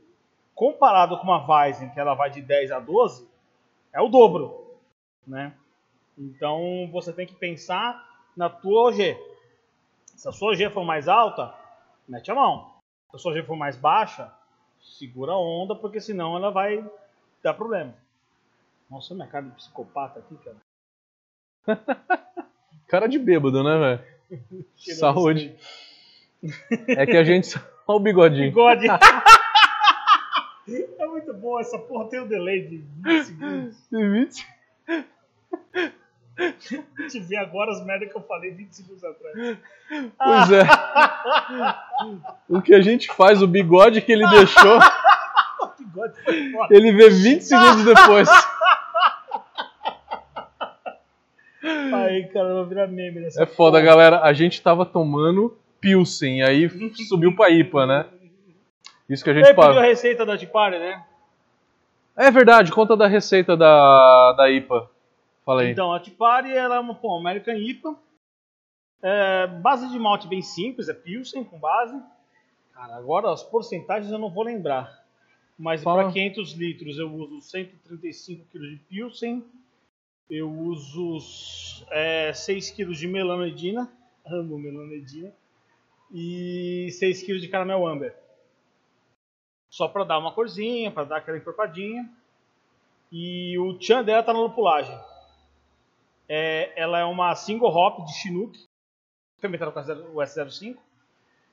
[0.55, 3.27] Comparado com uma Weizen, que ela vai de 10 a 12,
[3.91, 4.77] é o dobro.
[5.25, 5.53] Né?
[6.17, 8.03] Então você tem que pensar
[8.35, 9.17] na tua OG.
[10.05, 11.53] Se a sua OG for mais alta,
[12.07, 12.71] mete a mão.
[13.09, 14.31] Se a sua OG for mais baixa,
[14.79, 16.87] segura a onda, porque senão ela vai
[17.41, 17.95] dar problema.
[18.89, 20.57] Nossa, minha cara de psicopata aqui, cara.
[22.93, 23.99] Cara de bêbado, né,
[24.29, 24.63] velho?
[24.77, 25.55] Saúde.
[26.89, 27.57] É que a gente.
[27.87, 28.49] Olha o bigodinho.
[28.49, 28.85] Bigode.
[30.69, 32.07] é muito bom essa porra.
[32.07, 34.45] Tem um delay de 20 segundos.
[36.37, 39.57] A gente vê agora as merdas que eu falei 20 segundos atrás.
[40.15, 40.61] Pois é.
[42.47, 44.77] O que a gente faz, o bigode que ele deixou,
[45.61, 46.75] O bigode foi foda.
[46.75, 48.29] ele vê 20 segundos depois.
[52.31, 54.21] Cara, vou virar meme nessa É foda, galera.
[54.21, 56.69] A gente tava tomando Pilsen, aí
[57.07, 58.05] subiu pra IPA, né?
[59.09, 61.03] Isso que a gente Você pediu a receita da Tipari, né?
[62.15, 64.89] É verdade, conta da receita da, da IPA.
[65.45, 65.71] Fala aí.
[65.71, 67.95] Então, a Tipari ela é uma pô, American IPA.
[69.01, 71.99] É, base de malte bem simples, é Pilsen com base.
[72.73, 75.03] Cara, agora as porcentagens eu não vou lembrar.
[75.57, 79.43] Mas para 500 litros eu uso 135 kg de Pilsen.
[80.29, 81.17] Eu uso
[81.91, 83.91] é, 6 kg de melanidina.
[84.25, 85.33] amo melão Medina.
[86.11, 88.15] E 6 kg de caramel amber.
[89.69, 92.09] Só para dar uma corzinha, para dar aquela encorpadinha.
[93.11, 94.97] E o tchan dela tá na lupulagem.
[96.27, 98.57] É, ela é uma single hop de Chinook,
[99.39, 100.77] fermentada com o S05.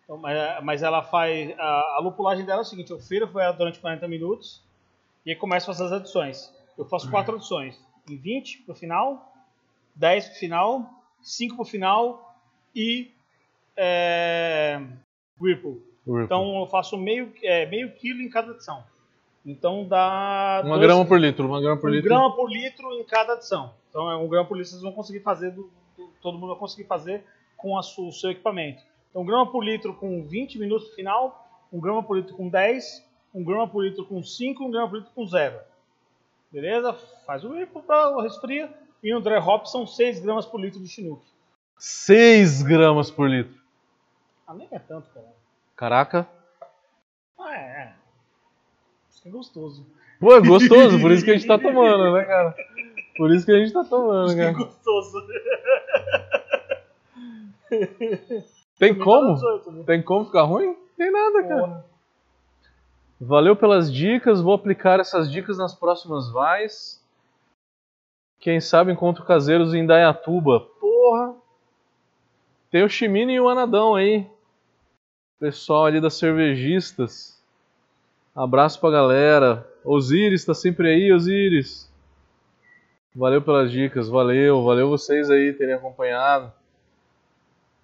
[0.04, 1.58] Então, mas, mas, ela faz.
[1.58, 4.62] A, a, lupulagem dela é o seguinte: eu fervo ela durante 40 minutos
[5.24, 6.54] e aí começo a fazer as adições.
[6.78, 7.78] Eu faço quatro adições:
[8.10, 9.32] em 20 pro final,
[9.94, 10.90] 10 pro final,
[11.22, 12.34] 5 pro final
[12.74, 13.10] e.
[13.76, 14.80] É,
[15.40, 15.80] Whirlpool.
[16.24, 18.82] Então eu faço meio, é, meio quilo em cada adição.
[19.44, 20.62] Então dá.
[20.64, 22.08] Uma dois, grama por litro, uma grama por um litro.
[22.08, 23.74] grama por litro em cada adição.
[23.88, 26.58] Então é um grama por litro vocês vão conseguir fazer, do, do, todo mundo vai
[26.58, 27.24] conseguir fazer
[27.56, 28.82] com a, o seu equipamento.
[29.10, 32.48] Então, um grama por litro com 20 minutos no final, um grama por litro com
[32.48, 33.04] 10,
[33.34, 35.58] um grama por litro com 5, um grama por litro com 0.
[36.52, 36.92] Beleza?
[37.26, 38.72] Faz o ripo para resfria.
[39.02, 41.22] E no dry hop são 6 gramas por litro de Chinook.
[41.78, 43.58] 6 gramas por litro.
[44.46, 45.26] Ah, nem é tanto, cara.
[45.76, 46.28] Caraca.
[47.38, 47.94] Ah, é, é.
[49.08, 49.86] Isso é gostoso.
[50.18, 52.54] Pô, é gostoso, por isso que a gente tá tomando, né, cara?
[53.16, 54.50] Por isso que a gente tá tomando, cara.
[54.50, 55.26] Isso é gostoso.
[58.78, 59.84] Tem como?
[59.84, 60.76] Tem como ficar ruim?
[60.96, 61.84] Tem nada, cara.
[63.20, 67.04] Valeu pelas dicas, vou aplicar essas dicas nas próximas vais.
[68.38, 70.60] Quem sabe encontro caseiros em Dayatuba.
[70.80, 71.36] Porra!
[72.70, 74.26] Tem o Chimino e o Anadão aí.
[75.38, 77.38] Pessoal ali das cervejistas.
[78.34, 79.68] Abraço pra galera.
[79.84, 81.92] Osiris tá sempre aí, Osiris.
[83.14, 86.50] Valeu pelas dicas, valeu, valeu vocês aí terem acompanhado.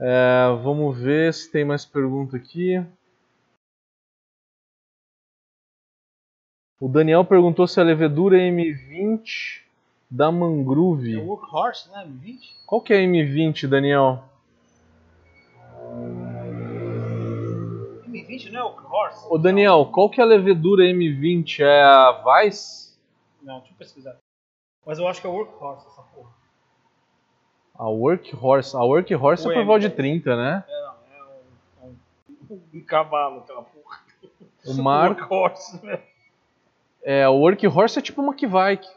[0.01, 2.83] É, vamos ver se tem mais pergunta aqui.
[6.79, 9.63] O Daniel perguntou se a levedura é M20
[10.11, 11.15] da Mangrove.
[11.15, 12.07] É o Workhorse, né?
[12.07, 12.39] M20?
[12.67, 14.23] Qual que é a M20, Daniel?
[18.07, 19.27] M20 não é o Workhorse?
[19.31, 21.61] Ô Daniel, qual que é a levedura M20?
[21.61, 22.95] É a Vice?
[23.43, 24.17] Não, deixa eu pesquisar.
[24.85, 26.31] Mas eu acho que é o Workhorse essa porra.
[27.75, 28.77] A Workhorse.
[28.77, 30.65] A Workhorse é por volta de 30, né?
[30.69, 30.95] É, não,
[31.81, 33.99] é um, um, um cavalo aquela porra.
[34.67, 35.23] O Marco.
[35.23, 36.03] Workhorse, né?
[37.09, 38.89] É, o Workhorse é tipo uma Kivike.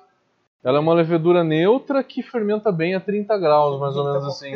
[0.64, 4.52] Ela é uma levedura neutra que fermenta bem a 30 graus, mais ou menos assim.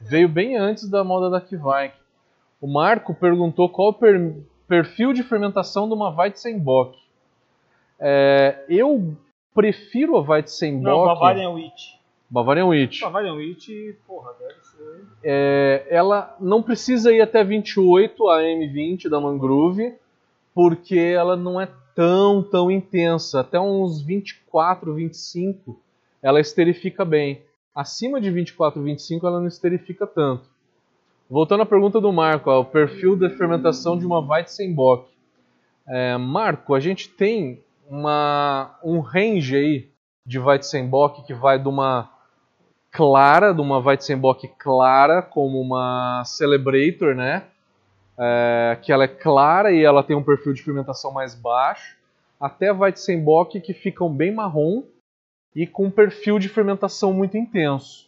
[0.00, 1.94] Veio bem antes da moda da Kivike.
[2.60, 4.34] O Marco perguntou qual o per
[4.66, 6.98] perfil de fermentação de uma Weizenbock.
[7.98, 9.16] É, eu
[9.54, 10.82] prefiro a Weizenbock...
[10.82, 12.00] Não, Bavarian Wheat.
[12.28, 13.00] Bavarian Wheat.
[13.02, 15.06] Bavarian Wheat, porra, deve ser.
[15.22, 19.94] É, ela não precisa ir até 28, a M20 da Mangrove,
[20.52, 23.40] porque ela não é tão, tão intensa.
[23.40, 25.80] Até uns 24, 25,
[26.22, 27.42] ela esterifica bem.
[27.74, 30.48] Acima de 24, 25, ela não esterifica tanto.
[31.28, 35.08] Voltando à pergunta do Marco, ó, o perfil de fermentação de uma Weizenbock.
[35.86, 39.88] É, Marco, a gente tem uma, um range aí
[40.26, 42.10] de Weizenbock que vai de uma
[42.90, 47.44] clara, de uma Weizenbock clara, como uma Celebrator, né?
[48.22, 51.96] É, que ela é clara e ela tem um perfil de fermentação mais baixo,
[52.38, 54.82] até Weizenbock que ficam bem marrom
[55.56, 58.06] e com um perfil de fermentação muito intenso.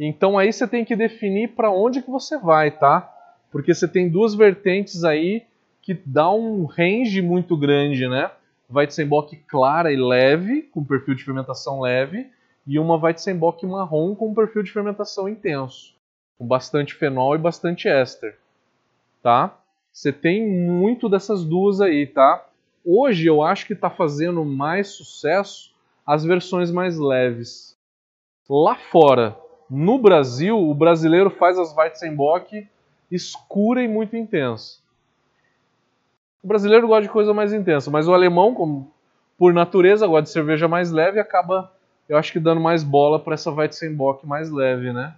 [0.00, 3.08] Então aí você tem que definir para onde que você vai, tá?
[3.52, 5.44] Porque você tem duas vertentes aí
[5.80, 8.32] que dá um range muito grande, né?
[8.68, 12.28] Weizenbock clara e leve, com perfil de fermentação leve,
[12.66, 15.94] e uma Weizenbock marrom com perfil de fermentação intenso,
[16.38, 18.36] com bastante fenol e bastante éster,
[19.22, 19.56] tá?
[19.92, 22.44] Você tem muito dessas duas aí, tá?
[22.84, 25.72] Hoje eu acho que está fazendo mais sucesso
[26.06, 27.76] as versões mais leves.
[28.48, 29.36] Lá fora,
[29.70, 32.66] no Brasil, o brasileiro faz as Weizenbock
[33.10, 34.80] escura e muito intensa.
[36.42, 38.92] O brasileiro gosta de coisa mais intensa, mas o alemão, como
[39.38, 41.70] por natureza, gosta de cerveja mais leve e acaba
[42.08, 45.14] eu acho que dando mais bola para essa Weizenbock mais leve, né?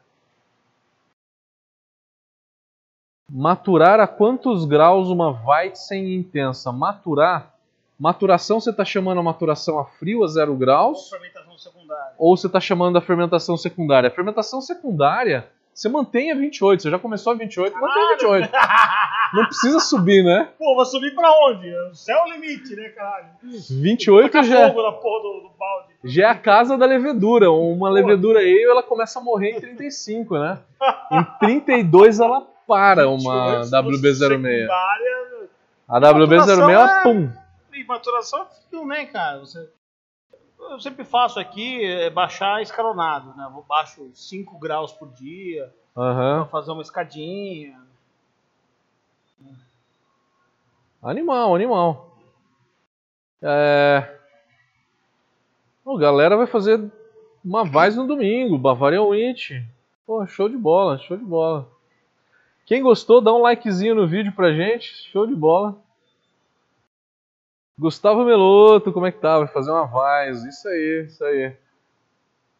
[3.30, 6.70] Maturar a quantos graus uma Weizen intensa?
[6.70, 7.54] Maturar?
[7.98, 11.12] Maturação você está chamando a maturação a frio a zero graus?
[11.12, 12.12] Ou fermentação secundária.
[12.18, 14.08] Ou você está chamando a fermentação secundária?
[14.08, 16.82] A fermentação secundária você mantém a 28.
[16.82, 18.50] Você já começou a 28, mantém a 28.
[19.34, 20.48] Não precisa subir, né?
[20.56, 21.68] Pô, vou subir pra onde?
[21.90, 23.26] O céu é o limite, né, caralho?
[23.42, 24.68] 28 já.
[24.68, 25.94] Fogo na porra do, do balde.
[26.04, 27.50] Já é a casa da levedura.
[27.50, 27.94] Uma Pô.
[27.94, 30.58] levedura aí, ela começa a morrer em 35, né?
[31.10, 34.68] Em 32 ela para uma WB06.
[35.88, 37.02] A WB06, é...
[37.02, 37.32] pum.
[37.72, 39.40] E maturação é frio, né, cara?
[39.40, 39.68] Você...
[40.58, 43.44] Eu sempre faço aqui é baixar escalonado, né?
[43.44, 45.72] Eu baixo 5 graus por dia.
[45.92, 47.78] Pra fazer uma escadinha.
[51.02, 52.16] Animal, animal.
[53.42, 54.18] É...
[55.84, 56.90] Pô, galera vai fazer
[57.44, 59.50] uma Vaz no domingo, Bavaria Witch.
[60.06, 61.68] Pô, show de bola, show de bola.
[62.66, 64.94] Quem gostou, dá um likezinho no vídeo pra gente.
[65.10, 65.76] Show de bola.
[67.78, 69.38] Gustavo Meloto, como é que tá?
[69.38, 70.44] Vai fazer uma Vaz.
[70.44, 71.56] Isso aí, isso aí.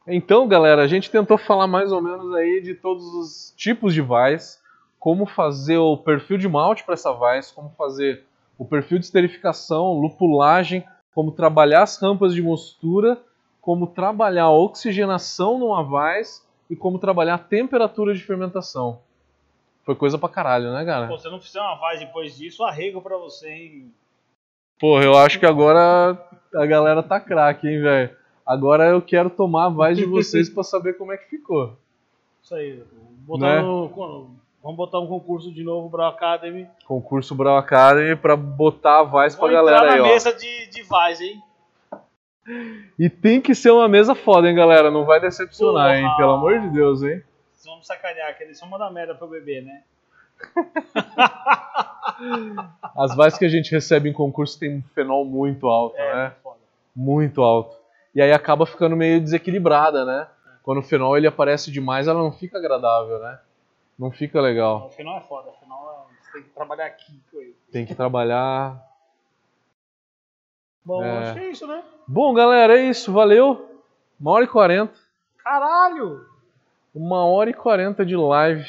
[0.07, 4.03] Então, galera, a gente tentou falar mais ou menos aí de todos os tipos de
[4.03, 4.63] Vaz,
[4.99, 8.25] como fazer o perfil de malte para essa Vaz, como fazer
[8.59, 13.19] o perfil de esterificação, lupulagem, como trabalhar as rampas de mostura,
[13.61, 19.01] como trabalhar a oxigenação numa vaz e como trabalhar a temperatura de fermentação.
[19.85, 21.07] Foi coisa pra caralho, né, cara?
[21.07, 23.93] Pô, se não fizer uma vaz depois disso, arrego pra você, hein?
[24.79, 26.19] Porra, eu acho que agora
[26.55, 28.17] a galera tá craque, hein, velho?
[28.47, 31.77] Agora eu quero tomar a vaz de vocês pra saber como é que ficou.
[32.43, 32.83] Isso aí.
[33.21, 33.63] Botar né?
[33.63, 33.89] no,
[34.63, 36.67] vamos botar um concurso de novo, Brau Academy.
[36.87, 40.03] Concurso Brau Academy pra botar a vaz pra galera aí, ó.
[40.03, 41.43] na mesa de, de vaz, hein?
[42.99, 44.91] E tem que ser uma mesa foda, hein, galera?
[44.91, 45.99] Não vai decepcionar, Porra.
[45.99, 46.17] hein?
[46.19, 47.23] Pelo amor de Deus, hein?
[47.85, 49.85] Vamos sacanear, que eles uma da merda pro bebê, né?
[52.97, 56.35] As vazes que a gente recebe em concurso tem um fenol muito alto, é, né?
[56.43, 56.59] Foda.
[56.97, 57.77] Muito alto.
[58.15, 60.27] E aí acaba ficando meio desequilibrada, né?
[60.63, 63.39] Quando o fenol ele aparece demais, ela não fica agradável, né?
[63.99, 64.87] Não fica legal.
[64.87, 66.25] O fenol é foda, o fenol é...
[66.25, 67.57] você tem que trabalhar aqui com ele.
[67.71, 68.83] Tem que trabalhar.
[70.83, 71.19] Bom, é...
[71.19, 71.85] acho que é isso, né?
[72.09, 73.13] Bom, galera, é isso.
[73.13, 73.83] Valeu.
[74.19, 74.95] Uma hora e quarenta.
[75.39, 76.34] Caralho!
[76.95, 78.65] Uma hora e quarenta de live.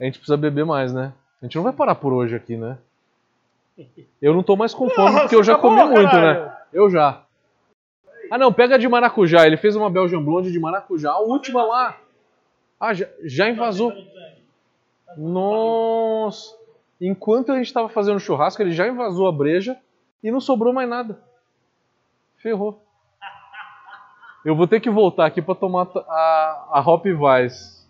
[0.00, 1.12] A gente precisa beber mais, né?
[1.40, 2.78] A gente não vai parar por hoje aqui, né?
[4.20, 6.44] Eu não tô mais com fome porque eu já comi muito, caralho.
[6.46, 6.56] né?
[6.72, 7.22] Eu já.
[8.30, 9.46] Ah não, pega de maracujá.
[9.46, 11.10] Ele fez uma Belgian Blonde de maracujá.
[11.12, 11.98] A última lá.
[12.78, 13.92] Ah, já, já invasou.
[15.16, 16.56] Nossa.
[17.00, 19.76] Enquanto a gente estava fazendo churrasco, ele já invasou a breja
[20.22, 21.18] e não sobrou mais nada.
[22.36, 22.80] Ferrou.
[24.44, 27.86] Eu vou ter que voltar aqui para tomar a, a Hop Vice.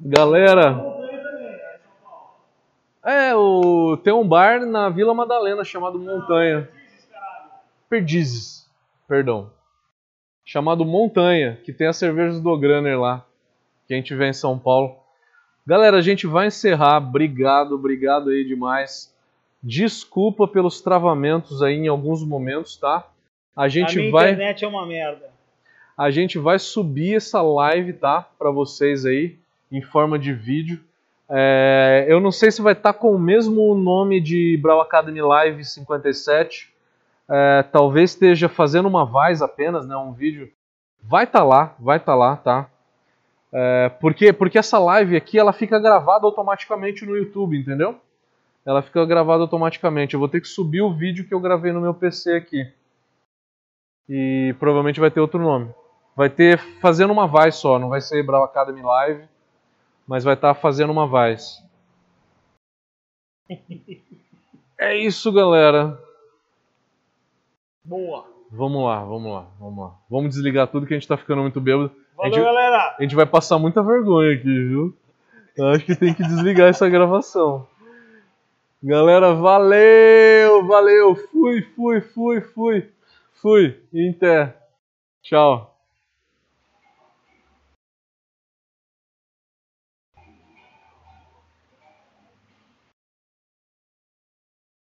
[0.00, 0.82] Galera.
[3.04, 6.66] É, o, tem um bar na Vila Madalena chamado Montanha.
[7.86, 8.66] Perdizes,
[9.06, 9.50] perdão.
[10.42, 13.26] Chamado Montanha, que tem as cervejas do Graner lá.
[13.86, 14.96] Que a gente vê em São Paulo.
[15.66, 16.96] Galera, a gente vai encerrar.
[16.96, 19.14] Obrigado, obrigado aí demais.
[19.62, 23.06] Desculpa pelos travamentos aí em alguns momentos, tá?
[23.56, 24.30] A gente a minha vai.
[24.30, 25.30] internet é uma merda.
[25.96, 28.28] A gente vai subir essa live, tá?
[28.38, 29.38] Para vocês aí,
[29.70, 30.80] em forma de vídeo.
[31.28, 32.04] É...
[32.08, 35.64] eu não sei se vai estar tá com o mesmo nome de Brawl Academy Live
[35.64, 36.72] 57.
[37.28, 37.62] É...
[37.62, 39.96] talvez esteja fazendo uma voz apenas, né?
[39.96, 40.50] Um vídeo.
[41.02, 42.68] Vai estar tá lá, vai estar tá lá, tá?
[43.52, 43.88] É...
[44.00, 44.32] por quê?
[44.32, 47.98] Porque essa live aqui ela fica gravada automaticamente no YouTube, entendeu?
[48.64, 50.14] ela fica gravada automaticamente.
[50.14, 52.66] Eu vou ter que subir o vídeo que eu gravei no meu PC aqui.
[54.08, 55.72] E provavelmente vai ter outro nome.
[56.16, 59.24] Vai ter fazendo uma voz só, não vai ser Brawl Academy Live,
[60.06, 61.62] mas vai estar tá fazendo uma voz.
[64.78, 65.98] É isso, galera.
[67.84, 68.26] Boa.
[68.50, 69.94] Vamos lá, vamos lá, vamos lá.
[70.08, 71.90] Vamos desligar tudo que a gente tá ficando muito bêbado.
[72.16, 72.96] Valeu, a gente, galera.
[72.98, 74.96] A gente vai passar muita vergonha aqui, viu?
[75.56, 77.66] Eu acho que tem que desligar essa gravação.
[78.82, 81.16] Galera, valeu, valeu.
[81.16, 82.90] Fui, fui, fui, fui.
[83.44, 83.86] Fui.
[83.92, 84.56] Inter.
[85.22, 85.73] Tchau.